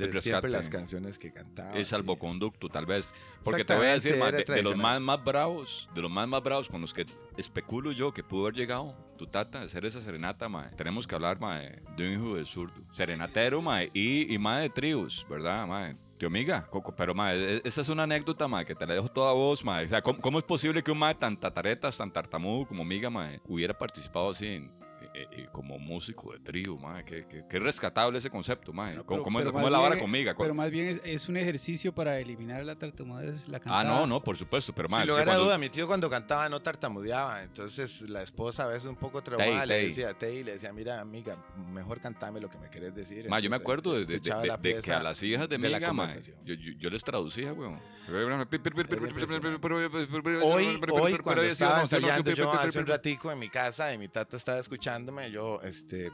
De 0.07 0.21
siempre 0.21 0.49
rescate. 0.49 0.49
las 0.51 0.69
canciones 0.69 1.19
que 1.19 1.33
cantaba. 1.33 1.73
es 1.75 1.89
sí. 1.89 1.91
salvoconducto, 1.95 2.69
tal 2.69 2.87
vez. 2.87 3.13
Porque 3.43 3.65
te 3.65 3.75
voy 3.77 3.87
a 3.87 3.95
decir, 3.95 4.15
era 4.15 4.31
de, 4.33 4.45
de 4.45 4.63
los 4.63 4.77
más, 4.77 5.01
más 5.01 5.23
bravos, 5.25 5.89
de 5.95 6.03
los 6.03 6.11
más, 6.11 6.27
más 6.29 6.43
bravos 6.43 6.69
con 6.69 6.81
los 6.81 6.93
que 6.95 7.07
especulo 7.37 7.93
yo 7.93 8.13
que 8.13 8.23
pudo 8.23 8.43
haber 8.47 8.55
llegado 8.55 8.95
tu 9.17 9.27
tata 9.27 9.61
a 9.61 9.63
hacer 9.65 9.85
esa 9.85 10.01
serenata, 10.01 10.49
ma. 10.49 10.71
Tenemos 10.77 11.07
que 11.07 11.15
hablar, 11.15 11.39
ma, 11.41 11.59
de 11.61 12.09
un 12.09 12.13
hijo 12.15 12.37
de 12.37 12.45
zurdo. 12.45 12.81
Serenatero, 12.91 13.61
ma, 13.63 13.85
y, 13.85 14.33
y 14.33 14.39
ma 14.39 14.59
de 14.61 14.71
tríos, 14.71 15.27
¿verdad, 15.29 15.67
ma? 15.67 15.95
Tío 16.19 16.29
amiga, 16.29 16.67
Coco, 16.67 16.95
pero 16.95 17.15
ma, 17.15 17.33
e- 17.33 17.63
esa 17.65 17.81
es 17.81 17.89
una 17.89 18.03
anécdota, 18.03 18.47
ma, 18.47 18.63
que 18.65 18.75
te 18.75 18.87
la 18.87 18.93
dejo 18.95 19.09
toda 19.11 19.33
vos, 19.33 19.65
ma. 19.65 19.81
O 19.81 19.89
sea, 19.89 20.03
¿cómo, 20.03 20.21
cómo 20.21 20.39
es 20.39 20.45
posible 20.45 20.83
que 20.83 20.91
un 20.93 20.99
ma 20.99 21.15
tan 21.19 21.39
tataretas, 21.39 21.97
tan 21.97 22.13
tartamudo 22.13 22.67
como 22.67 22.83
amiga, 22.83 23.09
ma, 23.11 23.31
hubiera 23.47 23.77
participado 23.77 24.31
así 24.31 24.47
en- 24.47 24.80
eh, 25.15 25.27
eh, 25.33 25.49
como 25.53 25.79
músico 25.79 26.33
de 26.33 26.39
trío, 26.41 26.77
ma? 26.77 27.03
Qué, 27.05 27.27
qué- 27.27 27.45
qué 27.49 27.59
rescatable 27.59 28.19
ese 28.19 28.31
concepto, 28.31 28.73
ma. 28.73 28.91
¿Cómo, 28.91 29.05
Pero- 29.07 29.23
cómo 29.23 29.39
es- 29.39 29.43
pero 29.45 29.53
cómo 29.53 29.63
más 29.63 29.69
es 29.69 29.73
la 29.73 29.79
vara 29.79 29.95
bien- 29.97 30.05
conmigo? 30.05 30.33
Pero 30.39 30.55
más 30.55 30.71
bien 30.71 30.87
es, 30.87 31.01
es 31.05 31.29
un 31.29 31.37
ejercicio 31.37 31.93
para 31.95 32.19
eliminar 32.19 32.65
la 32.65 32.77
tartamudez, 32.77 33.49
la 33.49 33.57
Ah, 33.57 33.61
cantada. 33.61 33.85
no, 33.85 34.07
no, 34.07 34.23
por 34.23 34.37
supuesto, 34.37 34.73
pero 34.75 34.89
más. 34.89 35.01
Sin 35.01 35.09
lugar 35.09 35.29
a 35.29 35.37
duda, 35.37 35.59
mi 35.59 35.69
tío 35.69 35.87
cuando 35.87 36.09
cantaba 36.09 36.49
no 36.49 36.61
tartamudeaba, 36.63 37.43
entonces 37.43 38.03
la 38.03 38.23
esposa 38.23 38.65
a 38.65 38.67
veces 38.69 38.87
un 38.89 38.97
poco 38.97 39.23
traumada 39.23 39.61
Tey, 39.61 39.69
le 39.69 39.75
tey. 39.79 39.87
decía, 39.89 40.15
Tey, 40.15 40.45
le 40.45 40.53
decía, 40.53 40.73
mira 40.73 41.01
amiga, 41.01 41.37
mejor 41.73 42.01
cantame 42.01 42.41
lo 42.41 42.49
que 42.49 42.59
me 42.59 42.71
querés 42.71 42.95
decir. 42.95 43.29
Ma, 43.29 43.41
yo 43.41 43.51
me 43.51 43.57
Entonces, 43.57 43.61
acuerdo 43.63 43.95
de, 43.95 44.07
de- 44.07 44.21
que 44.21 44.93
a 44.93 45.03
las 45.03 45.23
hijas 45.23 45.49
de, 45.49 45.59
conversación. 45.81 46.37
yo, 46.45 46.55
yo, 46.55 46.73
yo 46.79 46.91
les 46.91 47.03
traducía, 47.05 47.53
weón. 47.53 47.81
Hoy, 50.43 50.81
hoy 50.91 51.19
cuando 51.19 51.43
estaba 51.43 51.81
ensayando 51.83 52.31
yo 52.33 52.51
hace 52.53 52.79
un 52.79 52.87
ratico 52.87 53.31
en 53.31 53.39
mi 53.39 53.49
casa 53.49 53.93
y 53.95 53.99
mi 53.99 54.09
tata 54.09 54.37
estaba 54.37 54.59
escuchándome, 55.01 55.31
yo 55.31 55.61
este, 55.63 56.13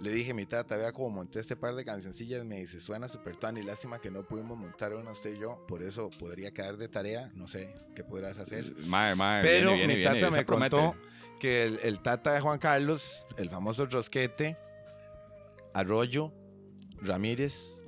le 0.00 0.10
dije, 0.10 0.34
mi 0.34 0.46
tata, 0.46 0.76
vea 0.76 0.92
cómo 0.92 1.10
monté 1.10 1.40
este 1.40 1.56
par 1.56 1.74
de 1.74 1.84
cancioncillas, 1.84 2.44
me 2.44 2.56
dice, 2.56 2.80
suena 2.80 3.08
súper 3.08 3.36
tan 3.36 3.56
y 3.56 3.62
lástima 3.62 3.98
que 3.98 4.10
no 4.10 4.22
pudimos 4.22 4.56
montar 4.58 4.94
una 4.94 5.10
usted 5.10 5.34
y 5.34 5.38
yo, 5.38 5.64
por 5.66 5.82
eso 5.82 6.10
podría 6.18 6.52
quedar 6.52 6.76
de 6.76 6.88
tarea, 6.88 7.30
no 7.34 7.48
sé 7.48 7.74
qué 7.94 8.04
podrás 8.04 8.38
hacer. 8.38 8.74
Mae, 8.86 9.14
mae, 9.14 9.42
Pero 9.42 9.72
viene, 9.72 9.96
viene, 9.96 10.12
mi 10.14 10.20
tata 10.20 10.30
me 10.30 10.44
promete. 10.44 10.76
contó 10.76 10.96
que 11.40 11.64
el, 11.64 11.80
el 11.82 12.00
tata 12.00 12.32
de 12.32 12.40
Juan 12.40 12.58
Carlos, 12.58 13.24
el 13.36 13.50
famoso 13.50 13.86
Rosquete, 13.86 14.56
Arroyo, 15.74 16.32
Ramírez, 17.02 17.80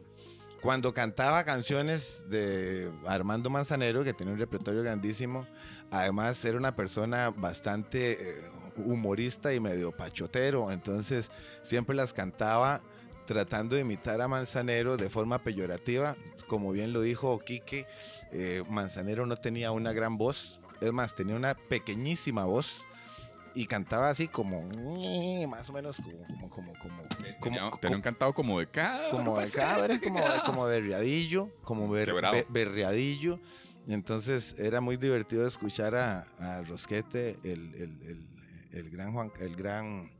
cuando 0.61 0.92
cantaba 0.92 1.44
canciones 1.44 2.28
de 2.28 2.90
Armando 3.07 3.49
Manzanero, 3.49 4.03
que 4.03 4.12
tenía 4.12 4.32
un 4.32 4.40
repertorio 4.40 4.82
grandísimo, 4.82 5.46
además 5.90 6.44
era 6.44 6.59
una 6.59 6.74
persona 6.74 7.30
bastante 7.30 8.12
eh, 8.12 8.42
humorista 8.85 9.53
y 9.55 9.61
medio 9.61 9.93
pachotero, 9.93 10.70
entonces 10.70 11.31
siempre 11.62 11.95
las 11.97 12.12
cantaba 12.12 12.81
tratando 13.26 13.74
de 13.76 13.83
imitar 13.83 14.20
a 14.22 14.29
Manzanero 14.29 14.97
de 14.97 15.11
forma 15.11 15.43
peyorativa. 15.43 16.16
Como 16.47 16.72
bien 16.72 16.93
lo 16.95 17.03
dijo 17.03 17.39
Quique, 17.41 17.87
eh, 18.33 18.62
Manzanero 18.70 19.26
no 19.26 19.37
tenía 19.37 19.70
una 19.72 19.93
gran 19.93 20.16
voz, 20.16 20.61
es 20.81 20.93
más, 20.93 21.14
tenía 21.14 21.37
una 21.37 21.55
pequeñísima 21.55 22.47
voz 22.47 22.87
y 23.55 23.66
cantaba 23.66 24.09
así 24.09 24.29
como, 24.29 24.62
más 25.49 25.68
o 25.68 25.72
menos 25.72 26.01
como, 26.01 26.49
como, 26.49 26.49
como, 26.49 26.72
como, 26.79 27.03
Tenía, 27.09 27.39
como, 27.41 27.79
tenía 27.79 27.97
un 27.97 28.03
cantado 28.03 28.33
como 28.33 28.61
de 28.61 28.66
cada. 28.66 29.11
como 29.11 29.39
de 29.39 29.51
cabra, 29.51 29.99
como, 30.03 30.20
como 30.47 30.64
berriadillo, 30.64 31.51
como 31.64 31.89
ber- 31.91 32.07
Quebrado. 32.07 32.35
be- 32.35 32.47
berreadillo. 32.49 33.41
Y 33.87 33.95
entonces 33.95 34.55
era 34.59 34.81
muy 34.81 34.97
divertido 34.99 35.47
escuchar 35.47 35.95
a, 35.97 36.20
a 36.39 36.61
Rosquete, 36.62 37.39
el, 37.43 37.74
el- 37.74 38.03
el- 38.07 38.29
el 38.73 38.91
gran 38.91 39.12
Juan, 39.12 39.33
el 39.41 39.57
gran 39.57 40.11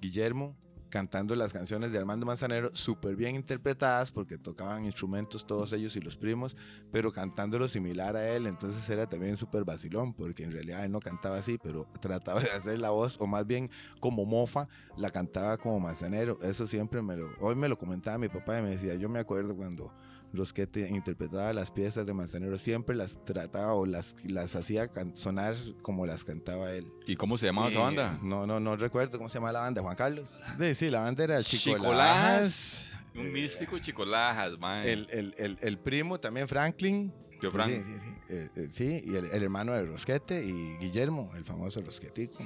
Guillermo, 0.00 0.56
cantando 0.88 1.34
las 1.36 1.52
canciones 1.52 1.92
de 1.92 1.98
Armando 1.98 2.26
Manzanero, 2.26 2.70
súper 2.72 3.16
bien 3.16 3.34
interpretadas, 3.36 4.10
porque 4.10 4.38
tocaban 4.38 4.84
instrumentos 4.84 5.46
todos 5.46 5.72
ellos 5.72 5.96
y 5.96 6.00
los 6.00 6.16
primos, 6.16 6.56
pero 6.90 7.12
cantándolo 7.12 7.68
similar 7.68 8.16
a 8.16 8.28
él, 8.30 8.46
entonces 8.46 8.88
era 8.88 9.06
también 9.06 9.36
súper 9.36 9.64
vacilón, 9.64 10.14
porque 10.14 10.44
en 10.44 10.52
realidad 10.52 10.84
él 10.84 10.92
no 10.92 11.00
cantaba 11.00 11.38
así, 11.38 11.58
pero 11.62 11.86
trataba 12.00 12.40
de 12.40 12.50
hacer 12.50 12.80
la 12.80 12.90
voz, 12.90 13.16
o 13.20 13.26
más 13.26 13.46
bien 13.46 13.70
como 14.00 14.24
mofa, 14.24 14.64
la 14.96 15.10
cantaba 15.10 15.58
como 15.58 15.78
Manzanero. 15.80 16.38
Eso 16.42 16.66
siempre 16.66 17.02
me 17.02 17.16
lo, 17.16 17.28
hoy 17.40 17.54
me 17.54 17.68
lo 17.68 17.76
comentaba 17.76 18.18
mi 18.18 18.28
papá 18.28 18.58
y 18.58 18.62
me 18.62 18.70
decía, 18.70 18.94
yo 18.94 19.08
me 19.08 19.18
acuerdo 19.18 19.56
cuando 19.56 19.92
Rosquete 20.32 20.88
interpretaba 20.88 21.52
las 21.52 21.70
piezas 21.70 22.04
de 22.06 22.12
Manzanero, 22.12 22.58
siempre 22.58 22.94
las 22.94 23.24
trataba 23.24 23.72
o 23.74 23.86
las, 23.86 24.14
las 24.24 24.54
hacía 24.56 24.90
sonar 25.14 25.56
como 25.82 26.04
las 26.06 26.24
cantaba 26.24 26.72
él. 26.72 26.86
¿Y 27.06 27.16
cómo 27.16 27.38
se 27.38 27.46
llamaba 27.46 27.68
esa 27.68 27.78
Y 27.78 27.82
banda? 27.82 28.18
No, 28.22 28.46
no, 28.46 28.60
no 28.60 28.76
recuerdo 28.76 29.16
cómo 29.18 29.30
se 29.30 29.34
llama 29.38 29.52
la 29.52 29.60
banda, 29.60 29.80
Juan 29.80 29.96
Carlos. 29.96 30.28
Sí, 30.58 30.74
sí, 30.74 30.90
la 30.90 31.00
banda 31.00 31.24
era 31.24 31.42
Chico 31.42 31.76
Chicolajas. 31.76 31.96
Lajas. 31.96 32.84
Un 33.14 33.32
místico 33.32 33.78
Chicolajas, 33.78 34.58
mae. 34.58 34.92
El, 34.92 35.08
el, 35.10 35.34
el, 35.38 35.56
el 35.60 35.78
primo 35.78 36.20
también, 36.20 36.46
Franklin. 36.46 37.12
Tío 37.40 37.50
Sí, 37.50 37.56
Frank. 37.56 37.70
Sí, 37.70 37.82
sí, 37.82 37.98
sí. 38.00 38.34
Eh, 38.34 38.48
eh, 38.56 38.68
sí, 38.70 39.02
y 39.06 39.16
el, 39.16 39.26
el 39.26 39.42
hermano 39.42 39.72
de 39.72 39.86
Rosquete 39.86 40.44
y 40.44 40.76
Guillermo, 40.78 41.30
el 41.36 41.44
famoso 41.44 41.80
Rosquetico. 41.80 42.44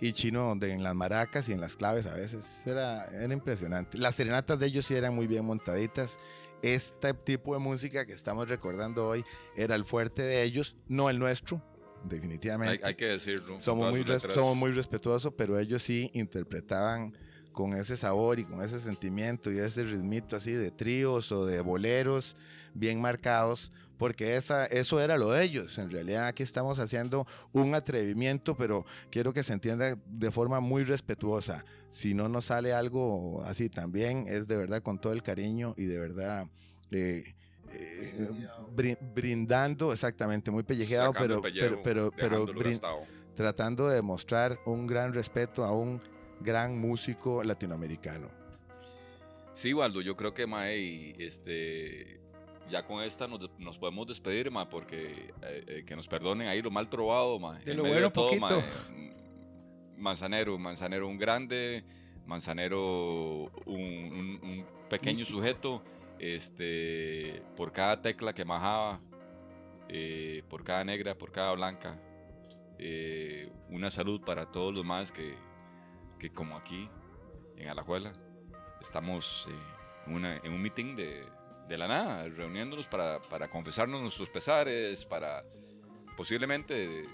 Y 0.00 0.12
Chino 0.12 0.54
de, 0.56 0.72
en 0.72 0.82
las 0.82 0.94
maracas 0.94 1.48
y 1.48 1.52
en 1.52 1.60
las 1.60 1.76
claves 1.76 2.06
a 2.06 2.14
veces. 2.14 2.66
Era, 2.66 3.06
era 3.06 3.32
impresionante. 3.32 3.98
Las 3.98 4.16
serenatas 4.16 4.58
de 4.58 4.66
ellos 4.66 4.84
sí 4.84 4.94
eran 4.94 5.14
muy 5.14 5.26
bien 5.26 5.44
montaditas. 5.44 6.18
Este 6.62 7.12
tipo 7.12 7.54
de 7.54 7.60
música 7.60 8.06
que 8.06 8.12
estamos 8.12 8.48
recordando 8.48 9.08
hoy 9.08 9.24
era 9.56 9.74
el 9.74 9.84
fuerte 9.84 10.22
de 10.22 10.42
ellos, 10.42 10.76
no 10.88 11.10
el 11.10 11.18
nuestro, 11.18 11.60
Hay, 12.02 12.08
definitivamente. 12.08 12.86
hay 12.86 12.94
que 12.94 13.06
decirlo. 13.06 13.60
somos, 13.60 13.90
muy 13.90 14.04
somos 14.32 14.56
muy 14.56 14.70
respetuosos, 14.70 15.32
pero 15.36 15.58
ellos 15.58 15.82
sí 15.82 16.10
interpretaban 16.14 17.16
con 17.52 17.74
ese 17.74 17.96
sabor 17.96 18.38
y 18.38 18.44
con 18.44 18.62
ese 18.62 18.80
sentimiento 18.80 19.52
y 19.52 19.58
ese 19.58 19.84
ritmito 19.84 20.36
así 20.36 20.52
de 20.52 20.70
tríos 20.70 21.30
o 21.32 21.44
de 21.46 21.60
boleros 21.60 22.36
bien 22.74 23.00
marcados, 23.00 23.70
porque 23.98 24.36
esa, 24.36 24.66
eso 24.66 25.00
era 25.00 25.16
lo 25.18 25.30
de 25.30 25.44
ellos. 25.44 25.78
En 25.78 25.90
realidad 25.90 26.26
aquí 26.26 26.42
estamos 26.42 26.78
haciendo 26.78 27.26
un 27.52 27.74
atrevimiento, 27.74 28.56
pero 28.56 28.84
quiero 29.10 29.32
que 29.32 29.42
se 29.42 29.52
entienda 29.52 29.96
de 30.06 30.30
forma 30.30 30.60
muy 30.60 30.82
respetuosa. 30.84 31.64
Si 31.90 32.14
no 32.14 32.28
nos 32.28 32.46
sale 32.46 32.72
algo 32.72 33.42
así 33.44 33.68
también, 33.68 34.24
es 34.28 34.48
de 34.48 34.56
verdad 34.56 34.82
con 34.82 34.98
todo 35.00 35.12
el 35.12 35.22
cariño 35.22 35.74
y 35.76 35.84
de 35.84 35.98
verdad... 35.98 36.46
eh, 36.90 37.34
eh, 37.74 38.28
brin- 38.76 38.98
brindando 39.14 39.92
exactamente 39.94 40.50
muy 40.50 40.62
pellejeado 40.62 41.14
pero 41.14 41.40
pellejo, 41.40 41.80
pero 41.82 42.12
pero, 42.14 42.46
tratando 43.34 43.88
de 43.88 43.94
demostrar 43.94 44.58
un 44.66 44.86
gran 44.86 45.14
respeto 45.14 45.64
a 45.64 45.72
un 45.72 45.98
gran 46.40 46.78
músico 46.78 47.42
latinoamericano. 47.42 48.28
Sí, 49.54 49.72
Waldo, 49.72 50.00
yo 50.02 50.16
creo 50.16 50.34
que 50.34 50.46
Mae, 50.46 51.14
este, 51.18 52.20
ya 52.72 52.84
con 52.84 53.02
esta 53.02 53.28
nos, 53.28 53.38
nos 53.58 53.78
podemos 53.78 54.06
despedir, 54.06 54.50
ma, 54.50 54.68
porque 54.68 55.32
eh, 55.42 55.64
eh, 55.68 55.84
que 55.86 55.94
nos 55.94 56.08
perdonen 56.08 56.48
ahí 56.48 56.60
lo 56.62 56.70
mal 56.70 56.88
trovado, 56.88 57.38
ma. 57.38 57.58
De 57.58 57.74
lo 57.74 57.82
bueno, 57.82 58.10
todo, 58.12 58.34
ma, 58.40 58.48
poquito. 58.48 58.66
eh, 58.96 59.14
Manzanero, 59.98 60.58
Manzanero 60.58 61.06
un 61.06 61.18
grande, 61.18 61.84
Manzanero 62.26 63.50
un, 63.66 63.76
un- 63.76 64.40
un 64.42 64.66
pequeño 64.88 65.24
sujeto, 65.24 65.82
este, 66.18 67.42
por 67.56 67.72
cada 67.72 68.00
tecla 68.00 68.32
que 68.32 68.44
majaba, 68.44 69.00
eh, 69.88 70.42
por 70.48 70.64
cada 70.64 70.82
negra, 70.84 71.16
por 71.16 71.30
cada 71.30 71.52
blanca, 71.52 72.00
una 73.68 73.90
salud 73.90 74.20
para 74.22 74.50
todos 74.50 74.74
los 74.74 74.84
más 74.84 75.12
que, 75.12 75.34
que 76.18 76.30
como 76.32 76.56
aquí 76.56 76.88
en 77.56 77.68
Alajuela 77.68 78.12
estamos 78.80 79.46
en, 80.06 80.14
una- 80.14 80.36
en 80.38 80.52
un 80.52 80.60
meeting 80.60 80.96
de, 80.96 81.20
de 81.68 81.78
la 81.78 81.88
nada, 81.88 82.28
reuniéndonos 82.28 82.86
para, 82.86 83.20
para 83.22 83.48
confesarnos 83.48 84.00
nuestros 84.02 84.28
pesares, 84.28 85.04
para 85.06 85.42
posiblemente 86.16 87.04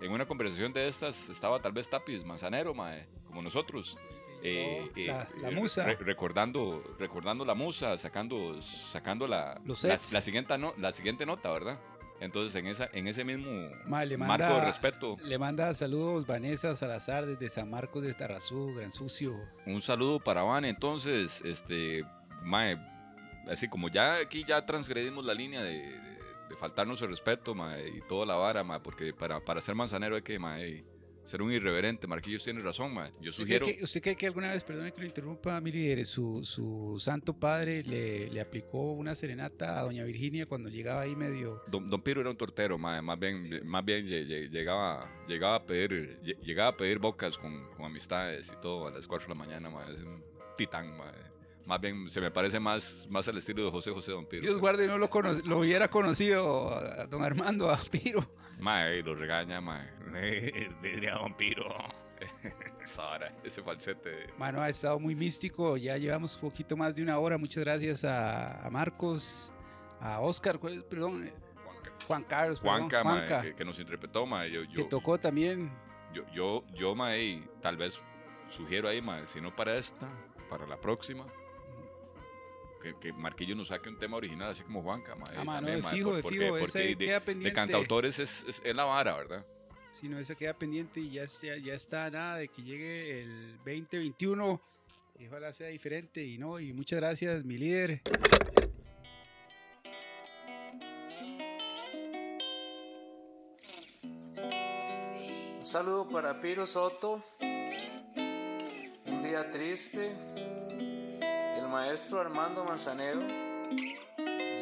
en 0.00 0.10
una 0.12 0.26
conversación 0.26 0.72
de 0.72 0.88
estas 0.88 1.28
estaba 1.28 1.60
tal 1.60 1.72
vez 1.72 1.88
Tapis, 1.88 2.24
Manzanero, 2.24 2.74
mae, 2.74 3.06
como 3.26 3.42
nosotros. 3.42 3.96
eh, 4.44 4.90
eh, 4.96 5.06
la- 5.06 5.28
la 5.40 5.48
eh, 5.50 5.54
musa. 5.54 5.84
re- 5.84 5.94
recordando, 6.00 6.82
recordando 6.98 7.44
la 7.44 7.54
musa, 7.54 7.96
sacando, 7.96 8.60
sacando 8.60 9.28
la, 9.28 9.60
Los 9.64 9.84
la, 9.84 9.96
siguiente 9.98 10.58
no- 10.58 10.74
la 10.78 10.90
siguiente 10.92 11.24
nota, 11.24 11.52
¿verdad? 11.52 11.78
Entonces, 12.18 12.54
en, 12.56 12.66
esa, 12.66 12.88
en 12.92 13.06
ese 13.08 13.24
mismo 13.24 13.68
Ma, 13.86 14.04
marco 14.18 14.54
de 14.56 14.64
respeto, 14.64 15.16
Le 15.24 15.38
manda 15.38 15.72
saludos 15.74 16.26
Vanessa 16.26 16.74
Salazar 16.74 17.24
desde 17.26 17.48
San 17.48 17.70
Marcos 17.70 18.02
de 18.02 18.12
Tarazú, 18.14 18.74
Gran 18.74 18.90
Sucio. 18.92 19.32
un 19.66 19.80
saludo 19.80 20.18
para 20.18 20.42
Van. 20.42 20.64
Entonces, 20.64 21.40
este, 21.44 22.04
mae, 22.42 22.76
así 23.48 23.68
como 23.68 23.88
ya 23.88 24.16
aquí 24.16 24.44
ya 24.46 24.64
transgredimos 24.64 25.24
la 25.24 25.34
línea 25.34 25.62
de, 25.62 25.72
de- 25.78 26.12
de 26.48 26.56
faltarnos 26.58 27.00
el 27.02 27.08
respeto, 27.08 27.54
mae, 27.54 27.88
y 27.88 28.00
toda 28.02 28.26
la 28.26 28.34
vara, 28.34 28.62
mae, 28.62 28.80
porque 28.80 29.14
para, 29.14 29.40
para 29.42 29.60
ser 29.62 29.74
manzanero 29.74 30.16
hay 30.16 30.22
que, 30.22 30.38
mae, 30.38 30.84
ser 31.24 31.40
un 31.40 31.50
irreverente. 31.52 32.06
Marquillos 32.06 32.44
tiene 32.44 32.60
razón, 32.60 32.92
mae. 32.92 33.10
Yo 33.20 33.30
¿Usted 33.30 33.44
cree, 33.44 33.58
sugiero, 33.58 33.66
que, 33.78 33.84
usted 33.84 34.02
cree 34.02 34.16
que 34.16 34.26
alguna 34.26 34.50
vez, 34.50 34.62
perdone 34.62 34.92
que 34.92 35.00
lo 35.00 35.06
interrumpa, 35.06 35.58
mi 35.62 35.72
líder, 35.72 36.04
su, 36.04 36.44
su 36.44 36.98
santo 37.00 37.32
padre 37.32 37.82
le, 37.84 38.28
le 38.28 38.40
aplicó 38.40 38.92
una 38.92 39.14
serenata 39.14 39.78
a 39.78 39.82
doña 39.84 40.04
Virginia 40.04 40.44
cuando 40.44 40.68
llegaba 40.68 41.02
ahí 41.02 41.16
medio... 41.16 41.62
Don, 41.68 41.88
don 41.88 42.02
Piro 42.02 42.20
era 42.20 42.28
un 42.28 42.36
tortero, 42.36 42.76
mae, 42.76 43.00
más 43.00 43.18
bien, 43.18 43.60
más 43.64 43.82
bien 43.84 44.04
lle- 44.06 44.26
lle- 44.26 44.50
llegaba, 44.50 45.10
llegaba, 45.26 45.54
a 45.54 45.64
pedir, 45.64 46.18
lle- 46.22 46.38
llegaba 46.42 46.70
a 46.70 46.76
pedir 46.76 46.98
bocas 46.98 47.38
con, 47.38 47.66
con 47.76 47.86
amistades 47.86 48.52
y 48.52 48.60
todo 48.60 48.88
a 48.88 48.90
las 48.90 49.06
4 49.06 49.28
de 49.28 49.34
la 49.34 49.38
mañana, 49.42 49.70
mae, 49.70 49.90
es 49.94 50.00
un 50.02 50.22
titán, 50.58 50.94
mae. 50.98 51.31
Más 51.66 51.80
bien 51.80 52.10
se 52.10 52.20
me 52.20 52.30
parece 52.30 52.58
más, 52.58 53.06
más 53.10 53.26
al 53.28 53.38
estilo 53.38 53.64
de 53.64 53.70
José 53.70 53.90
José 53.92 54.10
Don 54.12 54.26
Piro. 54.26 54.42
Dios 54.42 54.58
guarde, 54.58 54.86
no 54.88 54.98
lo, 54.98 55.08
cono- 55.08 55.32
lo 55.44 55.58
hubiera 55.58 55.88
conocido 55.88 56.74
a 56.74 57.06
don 57.06 57.22
Armando, 57.22 57.70
a 57.70 57.76
Piro. 57.76 58.28
Mae, 58.58 59.02
lo 59.02 59.14
regaña, 59.14 59.60
mae. 59.60 59.88
Diría 60.82 61.14
Don 61.14 61.34
Piro. 61.36 61.68
Sara, 62.84 63.32
ese 63.44 63.62
falsete. 63.62 64.32
Mano, 64.38 64.60
ha 64.60 64.68
estado 64.68 64.98
muy 64.98 65.14
místico. 65.14 65.76
Ya 65.76 65.96
llevamos 65.96 66.34
un 66.36 66.40
poquito 66.42 66.76
más 66.76 66.94
de 66.94 67.02
una 67.02 67.18
hora. 67.18 67.38
Muchas 67.38 67.62
gracias 67.64 68.04
a, 68.04 68.64
a 68.66 68.70
Marcos, 68.70 69.52
a 70.00 70.20
Oscar, 70.20 70.58
¿cuál 70.58 70.74
es? 70.74 70.82
perdón, 70.84 71.24
eh, 71.26 71.32
Juan 72.06 72.24
Carlos, 72.24 72.58
perdón, 72.60 72.78
Juanca, 72.80 73.04
mae, 73.04 73.14
Juanca, 73.18 73.42
que, 73.42 73.54
que 73.54 73.64
nos 73.64 73.78
interpretó, 73.78 74.26
mae. 74.26 74.50
Yo, 74.50 74.62
que 74.72 74.84
tocó 74.84 75.18
también. 75.18 75.72
yo, 76.12 76.24
yo, 76.34 76.64
yo, 76.74 76.94
mae, 76.94 77.42
tal 77.60 77.76
vez 77.76 78.00
sugiero 78.48 78.88
ahí, 78.88 79.00
mae, 79.00 79.26
si 79.26 79.40
no 79.40 79.54
para 79.54 79.76
esta, 79.76 80.08
para 80.50 80.66
la 80.66 80.80
próxima. 80.80 81.24
Que, 82.82 82.94
que 82.98 83.12
Marquillo 83.12 83.54
nos 83.54 83.68
saque 83.68 83.88
un 83.88 83.98
tema 83.98 84.16
original, 84.16 84.50
así 84.50 84.64
como 84.64 84.82
Juanca, 84.82 85.14
mae. 85.14 85.36
Ah, 85.36 85.44
mano, 85.44 85.68
de 85.68 85.82
fijo, 85.84 86.16
de 86.16 86.22
porque, 86.22 86.38
fijo, 86.38 86.58
ese 86.58 86.96
queda 86.96 87.14
de, 87.14 87.20
pendiente. 87.20 87.48
de 87.50 87.54
cantautores 87.54 88.18
es, 88.18 88.44
es, 88.48 88.60
es 88.64 88.74
la 88.74 88.84
vara, 88.84 89.16
¿verdad? 89.16 89.46
Si 89.92 90.08
no, 90.08 90.18
eso 90.18 90.34
queda 90.36 90.54
pendiente 90.54 90.98
y 91.00 91.10
ya, 91.10 91.22
está- 91.22 91.56
ya 91.58 91.74
está 91.74 92.10
nada 92.10 92.38
de 92.38 92.48
que 92.48 92.62
llegue 92.62 93.20
el 93.22 93.56
2021. 93.58 94.60
Y 95.18 95.26
ojalá 95.28 95.52
sea 95.52 95.68
diferente. 95.68 96.24
Y 96.24 96.38
no, 96.38 96.58
y 96.58 96.72
muchas 96.72 96.98
gracias, 96.98 97.44
mi 97.44 97.56
líder. 97.58 98.02
Un 105.58 105.64
saludo 105.66 106.08
para 106.08 106.40
Piro 106.40 106.66
Soto. 106.66 107.22
Un 109.06 109.22
día 109.22 109.50
triste. 109.50 110.12
Maestro 111.72 112.20
Armando 112.20 112.64
Manzanero 112.64 113.20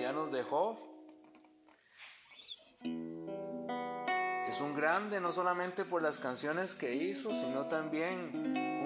ya 0.01 0.13
nos 0.13 0.31
dejó. 0.31 0.79
Es 4.47 4.61
un 4.61 4.73
grande 4.77 5.21
no 5.21 5.33
solamente 5.33 5.85
por 5.85 6.03
las 6.03 6.21
canciones 6.21 6.73
que 6.73 6.95
hizo, 6.95 7.33
sino 7.33 7.67
también 7.67 8.31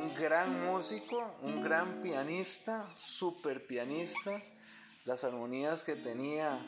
un 0.02 0.14
gran 0.18 0.64
músico, 0.64 1.34
un 1.42 1.62
gran 1.62 2.00
pianista, 2.00 2.86
super 2.96 3.66
pianista. 3.66 4.42
Las 5.04 5.22
armonías 5.24 5.84
que 5.84 5.94
tenía 5.94 6.58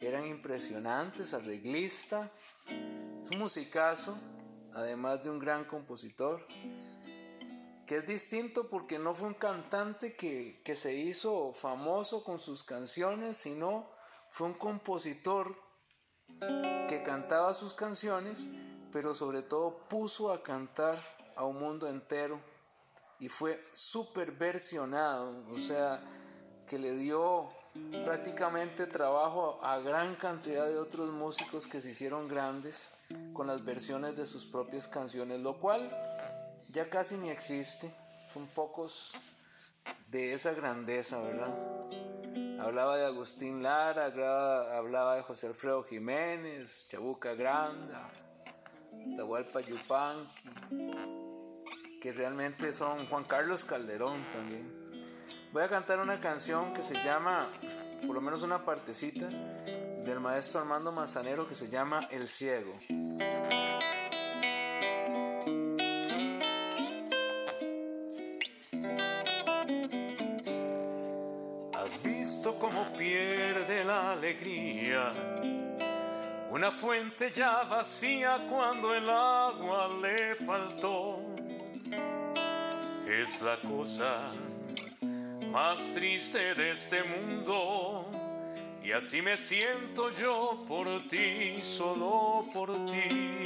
eran 0.00 0.26
impresionantes, 0.26 1.34
arreglista. 1.34 2.32
Un 2.70 3.38
musicazo, 3.38 4.16
además 4.72 5.22
de 5.22 5.28
un 5.28 5.38
gran 5.38 5.66
compositor, 5.66 6.46
que 7.86 7.98
es 7.98 8.06
distinto 8.06 8.68
porque 8.68 8.98
no 8.98 9.14
fue 9.14 9.28
un 9.28 9.34
cantante 9.34 10.16
que, 10.16 10.60
que 10.64 10.74
se 10.74 10.94
hizo 10.94 11.52
famoso 11.52 12.24
con 12.24 12.38
sus 12.38 12.64
canciones, 12.64 13.36
sino 13.36 13.88
fue 14.30 14.48
un 14.48 14.54
compositor 14.54 15.56
que 16.88 17.02
cantaba 17.04 17.54
sus 17.54 17.74
canciones, 17.74 18.48
pero 18.92 19.14
sobre 19.14 19.42
todo 19.42 19.78
puso 19.88 20.32
a 20.32 20.42
cantar 20.42 20.98
a 21.36 21.44
un 21.44 21.58
mundo 21.58 21.88
entero 21.88 22.40
y 23.18 23.28
fue 23.28 23.64
súper 23.72 24.32
versionado, 24.32 25.44
o 25.50 25.56
sea, 25.56 26.02
que 26.66 26.78
le 26.78 26.96
dio 26.96 27.48
prácticamente 28.04 28.86
trabajo 28.86 29.60
a 29.62 29.78
gran 29.78 30.16
cantidad 30.16 30.66
de 30.66 30.78
otros 30.78 31.10
músicos 31.10 31.66
que 31.66 31.80
se 31.80 31.90
hicieron 31.90 32.26
grandes 32.26 32.90
con 33.32 33.46
las 33.46 33.64
versiones 33.64 34.16
de 34.16 34.26
sus 34.26 34.44
propias 34.44 34.88
canciones, 34.88 35.40
lo 35.40 35.58
cual 35.58 35.88
ya 36.70 36.88
casi 36.88 37.16
ni 37.16 37.30
existe, 37.30 37.92
son 38.28 38.46
pocos 38.48 39.14
de 40.08 40.32
esa 40.32 40.52
grandeza, 40.52 41.18
¿verdad? 41.20 41.54
Hablaba 42.60 42.96
de 42.96 43.06
Agustín 43.06 43.62
Lara, 43.62 44.06
hablaba, 44.06 45.16
de 45.16 45.22
José 45.22 45.46
Alfredo 45.48 45.82
Jiménez, 45.84 46.86
Chabuca 46.88 47.34
Granda, 47.34 48.10
Tahualpa 49.16 49.60
Yupanqui, 49.60 50.50
que 52.00 52.12
realmente 52.12 52.72
son 52.72 53.06
Juan 53.06 53.24
Carlos 53.24 53.64
Calderón 53.64 54.20
también. 54.32 54.86
Voy 55.52 55.62
a 55.62 55.68
cantar 55.68 56.00
una 56.00 56.20
canción 56.20 56.72
que 56.74 56.82
se 56.82 56.94
llama, 57.02 57.50
por 58.06 58.14
lo 58.14 58.20
menos 58.20 58.42
una 58.42 58.64
partecita, 58.64 59.28
del 59.28 60.20
maestro 60.20 60.60
Armando 60.60 60.92
Manzanero 60.92 61.46
que 61.46 61.54
se 61.54 61.68
llama 61.68 62.00
El 62.10 62.26
Ciego. 62.26 62.72
Una 76.50 76.72
fuente 76.72 77.30
ya 77.32 77.62
vacía 77.62 78.38
cuando 78.50 78.92
el 78.92 79.08
agua 79.08 79.88
le 80.02 80.34
faltó. 80.34 81.20
Es 83.06 83.40
la 83.40 83.56
cosa 83.60 84.32
más 85.52 85.78
triste 85.94 86.54
de 86.54 86.72
este 86.72 87.04
mundo. 87.04 88.10
Y 88.82 88.90
así 88.90 89.22
me 89.22 89.36
siento 89.36 90.10
yo 90.10 90.64
por 90.66 90.86
ti, 91.08 91.62
solo 91.62 92.48
por 92.52 92.72
ti. 92.86 93.44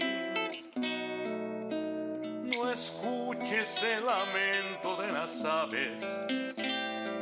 No 2.57 2.71
escuches 2.71 3.83
el 3.83 4.07
lamento 4.07 4.97
de 5.03 5.13
las 5.13 5.45
aves 5.45 6.50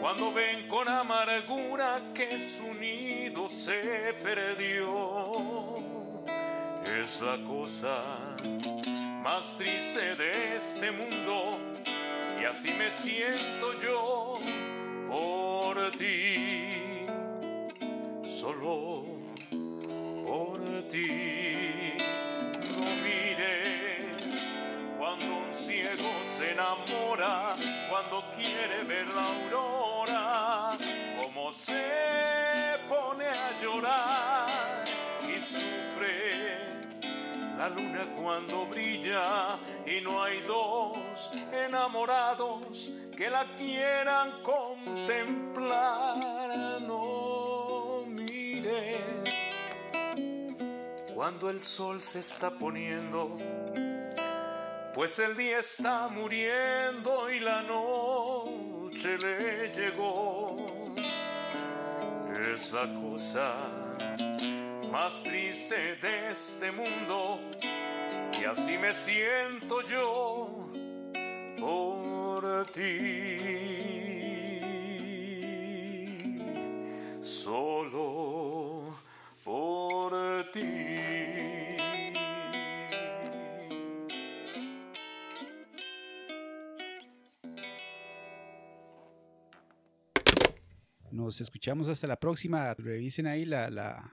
cuando 0.00 0.32
ven 0.32 0.68
con 0.68 0.88
amargura 0.88 2.00
que 2.14 2.38
su 2.38 2.72
nido 2.74 3.48
se 3.48 4.14
perdió. 4.22 5.76
Es 6.86 7.20
la 7.20 7.38
cosa 7.44 8.02
más 9.22 9.56
triste 9.56 10.16
de 10.16 10.56
este 10.56 10.90
mundo 10.90 11.58
y 12.40 12.44
así 12.44 12.70
me 12.78 12.90
siento 12.90 13.76
yo 13.78 14.38
por 15.08 15.90
ti, 15.92 17.04
solo 18.40 19.04
por 20.26 20.58
ti. 20.90 21.57
se 26.36 26.52
enamora 26.52 27.56
cuando 27.88 28.22
quiere 28.36 28.84
ver 28.84 29.08
la 29.08 29.26
aurora, 29.26 30.70
como 31.22 31.52
se 31.52 32.76
pone 32.88 33.24
a 33.26 33.58
llorar 33.60 34.84
y 35.22 35.40
sufre 35.40 36.78
la 37.56 37.68
luna 37.70 38.06
cuando 38.16 38.66
brilla 38.66 39.58
y 39.84 40.00
no 40.00 40.22
hay 40.22 40.40
dos 40.42 41.30
enamorados 41.52 42.90
que 43.16 43.28
la 43.30 43.46
quieran 43.56 44.42
contemplar. 44.42 46.16
No 46.82 48.04
mire 48.06 49.00
cuando 51.14 51.50
el 51.50 51.60
sol 51.60 52.00
se 52.00 52.20
está 52.20 52.50
poniendo 52.50 53.36
pues 54.98 55.16
el 55.20 55.36
día 55.36 55.60
está 55.60 56.08
muriendo 56.08 57.30
y 57.30 57.38
la 57.38 57.62
noche 57.62 59.16
le 59.16 59.72
llegó. 59.72 60.56
Es 62.52 62.72
la 62.72 62.92
cosa 62.94 63.54
más 64.90 65.22
triste 65.22 65.94
de 66.02 66.30
este 66.30 66.72
mundo 66.72 67.38
y 68.40 68.44
así 68.44 68.76
me 68.76 68.92
siento 68.92 69.82
yo 69.82 70.68
por 71.60 72.66
ti. 72.72 73.38
Solo 77.22 78.82
por 79.44 80.50
ti. 80.50 80.87
Nos 91.18 91.40
escuchamos 91.40 91.88
hasta 91.88 92.06
la 92.06 92.20
próxima. 92.20 92.72
Revisen 92.74 93.26
ahí 93.26 93.44
la, 93.44 93.70
la, 93.70 94.08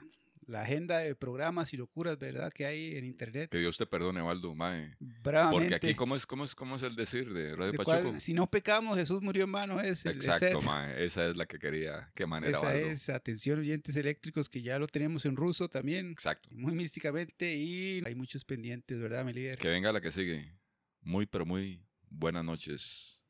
la 0.48 0.64
agenda 0.64 0.98
de 0.98 1.14
programas 1.14 1.72
y 1.72 1.78
locuras, 1.78 2.18
¿verdad? 2.18 2.52
Que 2.52 2.66
hay 2.66 2.96
en 2.96 3.06
internet. 3.06 3.52
Que 3.52 3.60
Dios 3.60 3.78
te 3.78 3.86
perdone, 3.86 4.24
Waldo, 4.24 4.56
mae. 4.56 4.96
Bravamente. 5.00 5.66
Porque 5.70 5.76
aquí, 5.76 5.94
¿cómo 5.94 6.16
es, 6.16 6.26
cómo 6.26 6.44
es, 6.44 6.56
cómo 6.56 6.78
es 6.78 6.82
el 6.82 6.96
decir 6.96 7.32
de 7.32 7.56
Radio 7.56 7.74
¿De 7.74 7.78
Pachuco? 7.78 8.20
si 8.20 8.34
no 8.34 8.50
pecamos, 8.50 8.98
Jesús 8.98 9.22
murió 9.22 9.44
en 9.44 9.52
vano. 9.52 9.80
Es 9.82 10.04
el, 10.08 10.16
Exacto, 10.18 10.62
mae. 10.62 11.06
Esa 11.06 11.28
es 11.28 11.36
la 11.36 11.46
que 11.46 11.60
quería. 11.60 12.10
Qué 12.16 12.26
manera, 12.26 12.58
Esa 12.58 12.66
Waldo. 12.70 12.88
es, 12.88 13.08
atención 13.10 13.60
oyentes 13.60 13.96
eléctricos, 13.98 14.50
que 14.50 14.64
ya 14.64 14.80
lo 14.80 14.88
tenemos 14.88 15.28
en 15.28 15.36
ruso 15.36 15.70
también, 15.70 16.10
Exacto. 16.10 16.50
muy 16.54 16.74
místicamente, 16.74 17.56
y 17.56 18.02
hay 18.04 18.16
muchos 18.16 18.44
pendientes, 18.44 19.00
¿verdad, 19.00 19.24
mi 19.24 19.32
líder? 19.32 19.60
Que 19.60 19.68
venga 19.68 19.92
la 19.92 20.02
que 20.02 20.12
sigue. 20.12 20.58
Muy, 21.02 21.28
pero 21.28 21.46
muy 21.46 21.86
buenas 22.10 22.44
noches. 22.44 23.22